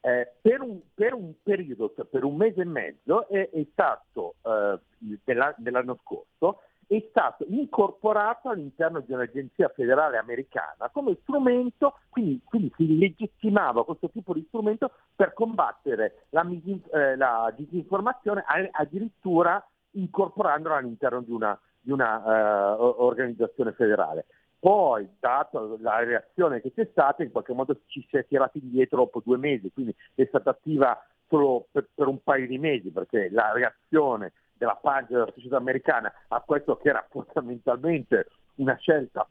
eh, 0.00 0.34
per, 0.40 0.60
un, 0.60 0.80
per, 0.92 1.14
un, 1.14 1.32
periodo, 1.42 1.92
cioè 1.96 2.04
per 2.04 2.24
un 2.24 2.36
mese 2.36 2.60
e 2.60 2.66
mezzo, 2.66 3.26
è, 3.28 3.48
è 3.50 3.66
stato, 3.72 4.34
eh, 4.42 4.78
della, 5.24 5.54
dell'anno 5.56 5.98
scorso, 6.02 6.60
è 6.86 7.02
stato 7.08 7.46
incorporato 7.48 8.50
all'interno 8.50 9.00
di 9.00 9.12
un'agenzia 9.12 9.68
federale 9.68 10.18
americana 10.18 10.90
come 10.92 11.16
strumento, 11.22 12.00
quindi, 12.10 12.40
quindi 12.44 12.70
si 12.76 12.98
legittimava 12.98 13.84
questo 13.84 14.10
tipo 14.10 14.34
di 14.34 14.44
strumento 14.48 14.92
per 15.16 15.32
combattere 15.32 16.26
la, 16.30 16.46
eh, 16.46 17.16
la 17.16 17.50
disinformazione 17.56 18.44
addirittura 18.70 19.66
incorporandolo 19.92 20.74
all'interno 20.74 21.22
di 21.22 21.32
una, 21.32 21.58
di 21.80 21.90
una 21.90 22.76
uh, 22.76 22.94
organizzazione 22.98 23.72
federale. 23.72 24.26
Poi, 24.60 25.08
dato 25.20 25.76
la 25.80 26.02
reazione 26.02 26.60
che 26.60 26.72
c'è 26.72 26.88
stata, 26.90 27.22
in 27.22 27.30
qualche 27.30 27.52
modo 27.52 27.80
ci 27.86 28.04
si 28.08 28.16
è 28.16 28.26
tirati 28.26 28.58
indietro 28.58 28.98
dopo 28.98 29.22
due 29.24 29.36
mesi, 29.36 29.70
quindi 29.72 29.94
è 30.14 30.24
stata 30.26 30.50
attiva 30.50 31.00
solo 31.28 31.68
per, 31.70 31.88
per 31.94 32.08
un 32.08 32.22
paio 32.22 32.46
di 32.46 32.58
mesi, 32.58 32.90
perché 32.90 33.28
la 33.30 33.52
reazione 33.52 34.32
della 34.54 34.78
pagina 34.80 35.20
della 35.20 35.32
società 35.32 35.56
americana 35.56 36.12
a 36.28 36.40
questo 36.40 36.76
che 36.76 36.88
era 36.88 37.06
fondamentalmente 37.08 38.26
una 38.56 38.74
scelta 38.76 39.28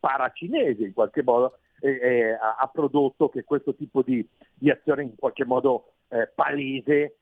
paracinese 0.00 0.84
in 0.84 0.94
qualche 0.94 1.22
modo, 1.22 1.58
eh, 1.80 1.90
eh, 1.90 2.32
ha 2.32 2.70
prodotto 2.72 3.28
che 3.28 3.44
questo 3.44 3.74
tipo 3.74 4.02
di, 4.02 4.26
di 4.54 4.70
azione 4.70 5.02
in 5.02 5.16
qualche 5.16 5.44
modo 5.44 5.92
eh, 6.08 6.30
palese 6.34 7.16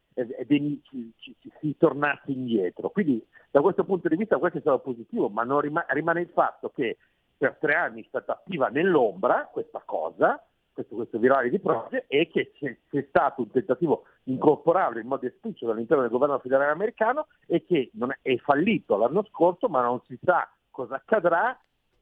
si 1.61 1.77
tornasse 1.77 2.31
indietro. 2.31 2.91
Quindi 2.91 3.25
da 3.51 3.61
questo 3.61 3.85
punto 3.85 4.09
di 4.09 4.17
vista 4.17 4.39
questo 4.39 4.59
è 4.59 4.61
stato 4.61 4.81
positivo, 4.81 5.29
ma 5.29 5.45
rima- 5.61 5.87
rimane 5.89 6.23
il 6.23 6.31
fatto 6.33 6.71
che 6.71 6.97
per 7.39 7.57
tre 7.61 7.75
anni 7.75 8.03
è 8.03 8.07
stata 8.09 8.33
attiva 8.33 8.67
nell'ombra 8.67 9.49
questa 9.51 9.81
cosa, 9.85 10.45
questo, 10.73 10.97
questo 10.97 11.19
virale 11.19 11.49
di 11.49 11.61
Proge, 11.61 12.05
e 12.09 12.29
che 12.29 12.53
c'è, 12.59 12.77
c'è, 12.91 13.07
stato 13.09 13.43
un 13.43 13.51
tentativo 13.51 14.05
di 14.25 14.33
incorporarlo 14.33 14.99
in 14.99 15.07
modo 15.07 15.25
esplicito 15.25 15.71
all'interno 15.71 16.03
del 16.03 16.11
governo 16.11 16.39
federale 16.41 16.73
americano 16.73 17.29
e 17.47 17.65
che 17.65 17.91
è, 17.97 18.29
è 18.29 18.37
fallito 18.39 18.97
l'anno 18.97 19.25
scorso, 19.31 19.69
ma 19.69 19.83
non 19.83 20.03
si 20.07 20.19
sa 20.23 20.51
cosa 20.71 20.97
accadrà 20.97 21.57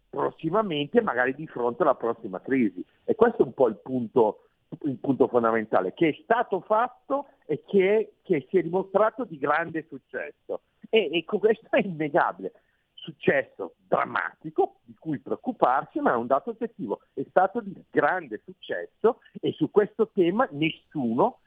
prossimamente, 0.08 1.02
magari 1.02 1.34
di 1.34 1.46
fronte 1.46 1.82
alla 1.82 1.94
prossima 1.94 2.40
crisi. 2.40 2.82
E 3.04 3.14
questo 3.14 3.42
è 3.42 3.44
un 3.44 3.52
po' 3.52 3.68
il 3.68 3.76
punto, 3.76 4.46
il 4.84 4.96
punto 4.96 5.28
fondamentale, 5.28 5.92
che 5.92 6.08
è 6.08 6.18
stato 6.22 6.60
fatto 6.60 7.26
e 7.44 7.62
che, 7.66 8.14
che, 8.22 8.46
si 8.48 8.56
è 8.56 8.62
dimostrato 8.62 9.24
di 9.24 9.36
grande 9.36 9.84
successo. 9.86 10.62
E, 10.88 11.10
e 11.12 11.24
questo 11.24 11.66
è 11.70 11.80
innegabile 11.80 12.52
successo 13.06 13.74
drammatico 13.86 14.80
di 14.82 14.96
cui 14.98 15.20
preoccuparsi, 15.20 16.00
ma 16.00 16.12
è 16.12 16.16
un 16.16 16.26
dato 16.26 16.50
oggettivo, 16.50 17.00
è 17.14 17.24
stato 17.30 17.60
di 17.60 17.72
grande 17.88 18.40
successo 18.44 19.20
e 19.40 19.52
su 19.52 19.70
questo 19.70 20.10
tema 20.12 20.48
nessuno 20.50 21.38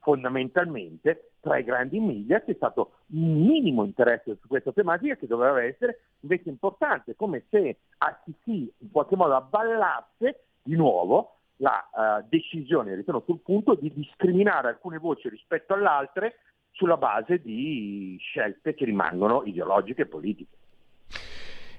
fondamentalmente 0.00 1.32
tra 1.40 1.58
i 1.58 1.64
grandi 1.64 2.00
media 2.00 2.42
c'è 2.42 2.54
stato 2.54 2.92
un 3.12 3.44
minimo 3.44 3.84
interesse 3.84 4.38
su 4.40 4.48
questa 4.48 4.72
tematica 4.72 5.14
che 5.14 5.26
doveva 5.26 5.62
essere 5.62 6.00
invece 6.20 6.48
importante, 6.48 7.14
come 7.14 7.44
se 7.50 7.78
ACC 7.98 8.46
in 8.46 8.90
qualche 8.90 9.16
modo 9.16 9.36
abballasse 9.36 10.44
di 10.62 10.74
nuovo 10.74 11.36
la 11.56 11.88
uh, 11.92 12.26
decisione, 12.28 12.94
ritorno 12.94 13.22
sul 13.26 13.40
punto, 13.40 13.74
di 13.74 13.92
discriminare 13.92 14.68
alcune 14.68 14.96
voci 14.98 15.28
rispetto 15.28 15.74
alle 15.74 15.86
altre 15.86 16.38
sulla 16.70 16.96
base 16.96 17.40
di 17.42 18.16
scelte 18.18 18.74
che 18.74 18.86
rimangono 18.86 19.42
ideologiche 19.44 20.02
e 20.02 20.06
politiche. 20.06 20.56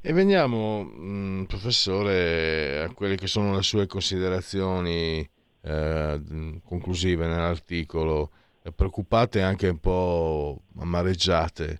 E 0.03 0.13
veniamo, 0.13 0.83
mh, 0.83 1.41
mm, 1.41 1.43
professore, 1.43 2.81
a 2.81 2.93
quelle 2.93 3.15
che 3.15 3.27
sono 3.27 3.55
le 3.55 3.61
sue 3.61 3.85
considerazioni 3.85 5.27
eh, 5.61 6.21
conclusive 6.65 7.27
nell'articolo, 7.27 8.31
eh, 8.63 8.71
preoccupate 8.71 9.39
e 9.39 9.41
anche 9.43 9.67
un 9.69 9.79
po' 9.79 10.63
amareggiate. 10.79 11.79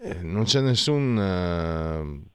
Eh, 0.00 0.22
non 0.22 0.44
c'è 0.44 0.62
nessun, 0.62 1.18
eh, 1.18 2.30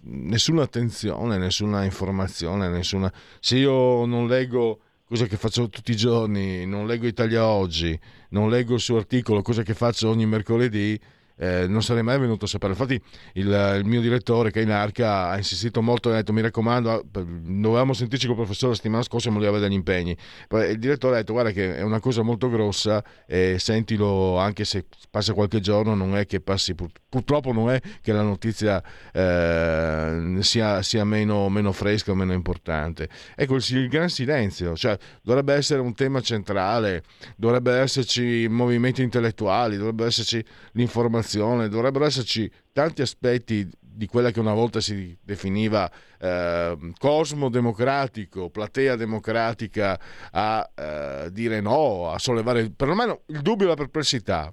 nessuna 0.00 0.62
attenzione, 0.64 1.38
nessuna 1.38 1.84
informazione, 1.84 2.68
nessuna... 2.68 3.10
Se 3.40 3.56
io 3.56 4.04
non 4.04 4.26
leggo 4.26 4.80
cosa 5.06 5.24
che 5.24 5.38
faccio 5.38 5.70
tutti 5.70 5.92
i 5.92 5.96
giorni, 5.96 6.66
non 6.66 6.86
leggo 6.86 7.06
Italia 7.06 7.46
Oggi, 7.46 7.98
non 8.30 8.50
leggo 8.50 8.74
il 8.74 8.80
suo 8.80 8.98
articolo, 8.98 9.40
cosa 9.40 9.62
che 9.62 9.72
faccio 9.72 10.10
ogni 10.10 10.26
mercoledì, 10.26 11.00
eh, 11.38 11.66
non 11.68 11.82
sarei 11.82 12.02
mai 12.02 12.18
venuto 12.18 12.44
a 12.46 12.48
sapere. 12.48 12.72
Infatti, 12.72 13.00
il, 13.34 13.76
il 13.78 13.84
mio 13.84 14.00
direttore, 14.00 14.50
che 14.50 14.60
è 14.60 14.62
in 14.64 14.72
arca, 14.72 15.28
ha 15.28 15.36
insistito 15.36 15.80
molto 15.80 16.10
e 16.10 16.14
ha 16.14 16.16
detto: 16.16 16.32
Mi 16.32 16.42
raccomando, 16.42 16.90
ah, 16.90 17.02
dovevamo 17.04 17.92
sentirci 17.92 18.26
con 18.26 18.36
il 18.36 18.42
professore 18.42 18.70
la 18.72 18.76
settimana 18.76 19.02
scorsa, 19.02 19.30
ma 19.30 19.38
lui 19.38 19.46
aveva 19.46 19.62
degli 19.62 19.76
impegni. 19.76 20.16
Poi 20.48 20.70
il 20.70 20.78
direttore 20.78 21.14
ha 21.14 21.18
detto: 21.18 21.32
Guarda, 21.32 21.52
che 21.52 21.76
è 21.76 21.82
una 21.82 22.00
cosa 22.00 22.22
molto 22.22 22.50
grossa, 22.50 23.02
e 23.26 23.56
sentilo 23.58 24.36
anche 24.38 24.64
se 24.64 24.86
passa 25.10 25.32
qualche 25.32 25.60
giorno, 25.60 25.94
non 25.94 26.16
è 26.16 26.26
che 26.26 26.40
passi. 26.40 26.74
Pur, 26.74 26.90
purtroppo, 27.08 27.52
non 27.52 27.70
è 27.70 27.80
che 28.02 28.12
la 28.12 28.22
notizia 28.22 28.82
eh, 29.12 30.38
sia, 30.40 30.82
sia 30.82 31.04
meno, 31.04 31.48
meno, 31.48 31.70
fresca 31.70 32.10
o 32.10 32.14
meno 32.16 32.32
importante. 32.32 33.08
Ecco 33.36 33.54
il, 33.54 33.64
il 33.68 33.88
gran 33.88 34.08
silenzio, 34.08 34.74
cioè 34.74 34.98
dovrebbe 35.22 35.54
essere 35.54 35.80
un 35.80 35.94
tema 35.94 36.20
centrale, 36.20 37.04
dovrebbe 37.36 37.74
esserci 37.74 38.48
movimenti 38.48 39.02
intellettuali, 39.02 39.76
dovrebbe 39.76 40.06
esserci 40.06 40.44
l'informazione 40.72 41.26
formazione, 41.28 41.68
dovrebbero 41.68 42.06
esserci 42.06 42.50
tanti 42.72 43.02
aspetti 43.02 43.68
di 43.80 44.06
quella 44.06 44.30
che 44.30 44.40
una 44.40 44.54
volta 44.54 44.80
si 44.80 45.16
definiva 45.20 45.90
eh, 46.18 46.76
cosmo 46.98 47.50
democratico, 47.50 48.48
platea 48.48 48.96
democratica, 48.96 49.98
a 50.30 50.70
eh, 50.74 51.28
dire 51.32 51.60
no, 51.60 52.10
a 52.10 52.18
sollevare 52.18 52.70
perlomeno 52.70 53.22
il 53.26 53.42
dubbio 53.42 53.66
e 53.66 53.68
la 53.68 53.74
perplessità. 53.74 54.52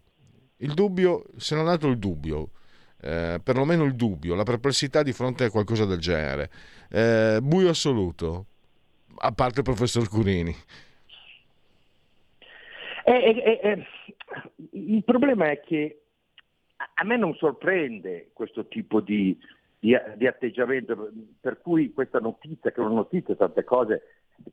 Il 0.57 0.73
dubbio, 0.73 1.25
se 1.37 1.55
non 1.55 1.67
altro 1.67 1.89
il 1.89 1.99
dubbio, 1.99 2.49
eh, 3.01 3.39
perlomeno 3.41 3.83
il 3.83 3.95
dubbio, 3.95 4.35
la 4.35 4.43
perplessità 4.43 5.03
di 5.03 5.13
fronte 5.13 5.45
a 5.45 5.51
qualcosa 5.51 5.85
del 5.85 5.99
genere. 5.99 6.49
Eh, 6.89 7.39
buio 7.41 7.69
assoluto, 7.69 8.45
a 9.17 9.31
parte 9.31 9.59
il 9.59 9.65
professor 9.65 10.09
Curini. 10.09 10.55
Eh, 13.07 13.59
eh, 13.61 13.85
il 14.71 15.03
problema 15.03 15.51
è 15.51 15.59
che 15.59 16.04
a 16.95 17.03
me 17.03 17.17
non 17.17 17.33
sorprende 17.35 18.29
questo 18.33 18.67
tipo 18.67 19.01
di, 19.01 19.37
di, 19.79 19.95
di, 20.15 20.27
atteggiamento, 20.27 21.11
per 21.39 21.59
cui 21.61 21.91
questa 21.93 22.19
notizia, 22.19 22.71
che 22.71 22.81
è 22.81 22.85
una 22.85 22.95
notizia, 22.95 23.35
tante 23.35 23.63
cose, 23.63 24.03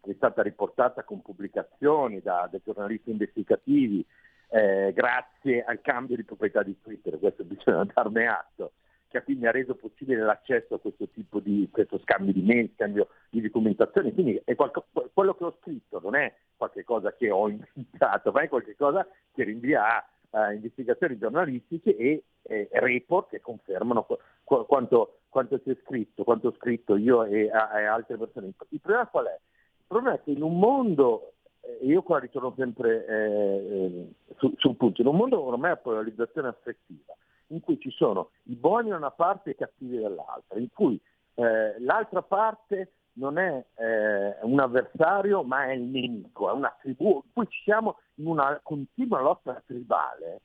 che 0.00 0.10
è 0.10 0.14
stata 0.14 0.42
riportata 0.42 1.04
con 1.04 1.22
pubblicazioni 1.22 2.20
da, 2.20 2.48
da 2.50 2.58
giornalisti 2.64 3.10
investigativi, 3.10 4.04
eh, 4.48 4.92
grazie 4.92 5.62
al 5.62 5.80
cambio 5.80 6.16
di 6.16 6.24
proprietà 6.24 6.62
di 6.62 6.76
Twitter, 6.82 7.18
questo 7.18 7.44
bisogna 7.44 7.86
darne 7.94 8.26
atto, 8.26 8.72
che 9.08 9.22
quindi 9.22 9.46
ha 9.46 9.52
reso 9.52 9.76
possibile 9.76 10.22
l'accesso 10.22 10.74
a 10.74 10.80
questo 10.80 11.08
tipo 11.08 11.38
di 11.38 11.68
questo 11.70 11.98
scambio 12.00 12.32
di 12.32 12.42
mail, 12.42 12.72
scambio 12.74 13.08
di 13.30 13.40
documentazione. 13.40 14.12
Quindi 14.12 14.42
qualco, 14.56 14.86
quello 15.12 15.34
che 15.34 15.44
ho 15.44 15.56
scritto 15.60 16.00
non 16.02 16.16
è 16.16 16.34
qualcosa 16.56 17.14
che 17.14 17.30
ho 17.30 17.48
inventato, 17.48 18.32
ma 18.32 18.40
è 18.40 18.48
qualcosa 18.48 19.06
che 19.32 19.44
rinvia 19.44 19.96
a 19.96 20.06
eh, 20.32 20.54
investigazioni 20.54 21.18
giornalistiche 21.18 21.96
e 21.96 22.24
eh, 22.42 22.68
report 22.72 23.30
che 23.30 23.40
confermano 23.40 24.04
qu- 24.04 24.66
quanto, 24.66 25.18
quanto 25.28 25.60
c'è 25.60 25.76
scritto, 25.84 26.24
quanto 26.24 26.48
ho 26.48 26.54
scritto 26.58 26.96
io 26.96 27.24
e, 27.24 27.50
a, 27.50 27.80
e, 27.80 27.84
altre 27.84 28.16
persone. 28.16 28.52
Il 28.68 28.80
problema 28.80 29.06
qual 29.06 29.26
è? 29.26 29.38
Il 29.38 29.84
problema 29.86 30.14
è 30.14 30.22
che 30.22 30.30
in 30.30 30.42
un 30.42 30.58
mondo, 30.58 31.32
eh, 31.60 31.78
io 31.82 32.02
qua 32.02 32.18
ritorno 32.18 32.54
sempre 32.56 33.06
eh, 33.06 34.12
su, 34.36 34.52
sul 34.56 34.76
punto, 34.76 35.00
in 35.02 35.08
un 35.08 35.16
mondo 35.16 35.42
ormai 35.42 35.72
a 35.72 35.76
polarizzazione 35.76 36.48
affettiva, 36.48 37.14
in 37.48 37.60
cui 37.60 37.78
ci 37.78 37.90
sono 37.90 38.30
i 38.44 38.54
buoni 38.54 38.88
da 38.88 38.96
una 38.96 39.10
parte 39.10 39.50
e 39.50 39.52
i 39.52 39.56
cattivi 39.56 39.98
dall'altra, 39.98 40.58
in 40.58 40.68
cui 40.72 40.98
eh, 41.34 41.80
l'altra 41.80 42.22
parte 42.22 42.92
non 43.14 43.38
è 43.38 43.64
eh, 43.74 44.36
un 44.42 44.60
avversario 44.60 45.42
ma 45.42 45.66
è 45.66 45.72
il 45.72 45.82
nemico, 45.82 46.48
è 46.48 46.52
una 46.52 46.74
tribù, 46.80 47.22
ci 47.48 47.62
siamo 47.64 47.98
in 48.16 48.26
una 48.26 48.58
continua 48.62 49.20
lotta 49.20 49.62
tribale, 49.66 50.40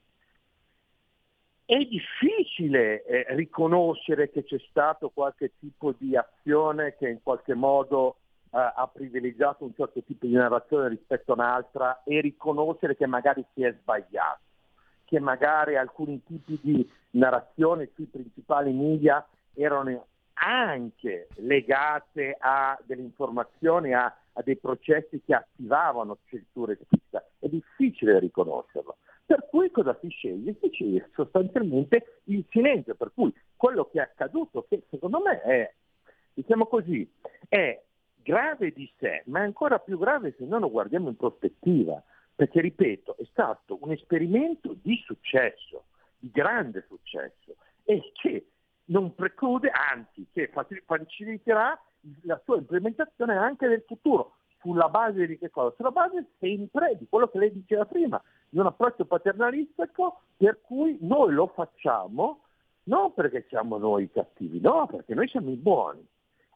è 1.64 1.76
difficile 1.84 3.04
eh, 3.04 3.26
riconoscere 3.34 4.30
che 4.30 4.42
c'è 4.44 4.58
stato 4.70 5.10
qualche 5.10 5.52
tipo 5.58 5.94
di 5.98 6.16
azione 6.16 6.96
che 6.96 7.08
in 7.08 7.22
qualche 7.22 7.52
modo 7.52 8.16
eh, 8.50 8.58
ha 8.58 8.88
privilegiato 8.90 9.64
un 9.64 9.74
certo 9.74 10.02
tipo 10.02 10.24
di 10.24 10.32
narrazione 10.32 10.88
rispetto 10.88 11.32
a 11.32 11.34
un'altra 11.34 12.02
e 12.04 12.22
riconoscere 12.22 12.96
che 12.96 13.06
magari 13.06 13.44
si 13.52 13.62
è 13.62 13.74
sbagliato, 13.78 14.40
che 15.04 15.20
magari 15.20 15.76
alcuni 15.76 16.22
tipi 16.24 16.58
di 16.62 16.90
narrazione 17.10 17.90
sui 17.94 18.06
principali 18.06 18.72
media 18.72 19.22
erano 19.52 20.06
anche 20.40 21.28
legate 21.36 22.36
a 22.38 22.78
delle 22.84 23.02
informazioni, 23.02 23.92
a, 23.92 24.04
a 24.04 24.42
dei 24.42 24.56
processi 24.56 25.20
che 25.24 25.34
attivavano 25.34 26.18
censura 26.26 26.72
esplicita. 26.72 27.24
È 27.38 27.48
difficile 27.48 28.18
riconoscerlo. 28.18 28.96
Per 29.24 29.46
cui 29.50 29.70
cosa 29.70 29.96
si 30.00 30.08
sceglie? 30.08 30.56
Si 30.60 30.70
sceglie 30.72 31.10
sostanzialmente 31.14 32.20
il 32.24 32.44
silenzio, 32.48 32.94
per 32.94 33.10
cui 33.12 33.32
quello 33.56 33.84
che 33.86 33.98
è 33.98 34.02
accaduto, 34.02 34.64
che 34.68 34.84
secondo 34.88 35.20
me 35.20 35.42
è, 35.42 35.72
diciamo 36.32 36.66
così, 36.66 37.06
è 37.48 37.82
grave 38.22 38.72
di 38.72 38.90
sé, 38.98 39.22
ma 39.26 39.40
è 39.40 39.42
ancora 39.42 39.78
più 39.78 39.98
grave 39.98 40.34
se 40.38 40.44
noi 40.44 40.60
lo 40.60 40.70
guardiamo 40.70 41.08
in 41.08 41.16
prospettiva, 41.16 42.02
perché 42.34 42.60
ripeto, 42.60 43.16
è 43.18 43.24
stato 43.30 43.78
un 43.80 43.90
esperimento 43.90 44.74
di 44.80 44.96
successo, 45.04 45.84
di 46.18 46.30
grande 46.30 46.84
successo, 46.86 47.56
e 47.84 48.12
che 48.14 48.46
non 48.88 49.14
preclude, 49.14 49.70
anzi, 49.70 50.26
che 50.32 50.50
faciliterà 50.84 51.78
la 52.22 52.40
sua 52.44 52.56
implementazione 52.58 53.36
anche 53.36 53.66
nel 53.66 53.84
futuro. 53.86 54.36
Sulla 54.60 54.88
base 54.88 55.26
di 55.26 55.38
che 55.38 55.50
cosa? 55.50 55.74
Sulla 55.76 55.90
base 55.90 56.30
sempre 56.38 56.96
di 56.98 57.06
quello 57.08 57.28
che 57.28 57.38
lei 57.38 57.52
diceva 57.52 57.84
prima, 57.84 58.20
di 58.48 58.58
un 58.58 58.66
approccio 58.66 59.04
paternalistico 59.04 60.22
per 60.36 60.60
cui 60.60 60.98
noi 61.00 61.32
lo 61.32 61.46
facciamo 61.48 62.42
non 62.88 63.12
perché 63.14 63.44
siamo 63.48 63.76
noi 63.76 64.10
cattivi, 64.10 64.60
no, 64.60 64.86
perché 64.86 65.14
noi 65.14 65.28
siamo 65.28 65.50
i 65.50 65.56
buoni 65.56 66.04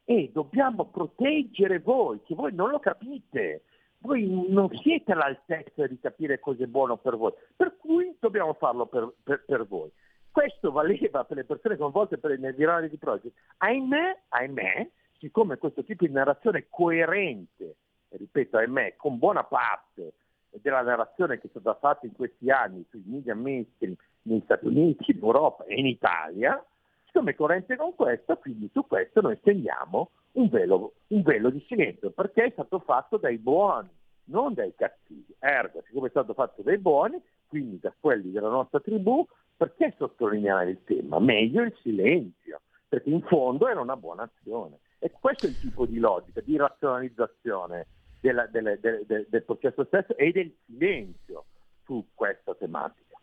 e 0.05 0.31
dobbiamo 0.33 0.87
proteggere 0.87 1.79
voi, 1.79 2.21
che 2.25 2.35
voi 2.35 2.53
non 2.55 2.71
lo 2.71 2.81
capite, 2.81 3.63
voi 3.99 4.49
non 4.49 4.69
siete 4.79 5.13
all'altezza 5.13 5.87
di 5.87 5.99
capire 6.01 6.41
cosa 6.41 6.65
è 6.65 6.67
buono 6.67 6.97
per 6.97 7.17
voi, 7.17 7.33
per 7.55 7.77
cui 7.77 8.17
dobbiamo 8.19 8.55
farlo 8.55 8.87
per, 8.87 9.13
per, 9.23 9.45
per 9.47 9.67
voi. 9.67 9.91
Questo 10.33 10.73
valeva 10.73 11.25
per 11.25 11.37
le 11.37 11.45
persone 11.45 11.77
coinvolte 11.77 12.17
per 12.17 12.31
i 12.31 12.53
virali 12.55 12.89
di 12.89 12.97
project. 12.97 13.37
Ahimè, 13.59 14.23
ahimè, 14.31 14.89
siccome 15.19 15.59
questo 15.59 15.85
tipo 15.85 16.07
di 16.07 16.13
narrazione 16.13 16.67
coerente, 16.71 17.77
ripeto, 18.09 18.57
ahimè, 18.57 18.97
con 18.97 19.19
buona 19.19 19.45
parte 19.45 20.15
della 20.49 20.81
narrazione 20.81 21.39
che 21.39 21.49
è 21.49 21.51
stata 21.51 21.75
fatta 21.75 22.07
in 22.07 22.13
questi 22.13 22.51
anni 22.51 22.85
sui 22.89 23.03
media 23.05 23.35
mainstream 23.35 23.95
negli 24.23 24.41
Stati 24.45 24.67
Uniti, 24.67 25.11
in 25.11 25.19
Europa 25.21 25.65
e 25.65 25.79
in 25.79 25.87
Italia, 25.87 26.65
siccome 27.05 27.33
è 27.33 27.35
coerente 27.35 27.77
con 27.77 27.95
questo, 27.95 28.37
quindi 28.37 28.71
su 28.73 28.87
questo 28.87 29.21
noi 29.21 29.37
stendiamo 29.37 30.13
un 30.33 30.49
velo, 30.49 30.95
un 31.09 31.21
velo 31.21 31.51
di 31.51 31.63
silenzio, 31.69 32.11
perché 32.11 32.45
è 32.45 32.51
stato 32.53 32.79
fatto 32.79 33.19
dai 33.19 33.37
buoni, 33.37 33.91
non 34.25 34.55
dai 34.55 34.75
cattivi. 34.75 35.35
Ergo, 35.39 35.83
siccome 35.87 36.07
è 36.07 36.11
stato 36.11 36.33
fatto 36.33 36.63
dai 36.63 36.79
buoni, 36.79 37.21
quindi 37.49 37.79
da 37.79 37.93
quelli 37.99 38.31
della 38.31 38.49
nostra 38.49 38.81
tribù, 38.81 39.27
perché 39.63 39.95
sottolineare 39.97 40.71
il 40.71 40.83
tema? 40.85 41.21
Meglio 41.21 41.63
il 41.63 41.73
silenzio, 41.83 42.63
perché 42.89 43.11
in 43.11 43.23
fondo 43.23 43.69
era 43.69 43.81
una 43.81 43.97
buona 43.97 44.25
azione. 44.25 44.81
E 44.99 45.13
questo 45.21 45.47
è 45.47 45.51
il 45.51 45.61
tipo 45.61 45.87
di 45.87 45.99
logica, 45.99 46.41
di 46.41 46.57
razionalizzazione 46.57 47.87
della, 48.21 48.47
delle, 48.47 48.81
de, 48.81 49.05
de, 49.07 49.27
del 49.29 49.45
processo 49.45 49.85
stesso 49.85 50.17
e 50.17 50.33
del 50.33 50.53
silenzio 50.67 51.45
su 51.85 52.05
questa 52.13 52.57
tematica. 52.57 53.17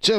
C'è 0.00 0.16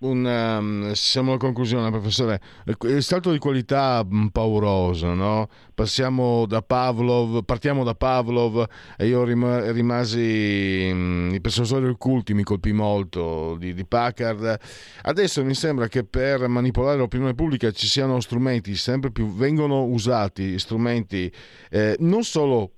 un, 0.00 0.24
um, 0.24 0.92
siamo 0.92 1.30
alla 1.30 1.38
conclusione, 1.38 1.90
professore. 1.90 2.40
Il 2.82 3.02
salto 3.02 3.32
di 3.32 3.38
qualità 3.38 4.06
pauroso, 4.32 5.14
no? 5.14 5.48
Passiamo 5.74 6.46
da 6.46 6.62
Pavlov, 6.62 7.44
partiamo 7.44 7.84
da 7.84 7.94
Pavlov 7.94 8.66
e 8.96 9.06
io 9.06 9.24
rim- 9.24 9.70
rimasi 9.72 10.88
um, 10.92 11.30
i 11.32 11.40
persuasori 11.40 11.86
occulti 11.86 12.34
mi 12.34 12.42
colpì 12.42 12.72
molto 12.72 13.56
di, 13.58 13.74
di, 13.74 13.84
Packard. 13.84 14.58
Adesso 15.02 15.44
mi 15.44 15.54
sembra 15.54 15.88
che 15.88 16.04
per 16.04 16.48
manipolare 16.48 16.98
l'opinione 16.98 17.34
pubblica 17.34 17.70
ci 17.70 17.86
siano 17.86 18.20
strumenti 18.20 18.74
sempre 18.76 19.10
più 19.10 19.34
vengono 19.34 19.84
usati 19.84 20.58
strumenti 20.58 21.32
eh, 21.70 21.96
non 22.00 22.24
solo 22.24 22.72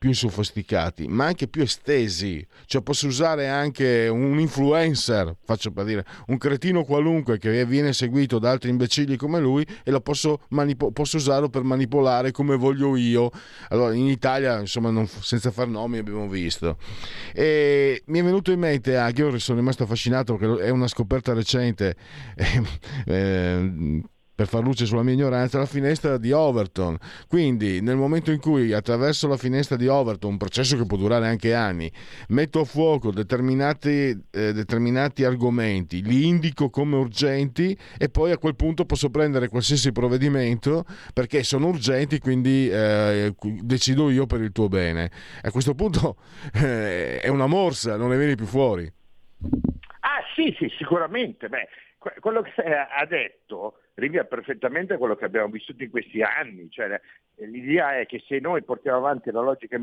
più 0.00 0.14
sofisticati, 0.14 1.08
ma 1.08 1.26
anche 1.26 1.46
più 1.46 1.60
estesi. 1.60 2.44
Cioè 2.64 2.80
posso 2.80 3.06
usare 3.06 3.48
anche 3.48 4.08
un 4.08 4.40
influencer, 4.40 5.36
faccio 5.44 5.72
per 5.72 5.84
dire, 5.84 6.06
un 6.28 6.38
cretino 6.38 6.84
qualunque 6.84 7.36
che 7.36 7.66
viene 7.66 7.92
seguito 7.92 8.38
da 8.38 8.50
altri 8.50 8.70
imbecilli 8.70 9.18
come 9.18 9.40
lui 9.40 9.62
e 9.84 9.90
lo 9.90 10.00
posso, 10.00 10.40
manip- 10.48 10.90
posso 10.92 11.18
usarlo 11.18 11.50
per 11.50 11.64
manipolare 11.64 12.30
come 12.30 12.56
voglio 12.56 12.96
io. 12.96 13.30
Allora 13.68 13.92
in 13.92 14.06
Italia, 14.06 14.58
insomma, 14.58 14.88
non, 14.88 15.06
senza 15.06 15.50
far 15.50 15.68
nomi 15.68 15.98
abbiamo 15.98 16.26
visto. 16.28 16.78
E 17.34 18.02
mi 18.06 18.20
è 18.20 18.24
venuto 18.24 18.52
in 18.52 18.58
mente 18.58 18.96
anche, 18.96 19.20
io 19.20 19.38
sono 19.38 19.58
rimasto 19.58 19.82
affascinato 19.82 20.36
perché 20.36 20.64
è 20.64 20.70
una 20.70 20.88
scoperta 20.88 21.34
recente. 21.34 21.94
eh, 23.04 24.00
per 24.40 24.48
far 24.48 24.62
luce 24.62 24.86
sulla 24.86 25.02
mia 25.02 25.12
ignoranza, 25.12 25.58
la 25.58 25.66
finestra 25.66 26.16
di 26.16 26.32
Overton. 26.32 26.96
Quindi 27.28 27.82
nel 27.82 27.96
momento 27.96 28.30
in 28.30 28.40
cui 28.40 28.72
attraverso 28.72 29.28
la 29.28 29.36
finestra 29.36 29.76
di 29.76 29.86
Overton, 29.86 30.30
un 30.30 30.36
processo 30.38 30.78
che 30.78 30.86
può 30.86 30.96
durare 30.96 31.26
anche 31.26 31.52
anni, 31.52 31.92
metto 32.28 32.60
a 32.60 32.64
fuoco 32.64 33.10
determinati, 33.10 34.18
eh, 34.30 34.54
determinati 34.54 35.24
argomenti, 35.24 36.02
li 36.02 36.26
indico 36.26 36.70
come 36.70 36.96
urgenti 36.96 37.76
e 37.98 38.08
poi 38.08 38.30
a 38.30 38.38
quel 38.38 38.56
punto 38.56 38.86
posso 38.86 39.10
prendere 39.10 39.48
qualsiasi 39.48 39.92
provvedimento 39.92 40.86
perché 41.12 41.42
sono 41.42 41.66
urgenti, 41.66 42.18
quindi 42.18 42.70
eh, 42.70 43.34
decido 43.60 44.08
io 44.08 44.24
per 44.24 44.40
il 44.40 44.52
tuo 44.52 44.68
bene. 44.68 45.10
A 45.42 45.50
questo 45.50 45.74
punto 45.74 46.16
eh, 46.54 47.20
è 47.20 47.28
una 47.28 47.46
morsa, 47.46 47.98
non 47.98 48.08
ne 48.08 48.16
vieni 48.16 48.36
più 48.36 48.46
fuori. 48.46 48.90
Ah 50.00 50.22
sì, 50.34 50.56
sì, 50.58 50.72
sicuramente. 50.78 51.48
Beh, 51.48 51.68
quello 52.20 52.40
che 52.42 52.62
ha 52.62 53.04
detto 53.06 53.80
rivia 53.94 54.24
perfettamente 54.24 54.96
quello 54.96 55.16
che 55.16 55.26
abbiamo 55.26 55.48
vissuto 55.48 55.82
in 55.82 55.90
questi 55.90 56.22
anni, 56.22 56.70
cioè, 56.70 56.98
l'idea 57.36 57.98
è 57.98 58.06
che 58.06 58.22
se 58.26 58.38
noi 58.38 58.62
portiamo 58.62 58.96
avanti 58.96 59.30
la 59.30 59.42
logica 59.42 59.78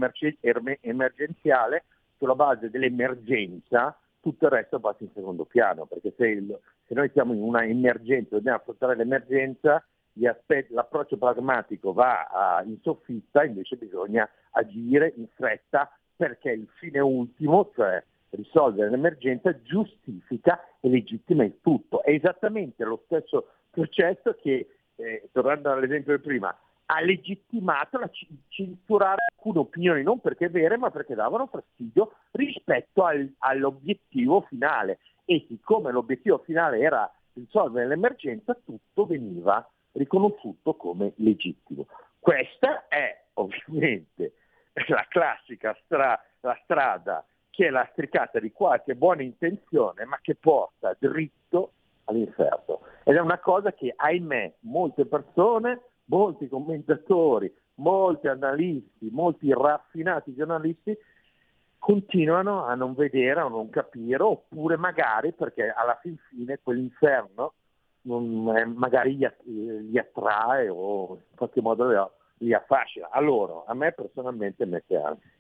emergenziale 0.81 1.83
sulla 2.17 2.33
base 2.33 2.71
dell'emergenza, 2.71 3.95
tutto 4.19 4.45
il 4.45 4.51
resto 4.51 4.79
passa 4.79 5.03
in 5.03 5.11
secondo 5.13 5.45
piano, 5.45 5.85
perché 5.85 6.13
se, 6.17 6.27
il, 6.27 6.59
se 6.87 6.95
noi 6.95 7.09
siamo 7.13 7.33
in 7.33 7.41
una 7.41 7.63
emergenza, 7.63 8.35
dobbiamo 8.35 8.57
affrontare 8.57 8.95
l'emergenza, 8.95 9.85
aspetti, 10.25 10.73
l'approccio 10.73 11.17
pragmatico 11.17 11.93
va 11.93 12.23
a, 12.23 12.63
in 12.63 12.79
soffitta, 12.81 13.43
invece 13.43 13.75
bisogna 13.75 14.27
agire 14.51 15.13
in 15.15 15.27
fretta 15.35 15.91
perché 16.15 16.49
il 16.49 16.67
fine 16.79 16.99
ultimo, 16.99 17.69
cioè 17.75 18.03
risolvere 18.31 18.89
l'emergenza, 18.89 19.61
giustifica 19.61 20.59
e 20.79 20.89
legittima 20.89 21.43
il 21.43 21.59
tutto. 21.61 22.03
È 22.03 22.11
esattamente 22.11 22.83
lo 22.83 23.01
stesso 23.05 23.49
processo 23.69 24.35
che, 24.41 24.67
eh, 24.95 25.29
tornando 25.31 25.71
all'esempio 25.71 26.15
di 26.15 26.21
prima, 26.21 26.55
ha 26.89 27.01
legittimato 27.01 27.99
la 27.99 28.09
censurare 28.47 29.25
alcune 29.35 29.59
opinioni, 29.59 30.03
non 30.03 30.19
perché 30.19 30.49
vere, 30.49 30.77
ma 30.77 30.89
perché 30.89 31.15
davano 31.15 31.47
fastidio 31.47 32.13
rispetto 32.31 33.03
al, 33.03 33.29
all'obiettivo 33.39 34.41
finale. 34.41 34.99
E 35.25 35.45
siccome 35.47 35.91
l'obiettivo 35.91 36.37
finale 36.39 36.79
era 36.79 37.11
risolvere 37.33 37.87
l'emergenza, 37.87 38.57
tutto 38.63 39.05
veniva 39.05 39.67
riconosciuto 39.93 40.75
come 40.75 41.13
legittimo. 41.17 41.87
Questa 42.19 42.87
è 42.87 43.25
ovviamente 43.33 44.33
la 44.87 45.05
classica 45.09 45.77
stra- 45.83 46.21
la 46.41 46.57
strada 46.63 47.25
che 47.57 47.65
è 47.65 47.69
lastricata 47.71 48.39
di 48.39 48.51
qualche 48.51 48.93
buona 48.93 49.23
intenzione, 49.23 50.05
ma 50.05 50.19
che 50.21 50.35
porta 50.35 50.95
dritto 50.99 51.71
all'inferno. 52.03 52.81
Ed 53.03 53.15
è 53.15 53.19
una 53.19 53.39
cosa 53.39 53.73
che, 53.73 53.91
ahimè, 53.95 54.57
molte 54.59 55.07
persone, 55.07 55.81
molti 56.05 56.47
commentatori, 56.47 57.51
molti 57.77 58.27
analisti, 58.27 59.09
molti 59.09 59.51
raffinati 59.51 60.35
giornalisti 60.35 60.95
continuano 61.79 62.63
a 62.63 62.75
non 62.75 62.93
vedere, 62.93 63.39
a 63.39 63.47
non 63.47 63.71
capire, 63.71 64.21
oppure 64.21 64.77
magari 64.77 65.33
perché 65.33 65.67
alla 65.75 65.97
fin 65.99 66.15
fine 66.29 66.59
quell'inferno 66.61 67.53
magari 68.03 69.15
gli, 69.15 69.97
attrae 69.97 70.69
o 70.69 71.15
in 71.15 71.35
qualche 71.35 71.61
modo 71.61 71.89
li, 71.89 72.45
li 72.45 72.53
affascina. 72.53 73.09
A 73.09 73.19
loro, 73.19 73.65
a 73.65 73.73
me 73.73 73.93
personalmente 73.93 74.63
mette 74.65 74.95
ansia. 74.95 75.27
Eh, 75.27 75.36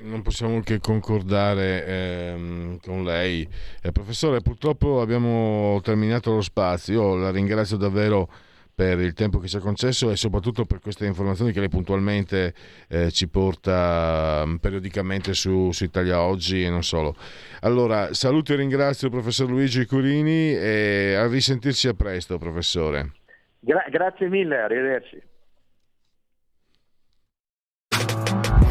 non 0.00 0.22
possiamo 0.22 0.60
che 0.60 0.78
concordare 0.78 1.86
ehm, 1.86 2.78
con 2.80 3.04
lei. 3.04 3.48
Eh, 3.82 3.92
professore, 3.92 4.40
purtroppo 4.40 5.00
abbiamo 5.00 5.80
terminato 5.82 6.32
lo 6.32 6.40
spazio. 6.40 6.94
Io 6.94 7.16
la 7.16 7.30
ringrazio 7.30 7.76
davvero 7.76 8.28
per 8.74 8.98
il 9.00 9.12
tempo 9.12 9.38
che 9.38 9.48
ci 9.48 9.56
ha 9.56 9.60
concesso 9.60 10.10
e 10.10 10.16
soprattutto 10.16 10.64
per 10.64 10.80
queste 10.80 11.04
informazioni 11.06 11.52
che 11.52 11.60
lei 11.60 11.68
puntualmente 11.68 12.54
eh, 12.88 13.10
ci 13.10 13.28
porta 13.28 14.42
um, 14.44 14.56
periodicamente 14.56 15.34
su, 15.34 15.70
su, 15.72 15.84
Italia 15.84 16.22
Oggi 16.22 16.64
e 16.64 16.70
non 16.70 16.82
solo. 16.82 17.14
Allora, 17.60 18.14
saluto 18.14 18.52
e 18.52 18.56
ringrazio 18.56 19.08
il 19.08 19.12
professor 19.12 19.48
Luigi 19.48 19.84
Curini 19.84 20.54
e 20.54 21.14
a 21.14 21.26
risentirci 21.26 21.88
a 21.88 21.94
presto, 21.94 22.38
professore. 22.38 23.12
Gra- 23.60 23.86
grazie 23.90 24.28
mille, 24.28 24.58
arrivederci. 24.58 25.30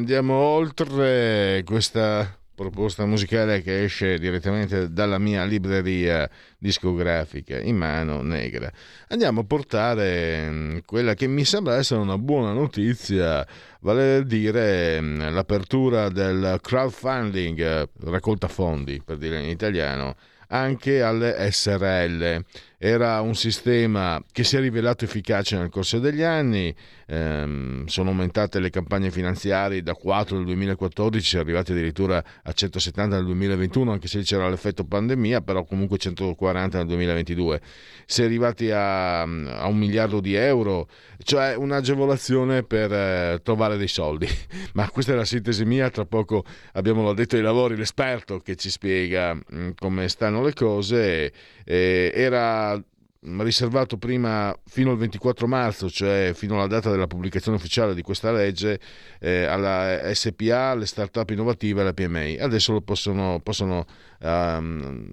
Andiamo 0.00 0.34
oltre 0.34 1.62
questa 1.66 2.34
proposta 2.54 3.04
musicale 3.04 3.60
che 3.60 3.84
esce 3.84 4.18
direttamente 4.18 4.90
dalla 4.90 5.18
mia 5.18 5.44
libreria 5.44 6.28
discografica 6.58 7.58
in 7.58 7.76
mano 7.76 8.22
negra. 8.22 8.72
Andiamo 9.08 9.40
a 9.40 9.44
portare 9.44 10.48
mm, 10.48 10.78
quella 10.86 11.12
che 11.12 11.26
mi 11.26 11.44
sembra 11.44 11.76
essere 11.76 12.00
una 12.00 12.16
buona 12.16 12.52
notizia, 12.52 13.46
vale 13.80 14.16
a 14.16 14.22
dire 14.22 15.00
mm, 15.00 15.34
l'apertura 15.34 16.08
del 16.08 16.58
crowdfunding, 16.62 17.60
eh, 17.60 17.88
raccolta 18.04 18.48
fondi 18.48 19.02
per 19.04 19.18
dire 19.18 19.38
in 19.38 19.50
italiano, 19.50 20.16
anche 20.48 21.02
alle 21.02 21.50
SRL. 21.50 22.44
Era 22.82 23.20
un 23.20 23.34
sistema 23.34 24.24
che 24.32 24.42
si 24.42 24.56
è 24.56 24.60
rivelato 24.60 25.04
efficace 25.04 25.54
nel 25.58 25.68
corso 25.68 25.98
degli 25.98 26.22
anni, 26.22 26.74
ehm, 27.08 27.84
sono 27.84 28.08
aumentate 28.08 28.58
le 28.58 28.70
campagne 28.70 29.10
finanziarie 29.10 29.82
da 29.82 29.92
4 29.92 30.36
nel 30.36 30.46
2014, 30.46 31.36
arrivate 31.36 31.72
addirittura 31.72 32.24
a 32.42 32.50
170 32.50 33.16
nel 33.16 33.26
2021, 33.26 33.92
anche 33.92 34.08
se 34.08 34.22
c'era 34.22 34.48
l'effetto 34.48 34.86
pandemia, 34.86 35.42
però 35.42 35.64
comunque 35.64 35.98
140 35.98 36.78
nel 36.78 36.86
2022. 36.86 37.60
Si 38.06 38.22
è 38.22 38.24
arrivati 38.24 38.70
a, 38.70 39.24
a 39.24 39.66
un 39.66 39.76
miliardo 39.76 40.20
di 40.20 40.32
euro, 40.32 40.88
cioè 41.22 41.54
un'agevolazione 41.56 42.62
per 42.62 42.90
eh, 42.90 43.40
trovare 43.42 43.76
dei 43.76 43.88
soldi. 43.88 44.26
Ma 44.72 44.88
questa 44.88 45.12
è 45.12 45.16
la 45.16 45.26
sintesi 45.26 45.66
mia, 45.66 45.90
tra 45.90 46.06
poco 46.06 46.46
abbiamo 46.72 47.04
l'addetto 47.04 47.36
ai 47.36 47.42
lavori, 47.42 47.76
l'esperto 47.76 48.38
che 48.38 48.56
ci 48.56 48.70
spiega 48.70 49.34
mh, 49.34 49.42
mm, 49.54 49.70
come 49.78 50.08
stanno 50.08 50.42
le 50.42 50.54
cose. 50.54 51.30
Eh, 51.70 52.10
era 52.12 52.82
riservato 53.22 53.96
prima 53.96 54.52
fino 54.66 54.90
al 54.90 54.96
24 54.96 55.46
marzo, 55.46 55.88
cioè 55.88 56.32
fino 56.34 56.56
alla 56.56 56.66
data 56.66 56.90
della 56.90 57.06
pubblicazione 57.06 57.58
ufficiale 57.58 57.94
di 57.94 58.02
questa 58.02 58.32
legge, 58.32 58.80
eh, 59.20 59.44
alla 59.44 60.12
SPA, 60.12 60.70
alle 60.70 60.86
start-up 60.86 61.30
innovative 61.30 61.78
e 61.78 61.82
alle 61.82 61.94
PMI. 61.94 62.38
Adesso 62.40 62.72
lo 62.72 62.80
possono, 62.80 63.38
possono 63.40 63.86
um, 64.18 65.12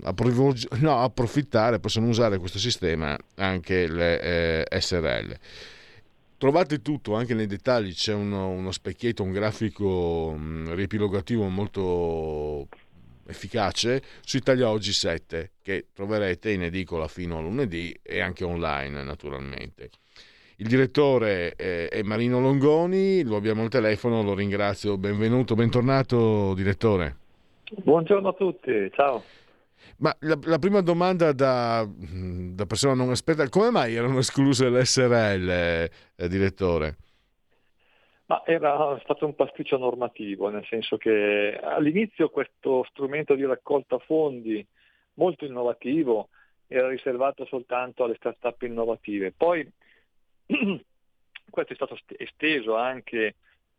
no, 0.79 1.03
approfittare, 1.03 1.79
possono 1.79 2.07
usare 2.07 2.39
questo 2.39 2.57
sistema 2.57 3.15
anche 3.35 3.87
le 3.87 4.65
eh, 4.65 4.81
SRL. 4.81 5.37
Trovate 6.39 6.81
tutto, 6.81 7.13
anche 7.13 7.35
nei 7.35 7.47
dettagli 7.47 7.93
c'è 7.93 8.13
uno, 8.13 8.49
uno 8.49 8.71
specchietto, 8.71 9.21
un 9.21 9.31
grafico 9.31 10.33
um, 10.33 10.73
riepilogativo 10.73 11.47
molto 11.49 12.67
efficace 13.27 14.01
su 14.21 14.37
Italia 14.37 14.69
Oggi 14.69 14.91
7 14.91 15.51
che 15.61 15.87
troverete 15.93 16.51
in 16.51 16.63
edicola 16.63 17.07
fino 17.07 17.37
a 17.37 17.41
lunedì 17.41 17.97
e 18.01 18.19
anche 18.21 18.43
online 18.43 19.03
naturalmente. 19.03 19.89
Il 20.59 20.67
direttore 20.67 21.53
è 21.55 22.01
Marino 22.03 22.39
Longoni, 22.39 23.23
lo 23.23 23.35
abbiamo 23.35 23.61
al 23.61 23.69
telefono, 23.69 24.23
lo 24.23 24.33
ringrazio, 24.33 24.97
benvenuto, 24.97 25.53
bentornato 25.53 26.55
direttore. 26.55 27.15
Buongiorno 27.69 28.29
a 28.29 28.33
tutti, 28.33 28.89
ciao. 28.93 29.23
Ma 29.97 30.15
la, 30.21 30.37
la 30.43 30.59
prima 30.59 30.81
domanda 30.81 31.31
da, 31.31 31.87
da, 31.87 32.65
persona 32.65 32.93
non 32.93 33.11
esperta, 33.11 33.47
come 33.49 33.71
mai 33.71 33.95
erano 33.95 34.19
escluse 34.19 34.69
le 34.69 34.85
SRL, 34.85 35.49
eh, 35.49 36.27
direttore? 36.27 36.97
Ma 38.27 38.43
era 38.45 38.99
stato 39.03 39.25
un 39.25 39.35
pasticcio 39.35 39.77
normativo, 39.77 40.49
nel 40.49 40.65
senso 40.65 40.97
che 40.97 41.57
all'inizio 41.61 42.29
questo 42.29 42.85
strumento 42.89 43.35
di 43.35 43.45
raccolta 43.45 43.99
fondi 43.99 44.65
molto 45.13 45.45
innovativo 45.45 46.27
era 46.67 46.89
riservato 46.89 47.45
soltanto 47.45 48.03
alle 48.03 48.15
start-up 48.15 48.61
innovative. 48.63 49.31
Poi 49.31 49.65
questo 51.49 51.71
è 51.71 51.75
stato 51.75 51.97
esteso 52.17 52.75
anche 52.75 53.35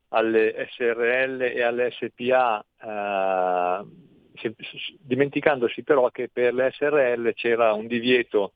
alle 0.08 0.68
SRL 0.70 1.42
e 1.42 1.62
alle 1.62 1.90
SPA, 1.90 2.64
eh, 2.80 4.52
dimenticandosi 5.00 5.82
però 5.82 6.10
che 6.10 6.30
per 6.30 6.54
le 6.54 6.70
SRL 6.72 7.34
c'era 7.34 7.74
un 7.74 7.86
divieto 7.86 8.54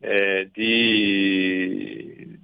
eh, 0.00 0.50
di 0.52 2.42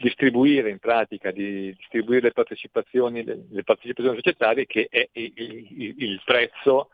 distribuire 0.00 0.70
in 0.70 0.78
pratica, 0.78 1.30
di 1.30 1.74
distribuire 1.76 2.22
le 2.22 2.32
partecipazioni, 2.32 3.22
le, 3.22 3.62
partecipazioni 3.62 4.16
societarie 4.16 4.66
che 4.66 4.88
è 4.90 5.06
il, 5.12 5.32
il, 5.36 5.94
il 5.98 6.22
prezzo 6.24 6.88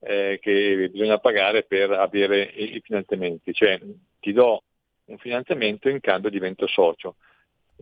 eh, 0.00 0.38
che 0.40 0.88
bisogna 0.90 1.18
pagare 1.18 1.64
per 1.64 1.90
avere 1.90 2.42
i, 2.42 2.76
i 2.76 2.80
finanziamenti, 2.80 3.52
cioè 3.52 3.78
ti 4.20 4.32
do 4.32 4.62
un 5.06 5.18
finanziamento 5.18 5.88
in 5.88 6.00
cambio 6.00 6.30
divento 6.30 6.66
socio. 6.66 7.16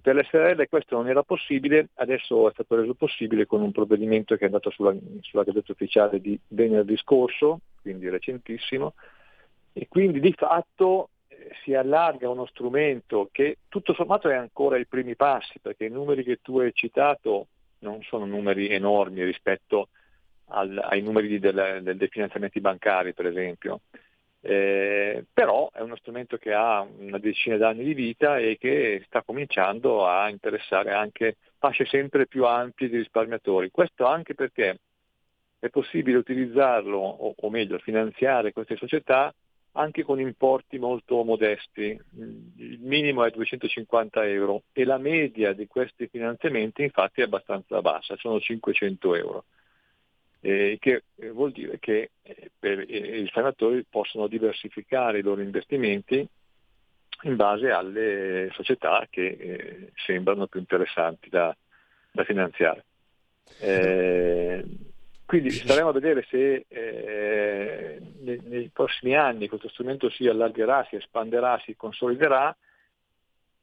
Per 0.03 0.16
l'SRL 0.16 0.68
questo 0.68 0.97
non 0.97 1.09
era 1.09 1.22
possibile, 1.22 1.89
adesso 1.95 2.49
è 2.49 2.53
stato 2.53 2.75
reso 2.75 2.95
possibile 2.95 3.47
con 3.47 3.62
un 3.62 3.70
provvedimento 3.70 4.35
che 4.35 4.43
è 4.43 4.47
andato 4.47 4.70
sulla, 4.70 4.93
sulla 5.20 5.45
gazzetta 5.45 5.70
ufficiale 5.70 6.20
di 6.20 6.39
venerdì 6.49 6.97
scorso, 6.97 7.61
quindi 7.81 8.09
recentissimo, 8.09 8.95
e 9.72 9.87
quindi 9.89 10.18
di 10.18 10.35
fatto 10.37 11.11
si 11.62 11.74
allarga 11.74 12.28
uno 12.28 12.47
strumento 12.47 13.28
che 13.32 13.59
tutto 13.68 13.95
sommato 13.95 14.28
è 14.28 14.35
ancora 14.35 14.76
ai 14.76 14.87
primi 14.87 15.16
passi, 15.16 15.59
perché 15.61 15.85
i 15.85 15.91
numeri 15.91 16.22
che 16.22 16.41
tu 16.43 16.59
hai 16.59 16.72
citato 16.74 17.47
non 17.80 18.03
sono 18.03 18.24
numeri 18.24 18.68
enormi 18.68 19.22
rispetto 19.22 19.89
al, 20.47 20.78
ai 20.78 21.03
numeri 21.03 21.39
del, 21.39 21.80
del, 21.82 21.97
dei 21.97 22.09
finanziamenti 22.09 22.61
bancari, 22.61 23.14
per 23.14 23.26
esempio. 23.26 23.80
Eh, 24.41 25.24
però 25.32 25.70
è 25.72 25.80
uno 25.80 25.97
strumento 25.97 26.37
che 26.37 26.53
ha 26.53 26.80
una 26.82 27.18
decina 27.18 27.57
d'anni 27.57 27.82
di 27.82 27.95
vita 27.95 28.37
e 28.39 28.59
che 28.59 29.03
sta 29.07 29.22
cominciando 29.22 30.07
a 30.07 30.28
interessare 30.28 30.93
anche 30.93 31.37
fasce 31.59 31.87
sempre 31.87 32.26
più 32.26 32.45
ampie 32.45 32.91
di 32.91 32.99
risparmiatori. 32.99 33.70
Questo 33.70 34.05
anche 34.05 34.35
perché 34.35 34.80
è 35.59 35.70
possibile 35.70 36.18
utilizzarlo, 36.18 36.99
o, 36.99 37.35
o 37.35 37.51
meglio, 37.51 37.78
finanziare 37.78 38.53
queste 38.53 38.76
società 38.76 39.35
anche 39.77 40.05
con 40.05 40.20
importi 40.20 40.79
molto 40.79 41.22
modesti, 41.25 41.99
il 42.16 42.79
minimo 42.81 43.25
è 43.25 43.31
250 43.31 44.25
euro 44.27 44.64
e 44.72 44.85
la 44.85 44.99
media 44.99 45.53
di 45.53 45.66
questi 45.66 46.07
finanziamenti 46.07 46.83
infatti 46.83 47.20
è 47.20 47.25
abbastanza 47.25 47.81
bassa, 47.81 48.16
sono 48.16 48.39
500 48.39 49.14
euro, 49.16 49.45
eh, 50.41 50.77
che 50.79 51.03
vuol 51.33 51.51
dire 51.51 51.79
che 51.81 52.11
eh, 52.22 52.51
per 52.57 52.89
i 52.89 53.22
risparmiatori 53.22 53.85
possono 53.89 54.29
diversificare 54.29 55.18
i 55.18 55.22
loro 55.22 55.41
investimenti 55.41 56.27
in 57.22 57.37
base 57.37 57.70
alle 57.70 58.51
società 58.53 59.07
che 59.11 59.27
eh, 59.27 59.93
sembrano 60.07 60.47
più 60.47 60.61
interessanti 60.61 61.29
da, 61.29 61.57
da 62.12 62.22
finanziare. 62.22 62.85
Eh, 63.59 64.64
quindi 65.35 65.51
staremo 65.51 65.89
a 65.89 65.93
vedere 65.93 66.24
se 66.30 66.64
eh, 66.68 67.99
nei, 68.20 68.41
nei, 68.45 68.70
prossimi 68.72 69.16
anni 69.16 69.49
questo 69.49 69.68
strumento 69.68 70.09
si 70.09 70.28
allargherà, 70.28 70.87
si 70.89 70.95
espanderà, 70.95 71.61
si 71.64 71.74
consoliderà, 71.74 72.57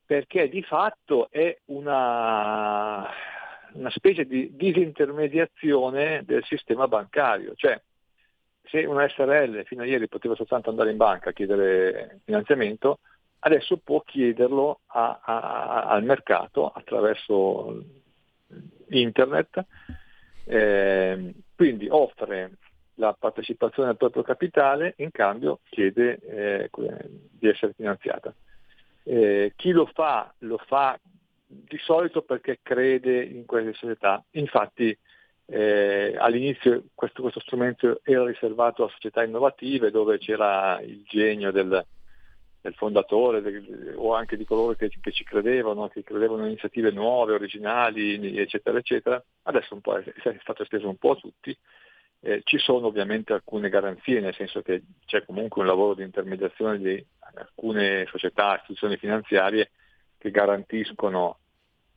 perché 0.06 0.50
di 0.50 0.62
fatto 0.64 1.30
è 1.32 1.58
una, 1.68 3.08
una 3.72 3.90
specie 3.92 4.26
di 4.26 4.54
disintermediazione 4.54 6.24
del 6.26 6.44
sistema 6.44 6.90
bancario. 6.90 7.54
Cioè, 7.56 7.82
se 8.64 8.84
una 8.84 9.08
SRL 9.08 9.64
fino 9.64 9.84
a 9.84 9.86
ieri 9.86 10.10
poteva 10.10 10.36
soltanto 10.36 10.70
andare 10.70 10.92
in 10.92 10.98
banca 10.98 11.30
a 11.30 11.34
chiedere 11.34 12.20
finanziamento, 12.26 13.00
adesso 13.40 13.78
può 13.78 14.02
chiederlo 14.02 14.82
a, 14.88 15.22
a, 15.24 15.84
al 15.84 16.04
mercato 16.04 16.68
attraverso 16.68 17.82
internet. 18.90 19.66
Eh, 20.44 21.34
quindi 21.62 21.86
offre 21.88 22.54
la 22.96 23.14
partecipazione 23.14 23.90
al 23.90 23.96
proprio 23.96 24.24
capitale, 24.24 24.96
in 24.98 25.12
cambio 25.12 25.60
chiede 25.70 26.18
eh, 26.18 26.70
di 27.30 27.48
essere 27.48 27.74
finanziata. 27.74 28.34
Eh, 29.04 29.54
chi 29.56 29.70
lo 29.70 29.86
fa 29.86 30.34
lo 30.40 30.58
fa 30.58 31.00
di 31.46 31.78
solito 31.78 32.24
perché 32.24 32.62
crede 32.64 33.24
in 33.24 33.46
queste 33.46 33.74
società. 33.74 34.24
Infatti 34.32 34.98
eh, 35.46 36.16
all'inizio 36.18 36.86
questo, 36.96 37.22
questo, 37.22 37.42
strumento 37.42 38.00
era 38.02 38.26
riservato 38.26 38.84
a 38.84 38.90
società 38.90 39.24
innovative 39.24 39.92
dove 39.92 40.18
c'era 40.18 40.82
il 40.82 41.04
genio 41.08 41.52
del, 41.52 41.86
del 42.62 42.76
fondatore 42.76 43.42
del, 43.42 43.94
o 43.98 44.14
anche 44.14 44.38
di 44.38 44.46
coloro 44.46 44.74
che, 44.74 44.90
che, 45.02 45.12
ci 45.12 45.24
credevano, 45.24 45.88
che 45.90 46.04
credevano 46.04 46.44
in 46.44 46.50
iniziative 46.50 46.92
nuove, 46.92 47.34
originali, 47.34 48.38
eccetera, 48.38 48.78
eccetera. 48.78 49.22
Adesso 49.44 49.74
un 49.74 49.82
è, 49.82 50.30
è 50.30 50.38
stato 50.42 50.62
esteso 50.62 50.88
un 50.88 50.98
po' 50.98 51.12
a 51.12 51.16
tutti. 51.16 51.58
Eh, 52.24 52.42
ci 52.44 52.60
sono 52.60 52.88
ovviamente 52.88 53.34
alcune 53.34 53.70
garanzie, 53.70 54.20
nel 54.20 54.36
senso 54.36 54.62
che 54.62 54.84
c'è 55.08 55.26
comunque 55.26 55.62
un 55.62 55.68
lavoro 55.68 55.96
di 55.96 56.04
intermediazione 56.04 56.78
di 56.78 57.04
alcune 57.34 58.06
società, 58.10 58.58
istituzioni 58.58 58.98
finanziarie 58.98 59.72
che 60.20 60.30
garantiscono 60.30 61.40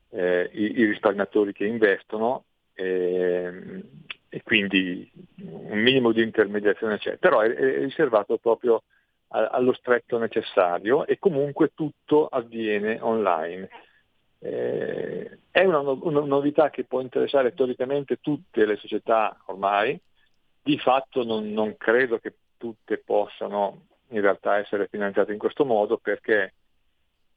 eh, 0.08 0.48
i, 0.50 0.78
i, 0.78 0.84
risparmiatori 0.86 1.52
che 1.52 1.66
investono 1.66 2.44
eh, 2.72 3.82
e 4.30 4.42
quindi 4.42 5.10
un 5.42 5.78
minimo 5.78 6.12
di 6.12 6.22
intermediazione 6.22 6.96
c'è, 6.96 7.18
però 7.18 7.40
è, 7.40 7.52
è 7.52 7.80
riservato 7.80 8.38
proprio 8.38 8.82
allo 9.34 9.72
stretto 9.72 10.16
necessario 10.16 11.06
e 11.06 11.18
comunque 11.18 11.72
tutto 11.74 12.28
avviene 12.28 12.98
online. 13.00 13.68
Eh, 14.38 15.38
è 15.50 15.64
una, 15.64 15.80
una, 15.80 16.20
novità 16.20 16.70
che 16.70 16.84
può 16.84 17.00
interessare 17.00 17.52
teoricamente 17.54 18.20
tutte 18.20 18.64
le 18.64 18.76
società 18.76 19.36
ormai, 19.46 19.98
di 20.62 20.78
fatto 20.78 21.24
non, 21.24 21.50
non 21.50 21.76
credo 21.76 22.18
che 22.18 22.34
tutte 22.56 22.98
possano 22.98 23.86
in 24.08 24.20
realtà 24.20 24.58
essere 24.58 24.86
finanziate 24.88 25.32
in 25.32 25.38
questo 25.38 25.64
modo 25.64 25.96
perché, 25.96 26.54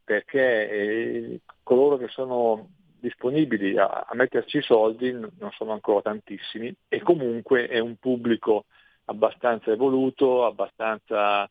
perché 0.04 0.70
eh, 0.70 1.42
coloro 1.64 1.98
che 1.98 2.10
sono 2.10 2.70
disponibili 3.00 3.78
a, 3.78 4.06
a 4.08 4.16
metterci 4.16 4.58
i 4.58 4.62
soldi 4.62 5.12
non 5.12 5.52
sono 5.52 5.72
ancora 5.72 6.02
tantissimi 6.02 6.74
e 6.88 7.02
comunque 7.02 7.68
è 7.68 7.80
un 7.80 7.96
pubblico 7.96 8.66
abbastanza 9.06 9.72
evoluto, 9.72 10.46
abbastanza 10.46 11.50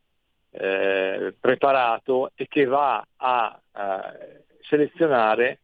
eh, 0.59 1.35
preparato 1.39 2.33
e 2.35 2.47
che 2.49 2.65
va 2.65 3.07
a, 3.17 3.61
a 3.73 4.15
selezionare 4.63 5.61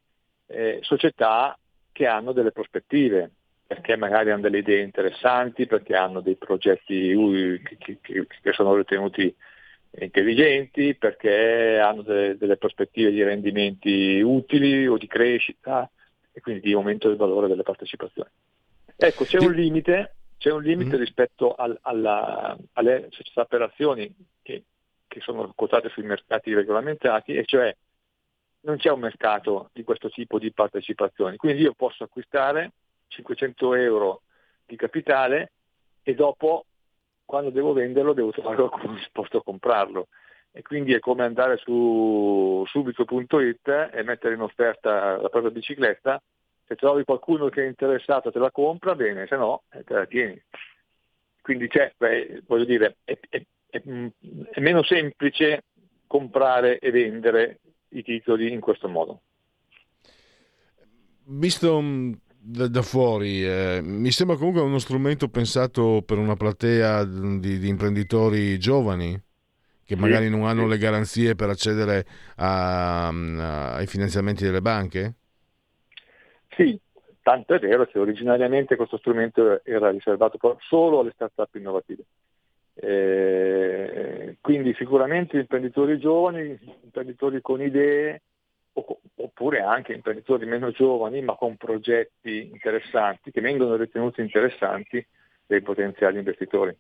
eh, 0.47 0.79
società 0.83 1.57
che 1.91 2.07
hanno 2.07 2.33
delle 2.33 2.53
prospettive, 2.53 3.31
perché 3.67 3.97
magari 3.97 4.31
hanno 4.31 4.43
delle 4.43 4.59
idee 4.59 4.83
interessanti, 4.83 5.67
perché 5.67 5.95
hanno 5.95 6.21
dei 6.21 6.37
progetti 6.37 7.15
che, 7.79 7.99
che, 8.01 8.27
che 8.27 8.53
sono 8.53 8.75
ritenuti 8.75 9.35
intelligenti, 9.99 10.95
perché 10.95 11.79
hanno 11.79 12.03
delle, 12.03 12.37
delle, 12.37 12.57
prospettive 12.57 13.11
di 13.11 13.23
rendimenti 13.23 14.21
utili 14.21 14.87
o 14.87 14.97
di 14.97 15.07
crescita 15.07 15.89
e 16.33 16.41
quindi 16.41 16.63
di 16.63 16.73
aumento 16.73 17.09
del 17.09 17.19
valore 17.19 17.49
delle 17.49 17.63
partecipazioni. 17.63 18.31
Ecco, 18.97 19.25
c'è 19.25 19.39
un 19.39 19.53
limite, 19.53 20.15
c'è 20.39 20.51
un 20.51 20.63
limite 20.63 20.97
mm. 20.97 21.01
rispetto 21.01 21.55
al, 21.55 21.79
alla, 21.83 22.57
alle 22.75 23.09
società 23.11 23.45
per 23.45 23.63
azioni 23.63 24.15
che, 24.41 24.65
che 25.13 25.21
sono 25.21 25.53
quotate 25.55 25.91
sui 25.91 26.05
mercati 26.05 26.55
regolamentati, 26.55 27.35
e 27.35 27.45
cioè 27.45 27.77
non 28.61 28.79
c'è 28.79 28.91
un 28.91 29.01
mercato 29.01 29.69
di 29.75 29.85
questo 29.85 30.09
tipo 30.09 30.39
di 30.39 30.51
partecipazioni. 30.53 31.37
Quindi 31.37 31.63
io 31.63 31.75
posso 31.75 32.05
acquistare 32.05 32.73
500 33.09 33.75
euro 33.75 34.23
di 34.65 34.75
capitale 34.77 35.53
e 36.03 36.15
dopo 36.15 36.65
quando 37.27 37.51
devo 37.51 37.75
venderlo 37.75 38.15
devo 38.15 38.31
trovare 38.31 38.57
qualcuno 38.57 38.95
disposto 38.97 39.39
a 39.39 39.43
comprarlo. 39.43 40.09
E 40.51 40.63
quindi 40.63 40.95
è 40.95 40.99
come 40.99 41.25
andare 41.25 41.59
su 41.59 42.65
subito.it 42.67 43.91
e 43.93 44.03
mettere 44.03 44.35
in 44.35 44.41
offerta 44.41 45.21
la 45.21 45.29
propria 45.29 45.51
bicicletta. 45.51 46.23
Se 46.67 46.75
trovi 46.77 47.05
qualcuno 47.05 47.51
che 47.51 47.65
è 47.65 47.67
interessato 47.67 48.33
te 48.33 48.39
la 48.39 48.51
compra, 48.51 48.95
bene, 48.95 49.27
se 49.27 49.37
no 49.37 49.65
eh, 49.73 49.85
te 49.85 49.93
la 49.93 50.07
tieni. 50.07 50.43
Quindi 51.43 51.69
c'è, 51.69 51.93
beh, 51.97 52.45
voglio 52.47 52.65
dire, 52.65 52.97
è, 53.05 53.19
è, 53.29 53.45
è, 53.73 53.83
è 54.51 54.61
meno 54.61 54.83
semplice 54.83 55.65
comprare 56.07 56.79
e 56.79 56.91
vendere 56.91 57.61
i 57.91 58.03
titoli 58.03 58.53
in 58.53 58.61
questo 58.61 58.87
modo. 58.89 59.21
Visto 61.25 61.81
mm, 61.81 62.13
da, 62.39 62.69
da 62.69 62.83
fuori, 62.83 63.45
eh, 63.45 63.81
mi 63.83 64.11
sembra 64.11 64.37
comunque 64.37 64.61
uno 64.61 64.79
strumento 64.79 65.29
pensato 65.29 66.03
per 66.05 66.19
una 66.19 66.37
platea 66.37 67.05
di, 67.05 67.59
di 67.59 67.69
imprenditori 67.69 68.59
giovani 68.59 69.19
che 69.85 69.97
magari 69.97 70.27
sì, 70.27 70.31
non 70.31 70.45
hanno 70.45 70.65
sì. 70.65 70.69
le 70.69 70.79
garanzie 70.79 71.35
per 71.35 71.49
accedere 71.49 72.05
a, 72.37 73.09
a, 73.09 73.75
ai 73.75 73.87
finanziamenti 73.87 74.45
delle 74.45 74.61
banche? 74.61 75.15
Sì, 76.51 76.79
tanto 77.23 77.55
è 77.55 77.59
vero 77.59 77.87
che 77.87 77.99
originariamente 77.99 78.77
questo 78.77 78.99
strumento 78.99 79.65
era 79.65 79.91
riservato 79.91 80.39
solo 80.61 81.01
alle 81.01 81.13
start-up 81.15 81.55
innovative. 81.55 82.05
Eh, 82.85 84.39
quindi 84.41 84.75
sicuramente 84.75 85.39
imprenditori 85.39 86.01
giovani, 86.01 86.59
imprenditori 86.83 87.41
con 87.41 87.63
idee, 87.63 88.23
oppure 88.73 89.61
anche 89.61 89.93
imprenditori 89.93 90.47
meno 90.47 90.73
giovani 90.73 91.23
ma 91.23 91.37
con 91.37 91.57
progetti 91.57 92.49
interessanti 92.51 93.31
che 93.31 93.41
vengono 93.41 93.77
ritenuti 93.77 94.21
interessanti 94.21 95.07
dai 95.47 95.63
potenziali 95.63 96.19
investitori. 96.19 96.77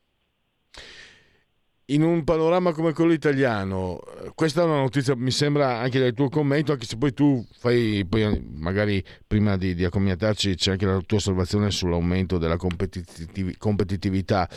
In 1.92 2.02
un 2.02 2.24
panorama 2.24 2.72
come 2.72 2.94
quello 2.94 3.12
italiano, 3.12 4.00
questa 4.34 4.62
è 4.62 4.64
una 4.64 4.78
notizia, 4.78 5.14
mi 5.14 5.30
sembra 5.30 5.80
anche 5.80 5.98
dal 5.98 6.14
tuo 6.14 6.30
commento, 6.30 6.72
anche 6.72 6.86
se 6.86 6.96
poi 6.96 7.12
tu 7.12 7.46
fai, 7.58 8.06
poi 8.08 8.42
magari 8.54 9.04
prima 9.26 9.58
di, 9.58 9.74
di 9.74 9.84
accomiatarci 9.84 10.54
c'è 10.54 10.70
anche 10.70 10.86
la 10.86 10.98
tua 11.04 11.18
osservazione 11.18 11.70
sull'aumento 11.70 12.38
della 12.38 12.56
competitiv- 12.56 13.58
competitività. 13.58 14.48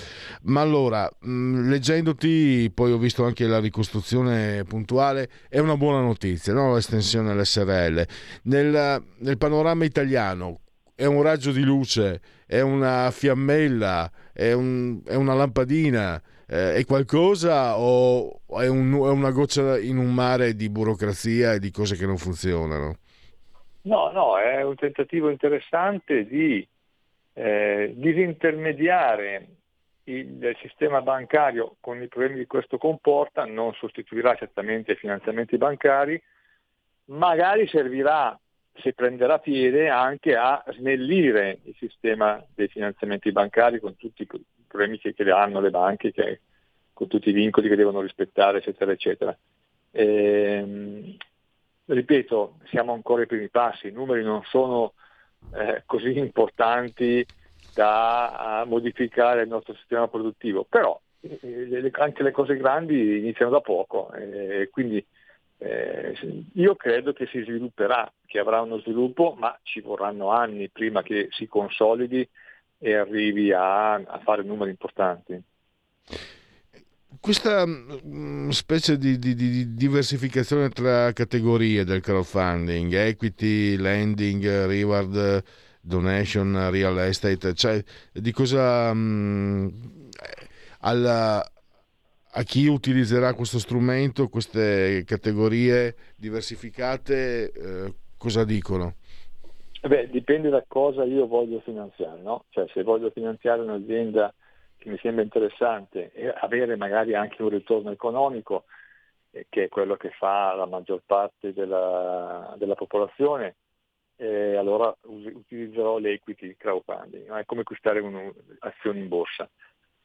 Ma 0.44 0.62
allora, 0.62 1.12
mh, 1.20 1.68
leggendoti, 1.68 2.72
poi 2.74 2.94
ho 2.94 2.98
visto 2.98 3.26
anche 3.26 3.46
la 3.48 3.60
ricostruzione 3.60 4.64
puntuale, 4.64 5.30
è 5.50 5.60
una 5.60 5.76
buona 5.76 6.00
notizia, 6.00 6.54
no? 6.54 6.74
l'estensione 6.74 7.32
all'SRL. 7.32 8.06
Nel, 8.44 9.04
nel 9.18 9.38
panorama 9.38 9.84
italiano, 9.84 10.62
è 10.96 11.04
un 11.04 11.22
raggio 11.22 11.52
di 11.52 11.64
luce, 11.64 12.22
è 12.46 12.62
una 12.62 13.12
fiammella, 13.12 14.10
è, 14.32 14.54
un, 14.54 15.02
è 15.04 15.16
una 15.16 15.34
lampadina 15.34 16.22
eh, 16.48 16.76
è 16.76 16.86
qualcosa 16.86 17.78
o 17.78 18.42
è, 18.48 18.68
un, 18.68 18.94
è, 18.94 19.10
una 19.10 19.32
goccia 19.32 19.80
in 19.80 19.98
un 19.98 20.14
mare 20.14 20.56
di 20.56 20.70
burocrazia 20.70 21.54
e 21.54 21.60
di 21.60 21.72
cose 21.72 21.96
che 21.96 22.06
non 22.06 22.18
funzionano? 22.18 22.98
No, 23.84 24.12
no, 24.12 24.38
è 24.38 24.64
un 24.64 24.76
tentativo 24.76 25.30
interessante 25.30 26.26
di 26.26 26.68
eh, 27.34 27.94
disintermediare 27.96 29.48
il 30.08 30.56
sistema 30.62 31.02
bancario 31.02 31.78
con 31.80 32.02
i 32.02 32.08
problemi 32.08 32.38
che 32.38 32.48
questo 32.48 32.78
comporta, 32.78 33.46
non 33.46 33.74
sostituirà 33.74 34.36
certamente 34.36 34.92
i 34.92 34.96
finanziamenti 34.96 35.58
bancari, 35.58 36.22
magari 37.06 37.68
servirà, 37.68 38.38
se 38.74 38.94
prenderà 38.94 39.40
piede, 39.40 39.90
anche 39.90 40.36
a 40.36 40.64
snellire 40.78 41.60
il 41.64 41.76
sistema 41.80 42.44
dei 42.54 42.68
finanziamenti 42.68 43.32
bancari 43.32 43.80
con 43.80 43.96
tutti 43.96 44.28
problemi 44.76 45.00
che, 45.00 45.14
che 45.14 45.32
hanno 45.32 45.62
le 45.62 45.70
banche, 45.70 46.12
che, 46.12 46.42
con 46.92 47.08
tutti 47.08 47.30
i 47.30 47.34
vincoli 47.34 47.70
che 47.70 47.78
devono 47.78 48.02
rispettare, 48.02 48.58
eccetera, 48.58 48.92
eccetera. 48.92 49.38
E, 49.92 50.04
ehm, 50.04 51.16
ripeto, 51.86 52.58
siamo 52.70 52.92
ancora 52.94 53.22
ai 53.22 53.28
primi 53.28 53.50
passi, 53.50 53.88
i 53.88 53.92
numeri 53.92 54.24
non 54.24 54.44
sono 54.44 54.94
eh, 55.54 55.84
così 55.86 56.18
importanti 56.18 57.26
da 57.74 58.64
modificare 58.68 59.44
il 59.44 59.48
nostro 59.48 59.74
sistema 59.76 60.08
produttivo, 60.08 60.66
però 60.68 61.00
eh, 61.22 61.92
anche 61.94 62.24
le 62.24 62.32
cose 62.32 62.58
grandi 62.58 63.18
iniziano 63.18 63.52
da 63.52 63.62
poco, 63.62 64.12
eh, 64.14 64.70
quindi 64.72 65.04
eh, 65.58 66.18
io 66.54 66.76
credo 66.76 67.14
che 67.14 67.28
si 67.28 67.42
svilupperà, 67.42 68.12
che 68.26 68.40
avrà 68.40 68.62
uno 68.62 68.80
sviluppo, 68.80 69.36
ma 69.38 69.58
ci 69.64 69.80
vorranno 69.80 70.30
anni 70.30 70.70
prima 70.70 71.02
che 71.02 71.30
si 71.32 71.48
consolidi 71.48 72.28
e 72.78 72.94
arrivi 72.94 73.52
a, 73.52 73.94
a 73.94 74.20
fare 74.24 74.44
numeri 74.44 74.72
importanti. 74.72 75.42
Questa 77.20 77.66
mm, 77.66 78.50
specie 78.50 78.98
di, 78.98 79.18
di, 79.18 79.34
di, 79.34 79.74
diversificazione 79.74 80.70
tra 80.70 81.12
categorie 81.14 81.84
del 81.84 82.02
crowdfunding, 82.02 82.94
equity, 82.94 83.78
lending, 83.78 84.46
reward, 84.66 85.44
donation, 85.82 86.70
real 86.70 87.00
estate, 87.00 87.54
cioè 87.54 87.84
di 88.12 88.32
cosa 88.32 88.94
mh, 88.94 89.00
mm, 89.00 89.68
alla, 90.82 91.44
a 92.32 92.44
chi 92.44 92.68
utilizzerà 92.68 93.34
questo 93.34 93.60
strumento, 93.60 94.28
queste 94.28 95.04
categorie 95.06 95.96
diversificate, 96.16 97.52
eh, 97.52 97.94
cosa 98.18 98.44
dicono? 98.44 98.96
Beh, 99.88 100.10
dipende 100.10 100.50
da 100.50 100.64
cosa 100.68 101.04
io 101.04 101.28
voglio 101.28 101.60
finanziare, 101.60 102.20
no? 102.20 102.46
Cioè 102.50 102.66
se 102.70 102.82
voglio 102.82 103.12
finanziare 103.12 103.62
un'azienda 103.62 104.34
che 104.78 104.90
mi 104.90 104.98
sembra 104.98 105.24
interessante 105.24 106.12
e 106.12 106.34
avere 106.36 106.76
magari 106.76 107.14
anche 107.14 107.44
un 107.44 107.50
ritorno 107.50 107.92
economico, 107.92 108.66
eh, 109.30 109.46
che 109.48 109.66
è 109.66 109.70
quello 109.70 109.96
che 109.96 110.10
fa 110.10 110.56
la 110.56 110.66
maggior 110.66 111.04
parte 111.06 111.54
della, 111.54 112.56
della 112.58 112.74
popolazione, 112.74 113.58
eh, 114.16 114.56
allora 114.56 114.96
utilizzerò 115.04 116.00
l'equity 116.00 116.56
crowdfunding, 116.58 117.28
no? 117.28 117.38
è 117.38 117.46
come 117.46 117.62
acquistare 117.62 118.00
un'azione 118.00 119.00
in 119.00 119.08
borsa. 119.08 119.48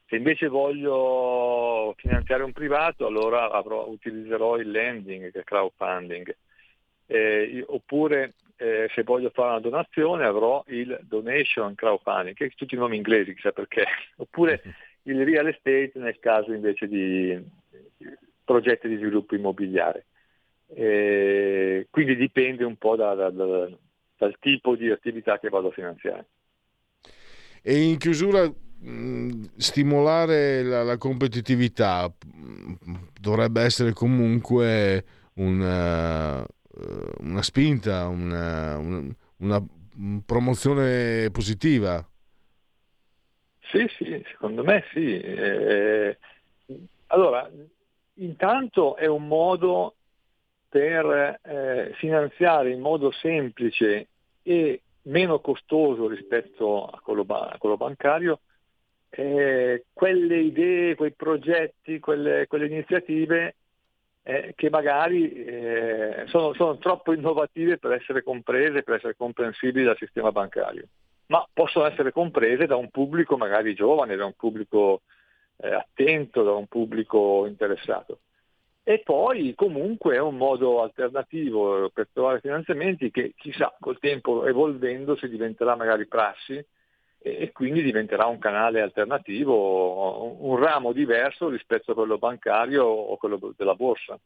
Se 0.07 0.17
invece 0.17 0.49
voglio 0.49 1.95
finanziare 1.97 2.43
un 2.43 2.53
privato, 2.53 3.07
allora 3.07 3.51
avrò, 3.51 3.89
utilizzerò 3.89 4.59
il 4.59 4.71
lending, 4.71 5.33
è 5.33 5.45
crowdfunding. 5.45 6.37
Eh, 7.13 7.65
oppure 7.67 8.35
eh, 8.57 8.89
se 8.95 9.03
voglio 9.03 9.31
fare 9.31 9.51
una 9.51 9.59
donazione 9.59 10.25
avrò 10.25 10.63
il 10.69 10.97
donation 11.03 11.75
crowdfunding, 11.75 12.37
che 12.37 12.51
tutti 12.51 12.77
i 12.77 12.79
nomi 12.79 12.95
inglesi, 12.95 13.35
chissà 13.35 13.51
perché, 13.51 13.85
oppure 14.19 14.63
il 15.03 15.25
real 15.25 15.49
estate 15.49 15.91
nel 15.95 16.21
caso 16.21 16.53
invece 16.53 16.87
di 16.87 17.37
progetti 18.45 18.87
di 18.87 18.97
sviluppo 18.97 19.35
immobiliare. 19.35 20.07
Eh, 20.73 21.89
quindi 21.91 22.15
dipende 22.15 22.63
un 22.63 22.77
po' 22.77 22.95
da, 22.95 23.15
da, 23.15 23.31
da, 23.31 23.69
dal 24.17 24.37
tipo 24.39 24.77
di 24.77 24.89
attività 24.89 25.41
che 25.41 25.49
vado 25.49 25.69
a 25.69 25.73
finanziare. 25.73 26.27
E 27.61 27.83
in 27.83 27.99
chiusura 27.99 28.49
stimolare 29.57 30.63
la, 30.63 30.85
la, 30.85 30.97
competitività 30.97 32.11
dovrebbe 33.21 33.63
essere 33.63 33.93
comunque 33.93 35.05
un, 35.35 35.61
uh, 35.61 36.60
una 37.21 37.43
spinta, 37.43 38.07
una, 38.09 38.79
una, 38.79 39.15
una 39.39 39.67
promozione 40.25 41.31
positiva. 41.31 42.05
Sì, 43.61 43.87
sì, 43.97 44.23
secondo 44.31 44.65
me 44.65 44.85
sì. 44.93 45.19
Eh, 45.19 46.19
allora, 47.09 47.49
intanto 48.15 48.97
è 48.97 49.07
un 49.07 49.27
modo 49.27 49.95
per 50.69 51.39
eh, 51.43 51.93
finanziare 51.95 52.71
in 52.71 52.81
modo 52.81 53.11
semplice 53.11 54.09
e 54.43 54.83
meno 55.03 55.41
costoso 55.41 56.09
rispetto 56.09 56.87
a 56.87 57.01
quello, 57.01 57.25
a 57.29 57.57
quello 57.59 57.77
bancario 57.77 58.41
eh, 59.11 59.85
quelle 59.93 60.39
idee, 60.39 60.95
quei 60.95 61.13
progetti, 61.13 61.99
quelle, 61.99 62.47
quelle 62.47 62.67
iniziative 62.67 63.57
eh, 64.31 64.53
che 64.55 64.71
magari 64.71 65.33
eh, 65.33 66.25
sono, 66.27 66.55
sono, 66.55 66.79
troppo 66.79 67.13
innovative 67.13 67.79
per 67.79 67.93
essere 67.93 68.23
comprese, 68.23 68.85
per 68.85 68.95
essere 68.95 69.17
comprensibili 69.17 69.85
dal 69.85 69.97
sistema 69.97 70.31
bancario, 70.31 70.85
ma 71.27 71.45
possono 71.53 71.87
essere 71.87 72.13
comprese 72.13 72.67
da 72.67 72.77
un 72.77 72.91
pubblico 72.91 73.37
magari 73.37 73.75
giovane, 73.75 74.15
da 74.15 74.25
un 74.25 74.35
pubblico 74.37 75.03
eh, 75.57 75.75
attento, 75.75 76.45
da 76.45 76.53
un 76.53 76.69
pubblico 76.69 77.45
interessato. 77.47 78.21
E 78.85 79.01
poi 79.05 79.53
comunque 79.57 80.15
è 80.15 80.21
un 80.21 80.37
modo 80.37 80.81
alternativo 80.81 81.91
per 81.93 82.09
trovare 82.13 82.39
finanziamenti 82.39 83.11
che 83.11 83.35
chissà 83.37 83.75
col 83.81 83.99
tempo 83.99 84.47
evolvendosi 84.47 85.29
diventerà 85.29 85.75
magari 85.75 86.07
prassi 86.07 86.65
e 87.23 87.53
quindi 87.53 87.83
diventerà 87.83 88.27
un 88.27 88.39
canale 88.39 88.81
alternativo, 88.81 90.43
un 90.43 90.57
ramo 90.57 90.93
diverso 90.93 91.49
rispetto 91.49 91.93
a 91.93 91.95
quello 91.95 92.17
bancario 92.17 92.85
o 92.85 93.17
quello 93.19 93.53
della 93.57 93.75
borsa. 93.75 94.19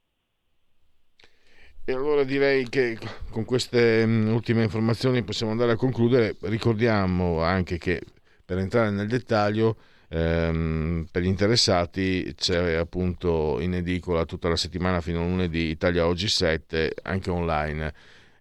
E 1.86 1.92
allora 1.92 2.22
direi 2.22 2.68
che 2.68 2.97
con 3.30 3.45
queste 3.45 4.07
mm, 4.07 4.32
ultime 4.32 4.62
informazioni 4.62 5.22
possiamo 5.22 5.53
andare 5.53 5.72
a 5.72 5.76
concludere. 5.76 6.36
Ricordiamo 6.42 7.42
anche 7.42 7.76
che 7.76 8.01
per 8.45 8.59
entrare 8.59 8.90
nel 8.90 9.09
dettaglio, 9.09 9.76
ehm, 10.09 11.09
per 11.11 11.22
gli 11.22 11.26
interessati 11.26 12.32
c'è 12.36 12.74
appunto 12.74 13.61
in 13.61 13.74
edicola 13.74 14.24
tutta 14.24 14.49
la 14.49 14.57
settimana 14.57 15.01
fino 15.01 15.20
a 15.20 15.26
lunedì 15.26 15.68
Italia 15.68 16.07
Oggi 16.07 16.28
7, 16.28 16.95
anche 17.03 17.30
online 17.30 17.92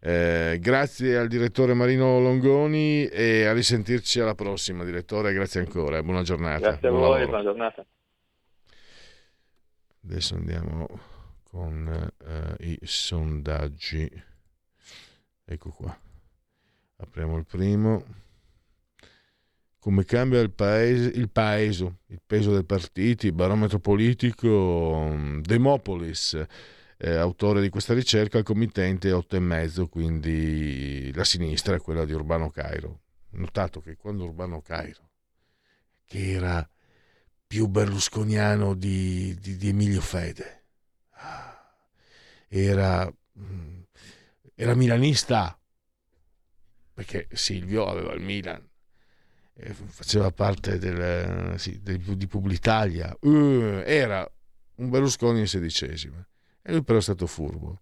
eh, 0.06 0.58
grazie 0.60 1.16
al 1.16 1.30
direttore 1.30 1.74
Marino 1.74 2.20
Longoni 2.20 3.06
e 3.06 3.46
a 3.46 3.54
risentirci 3.54 4.20
alla 4.20 4.36
prossima, 4.36 4.84
direttore. 4.84 5.32
Grazie 5.32 5.62
ancora, 5.62 6.04
buona 6.04 6.24
giornata. 6.24 6.72
Grazie 6.72 6.88
a 6.90 6.92
Buon 6.92 7.04
voi, 7.04 7.20
lavoro. 7.20 7.28
buona 7.28 7.44
giornata. 7.44 7.86
Adesso 10.04 10.36
andiamo 10.36 10.88
con 11.44 12.12
uh, 12.18 12.64
i 12.64 12.78
sondaggi. 12.82 14.12
Ecco 15.46 15.70
qua. 15.70 15.98
Apriamo 16.98 17.38
il 17.38 17.46
primo. 17.46 18.04
Come 19.80 20.04
cambia 20.04 20.42
il 20.42 20.52
paese, 20.52 21.12
il 21.16 21.30
paese, 21.30 22.00
il 22.08 22.20
peso 22.26 22.52
dei 22.52 22.66
partiti, 22.66 23.32
barometro 23.32 23.80
politico, 23.80 25.16
Demopolis 25.40 26.46
eh, 26.98 27.16
autore 27.16 27.62
di 27.62 27.70
questa 27.70 27.94
ricerca, 27.94 28.38
il 28.38 28.44
committente 28.44 29.10
è 29.10 29.14
8,5, 29.14 29.90
quindi 29.90 31.12
la 31.14 31.24
sinistra 31.24 31.76
è 31.76 31.80
quella 31.80 32.06
di 32.06 32.14
Urbano 32.14 32.50
Cairo. 32.50 33.02
Notato 33.32 33.82
che 33.82 33.96
quando 33.96 34.26
Urbano 34.26 34.62
Cairo, 34.62 35.10
che 36.06 36.32
era 36.32 36.68
più 37.48 37.68
berlusconiano 37.68 38.74
di, 38.74 39.36
di, 39.40 39.58
di 39.58 39.70
Emilio 39.70 40.02
Fede, 40.02 40.64
ah, 41.12 41.76
era, 42.48 43.12
mm, 43.40 43.82
era 44.56 44.76
milanista, 44.76 45.60
perché 46.94 47.28
Silvio 47.32 47.86
aveva 47.86 48.14
il 48.14 48.22
Milan, 48.22 48.68
faceva 49.86 50.32
parte 50.32 50.78
del, 50.78 51.60
sì, 51.60 51.82
di 51.82 52.28
Publitalia, 52.28 53.16
uh, 53.22 53.82
era 53.86 54.30
un 54.76 54.90
Berlusconi 54.90 55.40
in 55.40 55.48
sedicesima. 55.48 56.26
E 56.66 56.72
lui 56.72 56.84
però 56.84 56.98
è 56.98 57.02
stato 57.02 57.28
furbo. 57.28 57.82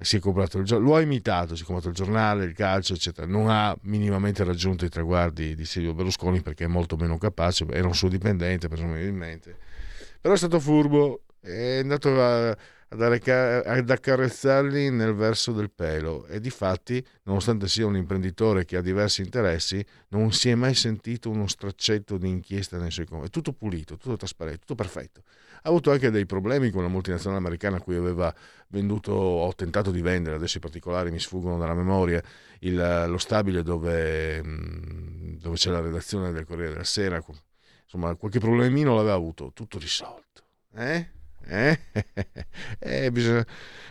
Si 0.00 0.18
è 0.18 0.20
comprato 0.20 0.58
il 0.58 0.64
gioco, 0.64 0.82
lo 0.82 0.94
ha 0.94 1.00
imitato, 1.00 1.56
si 1.56 1.62
è 1.62 1.64
comprato 1.64 1.88
il 1.88 1.94
giornale, 1.94 2.44
il 2.44 2.52
calcio, 2.52 2.92
eccetera. 2.92 3.26
Non 3.26 3.48
ha 3.48 3.76
minimamente 3.82 4.44
raggiunto 4.44 4.84
i 4.84 4.88
traguardi 4.90 5.56
di 5.56 5.64
Silvio 5.64 5.94
Berlusconi 5.94 6.40
perché 6.40 6.64
è 6.64 6.68
molto 6.68 6.96
meno 6.96 7.18
capace, 7.18 7.66
era 7.70 7.86
un 7.86 7.94
suo 7.94 8.08
dipendente 8.08 8.68
presumibilmente. 8.68 9.56
Però 10.20 10.34
è 10.34 10.36
stato 10.36 10.60
furbo, 10.60 11.22
è 11.40 11.78
andato 11.78 12.22
a, 12.22 12.48
ad 12.90 13.90
accarezzarli 13.90 14.90
nel 14.90 15.14
verso 15.14 15.52
del 15.52 15.70
pelo 15.70 16.26
e 16.26 16.38
di 16.38 16.50
fatti, 16.50 17.04
nonostante 17.24 17.66
sia 17.66 17.86
un 17.86 17.96
imprenditore 17.96 18.64
che 18.64 18.76
ha 18.76 18.82
diversi 18.82 19.22
interessi, 19.22 19.84
non 20.08 20.32
si 20.32 20.48
è 20.50 20.54
mai 20.54 20.74
sentito 20.74 21.28
uno 21.30 21.48
straccetto 21.48 22.18
di 22.18 22.28
inchiesta 22.28 22.78
nei 22.78 22.90
suoi 22.90 23.06
confronti. 23.06 23.30
È 23.36 23.42
tutto 23.42 23.56
pulito, 23.56 23.96
tutto 23.96 24.16
trasparente, 24.16 24.60
tutto 24.60 24.74
perfetto 24.76 25.22
ha 25.62 25.68
avuto 25.68 25.90
anche 25.90 26.10
dei 26.10 26.26
problemi 26.26 26.70
con 26.70 26.82
la 26.82 26.88
multinazionale 26.88 27.38
americana 27.38 27.76
a 27.76 27.80
cui 27.80 27.96
aveva 27.96 28.34
venduto 28.68 29.12
o 29.12 29.54
tentato 29.54 29.90
di 29.90 30.00
vendere, 30.00 30.36
adesso 30.36 30.58
i 30.58 30.60
particolari 30.60 31.10
mi 31.10 31.18
sfuggono 31.18 31.58
dalla 31.58 31.74
memoria, 31.74 32.22
il, 32.60 33.04
lo 33.06 33.18
stabile 33.18 33.62
dove, 33.62 34.42
mm, 34.42 35.36
dove, 35.38 35.56
c'è 35.56 35.70
la 35.70 35.80
redazione 35.80 36.32
del 36.32 36.44
Corriere 36.44 36.72
della 36.72 36.84
Sera. 36.84 37.22
Insomma, 37.82 38.14
qualche 38.16 38.38
problemino 38.38 38.94
l'aveva 38.94 39.14
avuto, 39.14 39.52
tutto 39.54 39.78
risolto. 39.78 40.42
Eh? 40.74 41.16
Eh? 41.50 41.78
eh, 42.78 43.10
bisogna, 43.10 43.44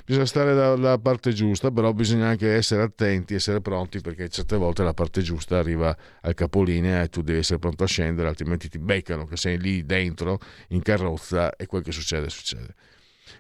bisogna, 0.05 0.25
stare 0.25 0.53
dalla 0.53 0.99
parte 0.99 1.33
giusta, 1.33 1.71
però 1.71 1.91
bisogna 1.91 2.27
anche 2.27 2.53
essere 2.53 2.83
attenti, 2.83 3.33
essere 3.33 3.61
pronti 3.61 3.99
perché 3.99 4.29
certe 4.29 4.57
volte 4.57 4.83
la 4.83 4.93
parte 4.93 5.21
giusta 5.21 5.57
arriva 5.57 5.95
al 6.21 6.35
capolinea 6.35 7.01
e 7.01 7.09
tu 7.09 7.23
devi 7.23 7.39
essere 7.39 7.57
pronto 7.57 7.83
a 7.83 7.87
scendere, 7.87 8.27
altrimenti 8.27 8.69
ti 8.69 8.77
beccano 8.77 9.25
che 9.25 9.37
sei 9.37 9.59
lì 9.59 9.83
dentro 9.85 10.37
in 10.69 10.83
carrozza 10.83 11.55
e 11.55 11.65
quel 11.65 11.81
che 11.81 11.91
succede 11.91 12.29
succede. 12.29 12.75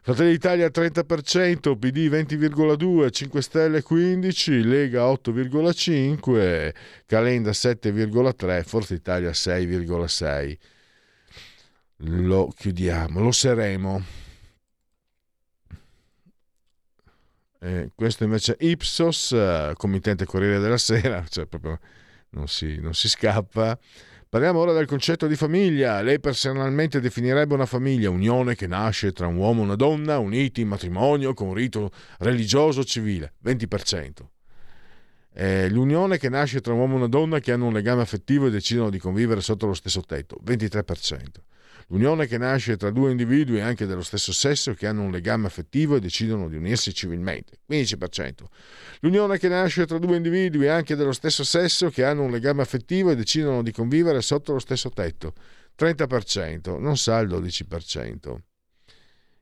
Fratelli 0.01 0.31
d'Italia 0.31 0.67
30%, 0.67 1.77
PD 1.77 2.09
20,2%, 2.09 3.09
5 3.09 3.41
Stelle 3.41 3.83
15%, 3.87 4.65
Lega 4.65 5.03
8,5%, 5.03 6.73
Calenda 7.05 7.51
7,3%, 7.51 8.63
Forza 8.63 8.93
Italia 8.95 9.29
6,6% 9.29 10.57
lo 12.01 12.51
chiudiamo, 12.55 13.19
lo 13.19 13.31
seremo. 13.31 14.03
Eh, 17.59 17.91
questo 17.95 18.23
invece 18.23 18.55
è 18.55 18.65
Ipsos, 18.65 19.35
committente 19.75 20.25
Corriere 20.25 20.59
della 20.59 20.77
Sera, 20.77 21.25
cioè 21.27 21.47
proprio 21.47 21.79
non 22.29 22.47
si, 22.47 22.79
non 22.79 22.93
si 22.93 23.09
scappa. 23.09 23.77
Parliamo 24.29 24.59
ora 24.59 24.73
del 24.73 24.85
concetto 24.85 25.25
di 25.25 25.35
famiglia. 25.35 26.01
Lei 26.01 26.19
personalmente 26.19 26.99
definirebbe 26.99 27.53
una 27.53 27.65
famiglia 27.65 28.09
unione 28.09 28.55
che 28.55 28.67
nasce 28.67 29.11
tra 29.13 29.25
un 29.27 29.37
uomo 29.37 29.61
e 29.61 29.63
una 29.65 29.75
donna 29.75 30.19
uniti 30.19 30.61
in 30.61 30.67
matrimonio 30.67 31.33
con 31.33 31.53
rito 31.53 31.91
religioso 32.19 32.83
civile, 32.83 33.33
20%. 33.43 34.09
Eh, 35.33 35.69
l'unione 35.69 36.17
che 36.17 36.29
nasce 36.29 36.61
tra 36.61 36.73
un 36.73 36.79
uomo 36.79 36.95
e 36.95 36.97
una 36.97 37.07
donna 37.07 37.39
che 37.39 37.51
hanno 37.51 37.67
un 37.67 37.73
legame 37.73 38.01
affettivo 38.01 38.47
e 38.47 38.49
decidono 38.49 38.89
di 38.89 38.97
convivere 38.97 39.39
sotto 39.39 39.65
lo 39.65 39.73
stesso 39.73 40.01
tetto, 40.01 40.37
23%. 40.43 41.21
L'unione 41.89 42.27
che 42.27 42.37
nasce 42.37 42.75
tra 42.75 42.89
due 42.89 43.11
individui 43.11 43.61
anche 43.61 43.85
dello 43.85 44.01
stesso 44.01 44.33
sesso 44.33 44.73
che 44.73 44.87
hanno 44.87 45.03
un 45.03 45.11
legame 45.11 45.47
affettivo 45.47 45.95
e 45.95 46.01
decidono 46.01 46.49
di 46.49 46.57
unirsi 46.57 46.93
civilmente, 46.93 47.59
15%. 47.69 48.43
L'unione 48.99 49.37
che 49.37 49.47
nasce 49.47 49.85
tra 49.85 49.97
due 49.97 50.17
individui 50.17 50.67
anche 50.67 50.95
dello 50.95 51.13
stesso 51.13 51.45
sesso 51.45 51.89
che 51.89 52.03
hanno 52.03 52.23
un 52.23 52.31
legame 52.31 52.61
affettivo 52.61 53.11
e 53.11 53.15
decidono 53.15 53.63
di 53.63 53.71
convivere 53.71 54.21
sotto 54.21 54.51
lo 54.51 54.59
stesso 54.59 54.89
tetto, 54.89 55.33
30%, 55.77 56.77
non 56.77 56.97
sa 56.97 57.19
il 57.19 57.29
12%. 57.29 58.35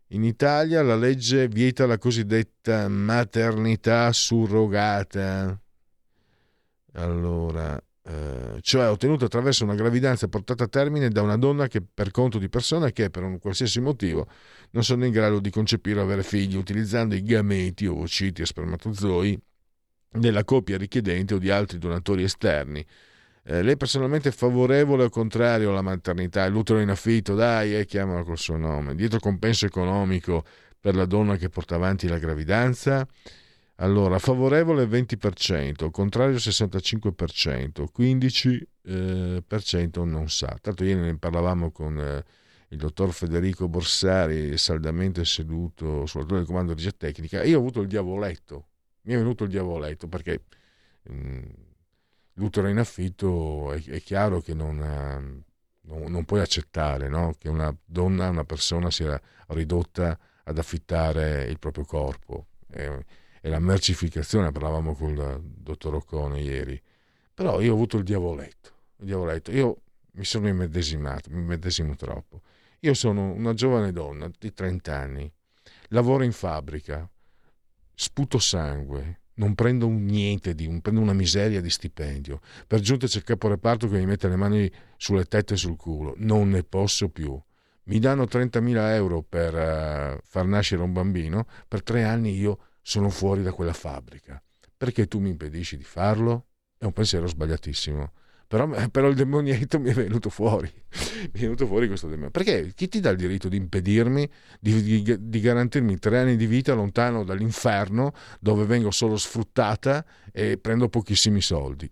In 0.10 0.24
Italia 0.24 0.84
la 0.84 0.96
legge 0.96 1.48
vieta 1.48 1.88
la 1.88 1.98
cosiddetta 1.98 2.88
maternità 2.88 4.12
surrogata. 4.12 5.60
Allora, 6.94 7.82
eh, 8.08 8.60
cioè 8.62 8.88
ottenuto 8.88 9.26
attraverso 9.26 9.64
una 9.64 9.74
gravidanza 9.74 10.28
portata 10.28 10.66
a 10.66 10.68
termine 10.68 11.10
da 11.10 11.24
una 11.24 11.38
donna 11.38 11.68
che 11.68 11.82
per 11.82 12.12
conto 12.12 12.38
di 12.38 12.50
persone 12.50 12.92
che 12.92 13.10
per 13.10 13.24
un 13.24 13.40
qualsiasi 13.40 13.80
motivo 13.82 14.28
non 14.72 14.84
sono 14.84 15.06
in 15.06 15.12
grado 15.12 15.40
di 15.40 15.50
concepire 15.50 16.00
o 16.00 16.04
avere 16.04 16.22
figli 16.22 16.56
utilizzando 16.56 17.16
i 17.16 17.24
gameti, 17.24 17.88
ovociti 17.88 18.44
e 18.44 18.46
spermatozoi 18.46 19.42
della 20.12 20.44
coppia 20.44 20.78
richiedente 20.78 21.34
o 21.34 21.40
di 21.40 21.50
altri 21.50 21.80
donatori 21.80 22.22
esterni. 22.22 22.86
Eh, 23.44 23.64
lei 23.64 23.76
personalmente 23.76 24.30
è 24.30 24.32
favorevole 24.32 25.06
o 25.06 25.10
contrario 25.10 25.72
alla 25.72 25.82
maternità? 25.82 26.48
L'utero 26.48 26.80
in 26.80 26.90
affitto, 26.90 27.34
dai, 27.34 27.76
eh, 27.76 27.86
chiamalo 27.86 28.24
col 28.24 28.38
suo 28.38 28.58
nome. 28.58 28.96
Dietro 28.96 29.20
compenso 29.20 29.66
economico 29.66 30.46
per 30.80 30.96
la 30.96 31.06
donna 31.06 31.38
che 31.38 31.50
porta 31.50 31.74
avanti 31.76 32.08
la 32.08 32.20
gravidanza? 32.20 33.08
Allora, 33.80 34.20
favorevole 34.20 34.86
20%, 34.86 35.92
contrario 35.92 36.38
65%, 36.38 37.84
15% 37.94 40.06
non 40.06 40.30
sa. 40.30 40.58
Tanto 40.62 40.86
ieri 40.86 41.02
ne 41.02 41.18
parlavamo 41.18 41.72
con 41.72 42.00
eh, 42.00 42.24
il 42.70 42.78
dottor 42.78 43.12
Federico 43.12 43.68
Borsari, 43.68 44.58
saldamente 44.58 45.26
seduto 45.26 46.06
sulla 46.06 46.24
torre 46.24 46.40
di 46.42 46.46
comando 46.46 46.74
di 46.74 46.84
jet 46.84 46.96
tecnica. 46.96 47.44
Io 47.44 47.58
ho 47.58 47.60
avuto 47.60 47.82
il 47.82 47.90
diavoletto, 47.90 48.68
mi 49.02 49.14
è 49.14 49.18
venuto 49.18 49.44
il 49.44 49.50
diavoletto 49.50 50.08
perché 50.08 50.44
mh, 51.04 51.14
mm, 51.14 51.44
l'utero 52.36 52.70
in 52.70 52.78
affitto 52.78 53.74
è, 53.74 53.84
è 53.84 54.02
chiaro 54.02 54.40
che 54.40 54.54
non, 54.54 54.78
non, 55.82 56.12
non 56.12 56.24
puoi 56.24 56.40
accettare 56.40 57.10
no? 57.10 57.36
che 57.38 57.50
una 57.50 57.76
donna, 57.84 58.30
una 58.30 58.46
persona 58.46 58.90
sia 58.90 59.22
ridotta 59.48 60.18
ad 60.46 60.58
affittare 60.58 61.44
il 61.44 61.60
proprio 61.60 61.84
corpo. 61.84 62.46
È, 62.70 62.90
è 63.46 63.48
la 63.48 63.60
mercificazione, 63.60 64.52
parlavamo 64.52 64.96
con 64.96 65.12
il 65.12 65.40
dottor 65.40 65.94
Occone 65.94 66.42
ieri. 66.42 66.82
Però 67.32 67.62
io 67.62 67.74
ho 67.74 67.76
avuto 67.76 67.98
il 67.98 68.04
diavoletto, 68.04 68.72
il 68.98 69.06
diavoletto. 69.06 69.52
Io 69.52 69.82
mi 70.14 70.26
sono 70.26 70.48
immedesimato, 70.48 71.30
mi 71.30 71.42
immedesimo 71.42 71.96
troppo. 71.96 72.42
Io 72.80 72.96
sono 72.96 73.32
una 73.34 73.54
giovane 73.54 73.92
donna 73.92 74.32
di 74.36 74.52
30 74.52 74.98
anni, 74.98 75.32
lavoro 75.90 76.24
in 76.24 76.32
fabbrica, 76.32 77.08
sputo 77.94 78.40
sangue, 78.40 79.20
non 79.36 79.54
prendo 79.54 79.88
niente 79.90 80.56
di 80.56 80.66
un, 80.66 80.82
prendo 80.82 81.02
una 81.02 81.14
miseria 81.14 81.62
di 81.62 81.70
stipendio. 81.70 82.40
Per 82.66 82.80
giunta 82.80 83.06
c'è 83.06 83.20
il 83.20 83.26
capo 83.26 83.48
reparto 83.48 83.88
che 83.88 84.00
mi 84.00 84.08
mette 84.08 84.28
le 84.28 84.38
mani 84.38 84.72
sulle 84.98 85.26
tette 85.26 85.54
e 85.54 85.58
sul 85.58 85.76
culo. 85.76 86.16
Non 86.18 86.50
ne 86.50 86.64
posso 86.64 87.10
più. 87.10 87.40
Mi 87.84 88.00
danno 88.00 88.24
30.000 88.24 88.76
euro 88.96 89.22
per 89.22 89.54
uh, 89.54 90.20
far 90.24 90.46
nascere 90.48 90.82
un 90.82 90.94
bambino. 90.94 91.46
Per 91.68 91.84
tre 91.84 92.06
anni 92.06 92.36
io 92.36 92.58
sono 92.88 93.10
fuori 93.10 93.42
da 93.42 93.52
quella 93.52 93.74
fabbrica. 93.74 94.40
Perché 94.78 95.08
tu 95.08 95.18
mi 95.20 95.30
impedisci 95.30 95.76
di 95.76 95.84
farlo? 95.84 96.50
È 96.78 96.86
un 96.86 96.94
pensiero 96.94 97.26
sbagliatissimo. 97.26 98.12
Però, 98.46 98.72
eh, 98.76 98.90
però, 98.90 99.08
il 99.08 99.16
demonietto 99.16 99.80
mi 99.80 99.90
è 99.90 99.94
venuto 99.94 100.30
fuori. 100.30 100.72
mi 100.94 101.32
è 101.32 101.40
venuto 101.40 101.66
fuori 101.66 101.88
questo 101.88 102.08
demonietto. 102.08 102.44
Perché 102.44 102.74
chi 102.76 102.88
ti 102.88 103.00
dà 103.00 103.10
il 103.10 103.18
diritto 103.18 103.50
di 103.50 103.58
impedirmi, 103.58 104.30
di, 104.60 104.84
di, 104.84 105.30
di, 105.30 105.40
garantirmi 105.40 105.98
tre 105.98 106.20
anni 106.20 106.36
di 106.36 106.46
vita 106.46 106.76
lontano 106.76 107.24
dall'inferno 107.24 108.14
dove 108.40 108.66
vengo 108.66 108.92
solo 108.92 109.18
sfruttata 109.18 110.06
e 110.32 110.60
prendo 110.60 110.88
pochissimi 110.88 111.42
soldi? 111.42 111.92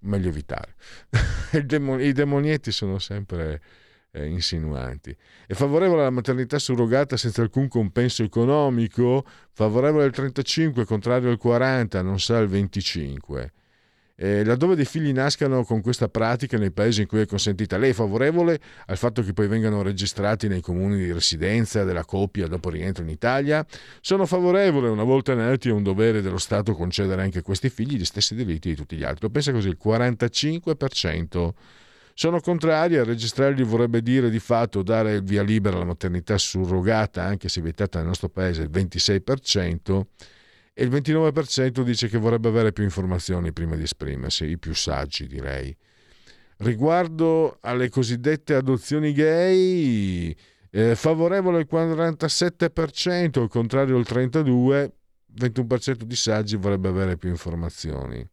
Meglio 0.00 0.28
evitare. 0.28 0.74
I 1.52 2.12
demonietti 2.12 2.72
sono 2.72 2.98
sempre 2.98 3.62
eh, 4.12 4.26
insinuanti. 4.26 5.16
È 5.46 5.54
favorevole 5.54 6.02
alla 6.02 6.10
maternità 6.10 6.58
surrogata 6.58 7.16
senza 7.16 7.42
alcun 7.42 7.68
compenso 7.68 8.22
economico? 8.22 9.24
Favorevole 9.52 10.04
al 10.04 10.12
35, 10.12 10.84
contrario 10.84 11.30
al 11.30 11.38
40, 11.38 12.02
non 12.02 12.20
sa 12.20 12.38
il 12.38 12.48
25. 12.48 13.52
Eh, 14.14 14.44
laddove 14.44 14.76
dei 14.76 14.84
figli 14.84 15.10
nascano 15.10 15.64
con 15.64 15.80
questa 15.80 16.08
pratica 16.08 16.58
nei 16.58 16.70
paesi 16.70 17.00
in 17.00 17.06
cui 17.08 17.22
è 17.22 17.26
consentita, 17.26 17.78
lei 17.78 17.90
è 17.90 17.94
favorevole 17.94 18.60
al 18.86 18.96
fatto 18.96 19.22
che 19.22 19.32
poi 19.32 19.48
vengano 19.48 19.82
registrati 19.82 20.48
nei 20.48 20.60
comuni 20.60 20.96
di 20.96 21.10
residenza 21.10 21.82
della 21.82 22.04
coppia 22.04 22.46
dopo 22.46 22.68
rientro 22.68 23.02
in 23.02 23.08
Italia? 23.08 23.66
Sono 24.00 24.26
favorevole, 24.26 24.90
una 24.90 25.02
volta 25.02 25.34
nati 25.34 25.70
è 25.70 25.72
un 25.72 25.82
dovere 25.82 26.20
dello 26.20 26.38
Stato 26.38 26.74
concedere 26.74 27.22
anche 27.22 27.38
a 27.38 27.42
questi 27.42 27.70
figli 27.70 27.96
gli 27.96 28.04
stessi 28.04 28.34
diritti 28.34 28.68
di 28.68 28.76
tutti 28.76 28.96
gli 28.96 29.02
altri. 29.02 29.22
Lo 29.22 29.30
pensa 29.30 29.50
così 29.50 29.68
il 29.68 29.78
45%. 29.82 31.50
Sono 32.14 32.40
contrari, 32.40 32.96
a 32.96 33.04
registrarli 33.04 33.62
vorrebbe 33.62 34.02
dire 34.02 34.28
di 34.28 34.38
fatto 34.38 34.82
dare 34.82 35.14
il 35.14 35.22
via 35.22 35.42
libera 35.42 35.76
alla 35.76 35.86
maternità 35.86 36.36
surrogata, 36.36 37.22
anche 37.24 37.48
se 37.48 37.60
vietata 37.62 37.98
nel 37.98 38.08
nostro 38.08 38.28
paese 38.28 38.62
il 38.62 38.70
26%, 38.70 40.02
e 40.74 40.84
il 40.84 40.90
29% 40.90 41.82
dice 41.82 42.08
che 42.08 42.18
vorrebbe 42.18 42.48
avere 42.48 42.72
più 42.72 42.84
informazioni 42.84 43.52
prima 43.52 43.76
di 43.76 43.82
esprimersi, 43.82 44.44
i 44.44 44.58
più 44.58 44.74
saggi 44.74 45.26
direi. 45.26 45.74
Riguardo 46.58 47.58
alle 47.60 47.88
cosiddette 47.88 48.54
adozioni 48.54 49.12
gay, 49.12 50.34
eh, 50.70 50.94
favorevole 50.94 51.60
il 51.60 51.68
47%, 51.70 53.40
al 53.40 53.48
contrario 53.48 53.96
il 53.96 54.06
32%, 54.08 54.90
21% 55.34 56.02
di 56.02 56.16
saggi 56.16 56.56
vorrebbe 56.56 56.88
avere 56.88 57.16
più 57.16 57.30
informazioni 57.30 58.28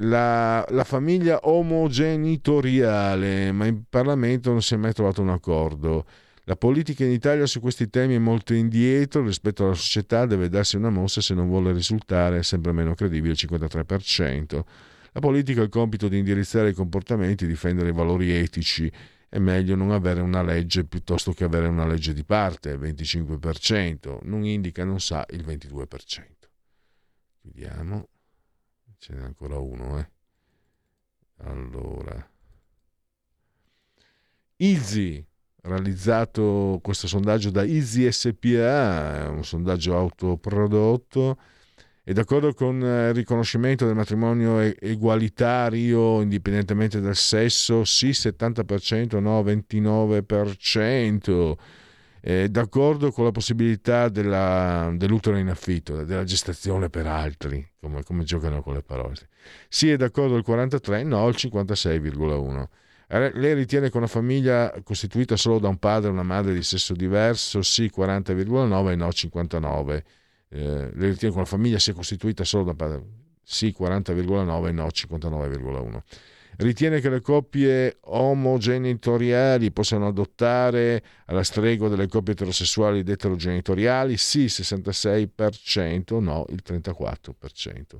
la, 0.00 0.64
la, 0.68 0.84
famiglia 0.84 1.40
omogenitoriale, 1.42 3.50
ma 3.52 3.64
in 3.66 3.84
Parlamento 3.88 4.50
non 4.50 4.60
si 4.62 4.74
è 4.74 4.76
mai 4.76 4.92
trovato 4.92 5.22
un 5.22 5.30
accordo. 5.30 6.04
La 6.44 6.56
politica 6.56 7.04
in 7.04 7.10
Italia 7.10 7.46
su 7.46 7.60
questi 7.60 7.88
temi 7.88 8.14
è 8.14 8.18
molto 8.18 8.54
indietro 8.54 9.24
rispetto 9.24 9.64
alla 9.64 9.74
società, 9.74 10.26
deve 10.26 10.48
darsi 10.48 10.76
una 10.76 10.90
mossa 10.90 11.20
se 11.20 11.34
non 11.34 11.48
vuole 11.48 11.72
risultare 11.72 12.44
sempre 12.44 12.72
meno 12.72 12.94
credibile 12.94 13.32
il 13.32 13.38
53%. 13.40 14.60
La 15.12 15.20
politica 15.20 15.62
ha 15.62 15.64
il 15.64 15.70
compito 15.70 16.08
di 16.08 16.18
indirizzare 16.18 16.68
i 16.68 16.74
comportamenti, 16.74 17.46
difendere 17.46 17.88
i 17.88 17.92
valori 17.92 18.30
etici. 18.30 18.92
È 19.28 19.38
meglio 19.38 19.74
non 19.74 19.90
avere 19.90 20.20
una 20.20 20.42
legge 20.42 20.84
piuttosto 20.84 21.32
che 21.32 21.42
avere 21.42 21.66
una 21.66 21.86
legge 21.86 22.12
di 22.12 22.22
parte, 22.22 22.70
il 22.70 22.78
25%. 22.78 24.18
Non 24.22 24.44
indica, 24.44 24.84
non 24.84 25.00
sa 25.00 25.26
il 25.30 25.44
22%. 25.44 26.22
Vediamo 27.40 28.06
ce 28.98 29.12
n'è 29.12 29.22
ancora 29.22 29.58
uno, 29.58 29.98
eh. 29.98 30.08
Allora. 31.38 32.30
Easy, 34.56 35.24
realizzato 35.62 36.78
questo 36.82 37.06
sondaggio 37.06 37.50
da 37.50 37.64
Easy 37.64 38.10
SPA, 38.10 39.28
un 39.30 39.44
sondaggio 39.44 39.96
autoprodotto, 39.96 41.38
è 42.02 42.12
d'accordo 42.12 42.54
con 42.54 42.76
il 42.76 43.12
riconoscimento 43.12 43.84
del 43.84 43.96
matrimonio 43.96 44.60
egualitario 44.60 46.20
indipendentemente 46.20 47.00
dal 47.00 47.16
sesso? 47.16 47.84
Sì, 47.84 48.10
70%, 48.10 49.18
no, 49.18 49.42
29% 49.42 51.56
è 52.26 52.48
d'accordo 52.48 53.12
con 53.12 53.22
la 53.22 53.30
possibilità 53.30 54.08
della, 54.08 54.92
dell'utero 54.96 55.36
in 55.36 55.48
affitto, 55.48 56.02
della 56.02 56.24
gestazione 56.24 56.90
per 56.90 57.06
altri, 57.06 57.64
come, 57.78 58.02
come, 58.02 58.24
giocano 58.24 58.62
con 58.62 58.74
le 58.74 58.82
parole. 58.82 59.14
Sì, 59.68 59.90
è 59.90 59.96
d'accordo 59.96 60.34
il 60.34 60.42
43, 60.42 61.04
no 61.04 61.28
il 61.28 61.36
56,1. 61.38 62.66
Eh, 63.06 63.30
lei 63.32 63.54
ritiene 63.54 63.90
che 63.90 63.96
una 63.96 64.08
famiglia 64.08 64.74
costituita 64.82 65.36
solo 65.36 65.60
da 65.60 65.68
un 65.68 65.76
padre 65.76 66.08
e 66.08 66.12
una 66.12 66.24
madre 66.24 66.52
di 66.52 66.64
sesso 66.64 66.94
diverso, 66.94 67.62
sì 67.62 67.92
40,9 67.96 68.90
e 68.90 68.96
no 68.96 69.12
59. 69.12 70.04
Eh, 70.48 70.90
lei 70.94 71.10
ritiene 71.10 71.32
che 71.32 71.38
una 71.38 71.44
famiglia 71.44 71.78
sia 71.78 71.92
costituita 71.92 72.42
solo 72.42 72.64
da 72.64 72.70
un 72.70 72.76
padre, 72.76 73.04
sì 73.44 73.72
40,9 73.78 74.66
e 74.66 74.72
no 74.72 74.86
59,1 74.88 76.02
ritiene 76.56 77.00
che 77.00 77.08
le 77.08 77.20
coppie 77.20 77.98
omogenitoriali 78.00 79.70
possano 79.72 80.06
adottare 80.06 81.02
alla 81.26 81.42
stregua 81.42 81.88
delle 81.88 82.08
coppie 82.08 82.32
eterosessuali 82.32 83.00
ed 83.00 83.08
eterogenitoriali? 83.08 84.16
Sì, 84.16 84.40
il 84.40 84.52
66%, 84.52 86.20
no, 86.20 86.44
il 86.50 86.62
34%. 86.66 87.98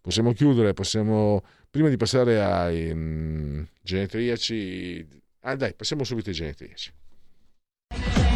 Possiamo 0.00 0.32
chiudere, 0.32 0.74
possiamo, 0.74 1.42
prima 1.70 1.88
di 1.88 1.96
passare 1.96 2.42
ai 2.42 2.90
um, 2.90 3.66
genetriaci, 3.80 5.08
ah 5.40 5.56
dai, 5.56 5.72
passiamo 5.74 6.04
subito 6.04 6.28
ai 6.28 6.34
genetriaci. 6.34 6.92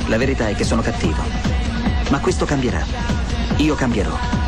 La 0.09 0.17
verità 0.17 0.49
è 0.49 0.55
che 0.55 0.65
sono 0.65 0.81
cattivo, 0.81 1.23
ma 2.11 2.21
questo 2.21 2.47
cambierà. 2.47 2.83
Io 3.59 3.75
cambierò. 3.75 4.48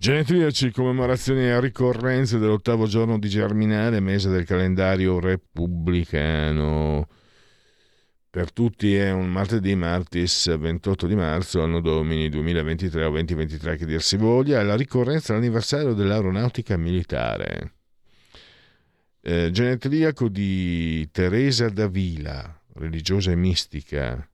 Genetriaci, 0.00 0.70
commemorazioni 0.70 1.42
e 1.42 1.60
ricorrenze 1.60 2.38
dell'ottavo 2.38 2.86
giorno 2.86 3.18
di 3.18 3.28
Germinale, 3.28 4.00
mese 4.00 4.30
del 4.30 4.46
calendario 4.46 5.20
repubblicano. 5.20 7.06
Per 8.30 8.50
tutti 8.50 8.94
è 8.94 9.10
un 9.10 9.30
martedì, 9.30 9.74
martis 9.74 10.56
28 10.56 11.06
di 11.06 11.14
marzo, 11.14 11.62
anno 11.62 11.82
domini 11.82 12.30
2023 12.30 13.04
o 13.04 13.10
2023 13.10 13.76
che 13.76 13.84
dir 13.84 14.00
si 14.00 14.16
voglia, 14.16 14.60
è 14.60 14.62
la 14.62 14.74
ricorrenza 14.74 15.34
dell'anniversario 15.34 15.92
dell'aeronautica 15.92 16.78
militare. 16.78 17.74
Eh, 19.20 19.50
genetriaco 19.52 20.30
di 20.30 21.10
Teresa 21.10 21.68
Davila, 21.68 22.58
religiosa 22.76 23.32
e 23.32 23.36
mistica. 23.36 24.26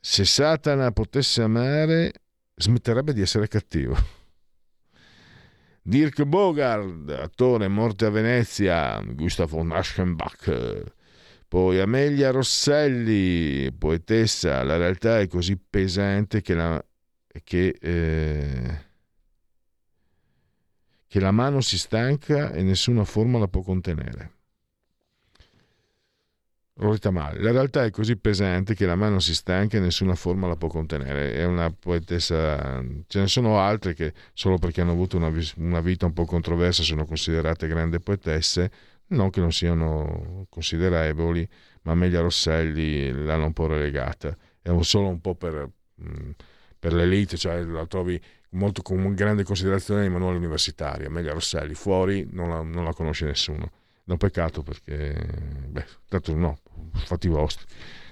Se 0.00 0.24
Satana 0.24 0.90
potesse 0.90 1.42
amare, 1.42 2.12
smetterebbe 2.54 3.12
di 3.12 3.20
essere 3.20 3.46
cattivo. 3.46 4.17
Dirk 5.88 6.22
Bogard, 6.24 7.08
attore 7.08 7.66
morte 7.66 8.04
a 8.04 8.10
Venezia, 8.10 9.00
Gustav 9.00 9.48
von 9.48 9.72
Aschenbach, 9.72 10.82
poi 11.48 11.80
Amelia 11.80 12.30
Rosselli, 12.30 13.72
poetessa, 13.72 14.62
la 14.64 14.76
realtà 14.76 15.18
è 15.18 15.26
così 15.28 15.56
pesante 15.56 16.42
che 16.42 16.52
la, 16.52 16.84
che, 17.42 17.68
eh, 17.80 18.84
che 21.06 21.20
la 21.20 21.30
mano 21.30 21.62
si 21.62 21.78
stanca 21.78 22.52
e 22.52 22.62
nessuna 22.62 23.04
forma 23.04 23.38
la 23.38 23.48
può 23.48 23.62
contenere. 23.62 24.32
Detta 26.80 27.10
male. 27.10 27.40
La 27.40 27.50
realtà 27.50 27.84
è 27.84 27.90
così 27.90 28.16
pesante 28.16 28.76
che 28.76 28.86
la 28.86 28.94
mano 28.94 29.18
si 29.18 29.34
stanca 29.34 29.76
e 29.76 29.80
nessuna 29.80 30.14
forma 30.14 30.46
la 30.46 30.54
può 30.54 30.68
contenere. 30.68 31.34
È 31.34 31.44
una 31.44 31.72
poetessa. 31.72 32.84
Ce 33.08 33.18
ne 33.18 33.26
sono 33.26 33.58
altre 33.58 33.94
che 33.94 34.12
solo 34.32 34.58
perché 34.58 34.80
hanno 34.80 34.92
avuto 34.92 35.16
una, 35.16 35.28
una 35.56 35.80
vita 35.80 36.06
un 36.06 36.12
po' 36.12 36.24
controversa 36.24 36.84
sono 36.84 37.04
considerate 37.04 37.66
grandi 37.66 37.98
poetesse. 37.98 38.70
Non 39.08 39.30
che 39.30 39.40
non 39.40 39.50
siano 39.50 40.46
considerevoli, 40.48 41.48
ma 41.82 41.92
Amelia 41.92 42.20
Rosselli 42.20 43.10
l'hanno 43.24 43.46
un 43.46 43.52
po' 43.52 43.66
relegata. 43.66 44.36
È 44.62 44.70
solo 44.82 45.08
un 45.08 45.20
po' 45.20 45.34
per, 45.34 45.68
mm, 46.00 46.30
per 46.78 46.92
l'elite, 46.92 47.36
cioè 47.36 47.60
la 47.64 47.86
trovi 47.86 48.20
molto 48.50 48.82
con 48.82 49.14
grande 49.14 49.42
considerazione 49.42 50.02
nei 50.02 50.10
manuali 50.10 50.36
universitari. 50.36 51.06
Amelia 51.06 51.32
Rosselli 51.32 51.74
fuori 51.74 52.28
non 52.30 52.50
la, 52.50 52.62
non 52.62 52.84
la 52.84 52.92
conosce 52.92 53.24
nessuno. 53.24 53.72
È 54.04 54.12
un 54.12 54.16
peccato 54.16 54.62
perché, 54.62 55.14
beh, 55.68 55.84
tanto 56.08 56.34
no, 56.34 56.60
fatti 56.92 57.28
vostri. 57.28 57.64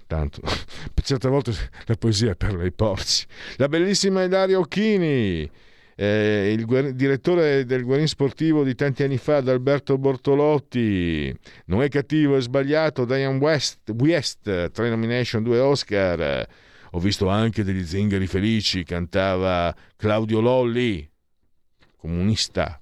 Tanto, 0.07 0.41
certe 1.03 1.29
volte 1.29 1.53
la 1.87 1.97
poesia 1.97 2.33
è 2.33 2.37
per 2.37 2.55
lei 2.55 2.73
porci. 2.73 3.27
La 3.57 3.69
bellissima 3.69 4.23
Ilaria 4.23 4.59
Occhini, 4.59 5.51
eh, 5.97 6.53
il 6.57 6.65
guer- 6.65 6.93
direttore 6.93 7.65
del 7.65 7.83
Guarin 7.83 8.07
Sportivo 8.07 8.63
di 8.63 8.75
tanti 8.75 9.03
anni 9.03 9.17
fa, 9.17 9.39
Alberto 9.39 9.99
Bortolotti. 9.99 11.35
Non 11.67 11.83
è 11.83 11.89
cattivo, 11.89 12.37
è 12.37 12.41
sbagliato. 12.41 13.05
Diane 13.05 13.39
West, 13.39 13.91
West 13.97 14.71
tre 14.71 14.89
nomination, 14.89 15.43
due 15.43 15.59
Oscar. 15.59 16.47
Ho 16.93 16.99
visto 17.01 17.29
anche 17.29 17.65
degli 17.65 17.85
zingari 17.85 18.27
felici, 18.27 18.85
cantava 18.85 19.75
Claudio 19.97 20.41
Lolli, 20.41 21.09
comunista. 21.97 22.81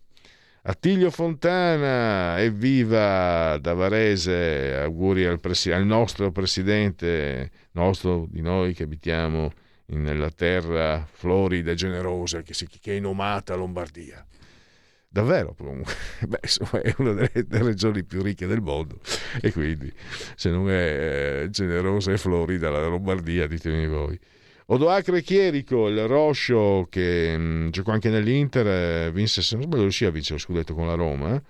Attilio 0.66 1.10
Fontana, 1.10 2.40
evviva 2.40 3.58
da 3.58 3.74
Varese, 3.74 4.74
auguri 4.76 5.26
al, 5.26 5.38
presi- 5.38 5.70
al, 5.70 5.84
nostro 5.84 6.32
presidente, 6.32 7.50
nostro 7.72 8.26
di 8.30 8.40
noi 8.40 8.72
che 8.72 8.84
abitiamo 8.84 9.52
nella 9.88 10.30
terra 10.30 11.06
florida 11.06 11.72
e 11.72 11.74
generosa 11.74 12.40
che, 12.40 12.54
si, 12.54 12.66
che 12.66 12.96
è 12.96 12.98
nomata 12.98 13.54
Lombardia. 13.56 14.24
Davvero, 15.06 15.54
comunque, 15.54 15.92
Beh, 16.26 16.40
insomma, 16.40 16.82
è 16.82 16.94
una 16.96 17.12
delle, 17.12 17.44
delle, 17.46 17.64
regioni 17.64 18.02
più 18.02 18.22
ricche 18.22 18.46
del 18.46 18.62
mondo 18.62 19.00
e 19.42 19.52
quindi 19.52 19.92
se 20.34 20.48
non 20.48 20.70
è 20.70 21.42
eh, 21.42 21.50
generosa 21.50 22.10
e 22.10 22.16
florida 22.16 22.70
la 22.70 22.86
Lombardia, 22.86 23.46
ditemi 23.46 23.86
voi. 23.86 24.18
Odoacre 24.66 25.20
Chierico, 25.20 25.88
il 25.88 26.06
Roscio 26.06 26.86
che 26.88 27.36
mh, 27.36 27.42
mm, 27.42 27.68
giocò 27.68 27.92
anche 27.92 28.08
nell'Inter, 28.08 28.66
eh, 28.66 29.12
vinse, 29.12 29.42
se 29.42 29.56
non 29.56 29.64
sbaglio, 29.64 29.82
riuscì 29.82 30.06
a 30.06 30.10
vincere 30.10 30.36
lo 30.36 30.40
scudetto 30.40 30.74
con 30.74 30.86
la 30.86 30.94
Roma. 30.94 31.34
Eh? 31.34 31.42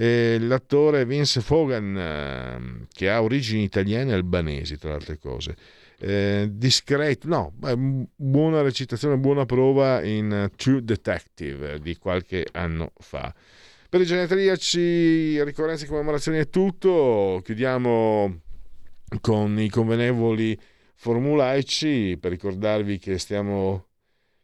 E 0.00 0.38
l'attore 0.38 1.06
Vince 1.06 1.40
Fogan, 1.40 1.96
eh, 1.96 2.86
che 2.92 3.10
ha 3.10 3.22
origini 3.22 3.62
italiane 3.62 4.10
e 4.10 4.14
albanesi, 4.14 4.76
tra 4.76 4.90
le 4.90 4.94
altre 4.96 5.18
cose. 5.18 5.56
Eh, 5.98 6.48
discreto, 6.52 7.26
no, 7.26 7.54
buona 8.14 8.60
recitazione, 8.62 9.16
buona 9.16 9.46
prova 9.46 10.04
in 10.04 10.50
True 10.54 10.84
Detective 10.84 11.80
di 11.80 11.96
qualche 11.96 12.46
anno 12.52 12.92
fa. 12.98 13.34
Per 13.88 14.00
i 14.00 14.04
genetriaci, 14.04 15.42
ricorrenze 15.42 15.86
e 15.86 15.88
commemorazioni 15.88 16.38
è 16.38 16.50
tutto. 16.50 17.40
Chiudiamo 17.42 18.40
con 19.20 19.58
i 19.58 19.70
convenevoli 19.70 20.56
formulaici 21.00 22.18
per 22.20 22.32
ricordarvi 22.32 22.98
che 22.98 23.18
stiamo 23.18 23.86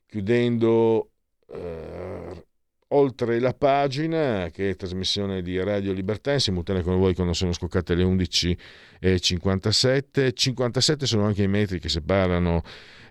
chiudendo 0.07 1.11
eh, 1.51 2.47
oltre 2.89 3.41
la 3.41 3.55
pagina 3.55 4.49
che 4.53 4.71
è 4.71 4.77
trasmissione 4.77 5.43
di 5.43 5.61
Radio 5.61 5.93
Libertà 5.93 6.33
in 6.33 6.39
simultanea 6.39 6.83
con 6.83 6.97
voi 6.97 7.13
quando 7.13 7.33
sono 7.33 7.53
scoccate 7.53 7.97
le 7.97 8.05
11.57 8.05 10.31
57 10.33 11.07
sono 11.07 11.27
anche 11.27 11.43
i 11.43 11.49
metri 11.49 11.81
che 11.81 11.89
separano 11.89 12.63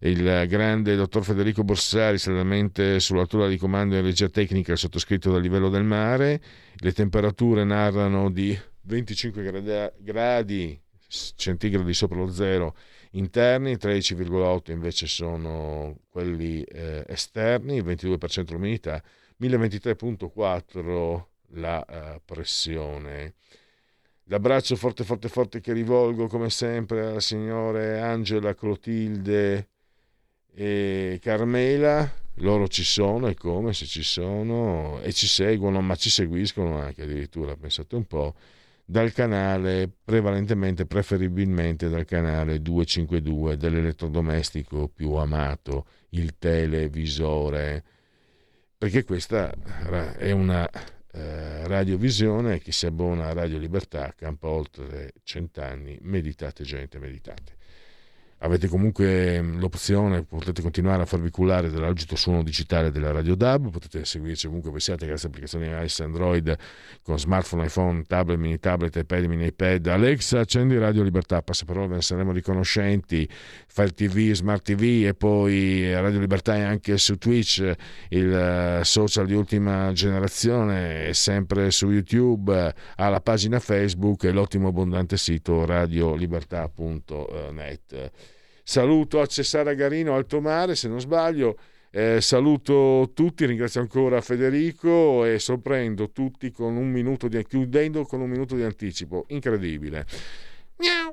il 0.03 0.45
grande 0.47 0.95
dottor 0.95 1.25
Federico 1.25 1.65
Borsari 1.65 2.17
saldamente 2.17 3.01
sull'altura 3.01 3.49
di 3.49 3.57
comando 3.57 3.97
in 3.97 4.03
regia 4.03 4.29
tecnica 4.29 4.71
il 4.71 4.77
sottoscritto 4.77 5.31
dal 5.31 5.41
livello 5.41 5.67
del 5.69 5.83
mare. 5.83 6.41
Le 6.75 6.91
temperature 6.91 7.63
narrano 7.63 8.29
di 8.29 8.57
25 8.81 9.93
gradi 9.99 10.77
centigradi 11.35 11.93
sopra 11.93 12.17
lo 12.17 12.31
zero 12.31 12.75
interni, 13.13 13.73
13,8 13.75 14.71
invece 14.71 15.07
sono 15.07 15.99
quelli 16.09 16.63
eh, 16.63 17.03
esterni, 17.07 17.81
22% 17.81 18.51
l'umidità, 18.51 19.01
1023,4 19.41 21.25
la 21.55 21.85
uh, 21.87 22.21
pressione. 22.23 23.33
L'abbraccio 24.25 24.75
forte 24.75 25.03
forte 25.03 25.27
forte 25.27 25.59
che 25.59 25.73
rivolgo 25.73 26.27
come 26.27 26.49
sempre 26.49 27.05
alla 27.05 27.19
signore 27.19 27.99
Angela, 27.99 28.55
Clotilde 28.55 29.67
e 30.55 31.19
Carmela, 31.21 32.09
loro 32.35 32.67
ci 32.67 32.83
sono 32.83 33.27
e 33.27 33.35
come 33.35 33.73
se 33.73 33.85
ci 33.85 34.01
sono 34.03 34.99
e 35.01 35.11
ci 35.11 35.27
seguono, 35.27 35.81
ma 35.81 35.95
ci 35.95 36.09
seguiscono 36.09 36.79
anche 36.79 37.03
addirittura, 37.03 37.55
pensate 37.55 37.95
un 37.95 38.05
po' 38.05 38.33
dal 38.93 39.11
canale, 39.11 39.89
prevalentemente, 40.03 40.85
preferibilmente 40.85 41.89
dal 41.89 42.05
canale 42.05 42.61
252 42.61 43.57
dell'elettrodomestico 43.57 44.87
più 44.87 45.13
amato, 45.13 45.87
il 46.09 46.37
televisore, 46.37 47.83
perché 48.77 49.03
questa 49.03 49.51
è 50.15 50.29
una 50.29 50.69
eh, 51.11 51.67
radiovisione 51.67 52.59
che 52.59 52.71
si 52.71 52.85
abbona 52.85 53.29
a 53.29 53.33
Radio 53.33 53.57
Libertà, 53.57 54.13
campa 54.15 54.49
oltre 54.49 55.13
cent'anni, 55.23 55.97
meditate 56.01 56.63
gente, 56.63 56.99
meditate 56.99 57.61
avete 58.43 58.67
comunque 58.67 59.41
mm, 59.41 59.59
l'opzione, 59.59 60.23
potete 60.23 60.61
continuare 60.61 61.03
a 61.03 61.05
farvi 61.05 61.29
cullare 61.29 61.69
dall'agito 61.69 62.15
suono 62.15 62.43
digitale 62.43 62.91
della 62.91 63.11
Radio 63.11 63.35
DAB, 63.35 63.69
potete 63.71 64.03
seguirci 64.03 64.47
ovunque 64.47 64.69
voi 64.69 64.81
siate 64.81 65.05
grazie 65.05 65.29
alle 65.29 65.37
applicazioni 65.37 65.81
iOS 65.81 65.99
Android 66.01 66.57
con 67.01 67.17
smartphone, 67.17 67.65
iPhone, 67.65 68.03
tablet, 68.03 68.37
mini 68.37 68.59
tablet, 68.59 68.95
iPad, 68.95 69.23
mini 69.25 69.45
iPad. 69.45 69.87
Alexa, 69.87 70.39
accendi 70.39 70.77
Radio 70.77 71.03
Libertà, 71.03 71.41
passaparola, 71.41 71.87
ve 71.87 71.95
ne 71.95 72.01
saremo 72.01 72.31
riconoscenti, 72.33 73.27
Fire 73.73 73.91
TV, 73.91 74.31
Smart 74.33 74.63
TV 74.63 75.07
e 75.07 75.15
poi 75.15 75.91
Radio 75.95 76.19
Libertà 76.19 76.55
è 76.55 76.61
anche 76.61 76.99
su 76.99 77.17
Twitch, 77.17 77.73
il 78.09 78.31
eh, 78.31 78.81
social 78.83 79.25
di 79.25 79.33
ultima 79.33 79.91
generazione, 79.93 81.11
sempre 81.15 81.71
su 81.71 81.89
YouTube, 81.89 82.75
ha 82.95 83.09
la 83.09 83.19
pagina 83.19 83.59
Facebook 83.59 84.25
e 84.25 84.31
l'ottimo 84.31 84.67
abbondante 84.67 85.17
sito 85.17 85.65
radiolibertà.net. 85.65 88.11
Saluto 88.61 89.19
a 89.19 89.25
Cesara 89.25 89.73
Garino, 89.73 90.13
Alto 90.13 90.39
Mare, 90.39 90.75
se 90.75 90.87
non 90.87 90.99
sbaglio. 90.99 91.57
Eh, 91.89 92.21
saluto 92.21 93.09
tutti, 93.15 93.47
ringrazio 93.47 93.81
ancora 93.81 94.21
Federico 94.21 95.25
e 95.25 95.39
sorprendo 95.39 96.11
tutti 96.11 96.51
con 96.51 96.75
un 96.75 96.91
minuto 96.91 97.27
di, 97.27 97.43
chiudendo 97.43 98.03
con 98.03 98.21
un 98.21 98.29
minuto 98.29 98.55
di 98.55 98.61
anticipo. 98.61 99.25
Incredibile. 99.29 100.05
Miau. 100.77 101.12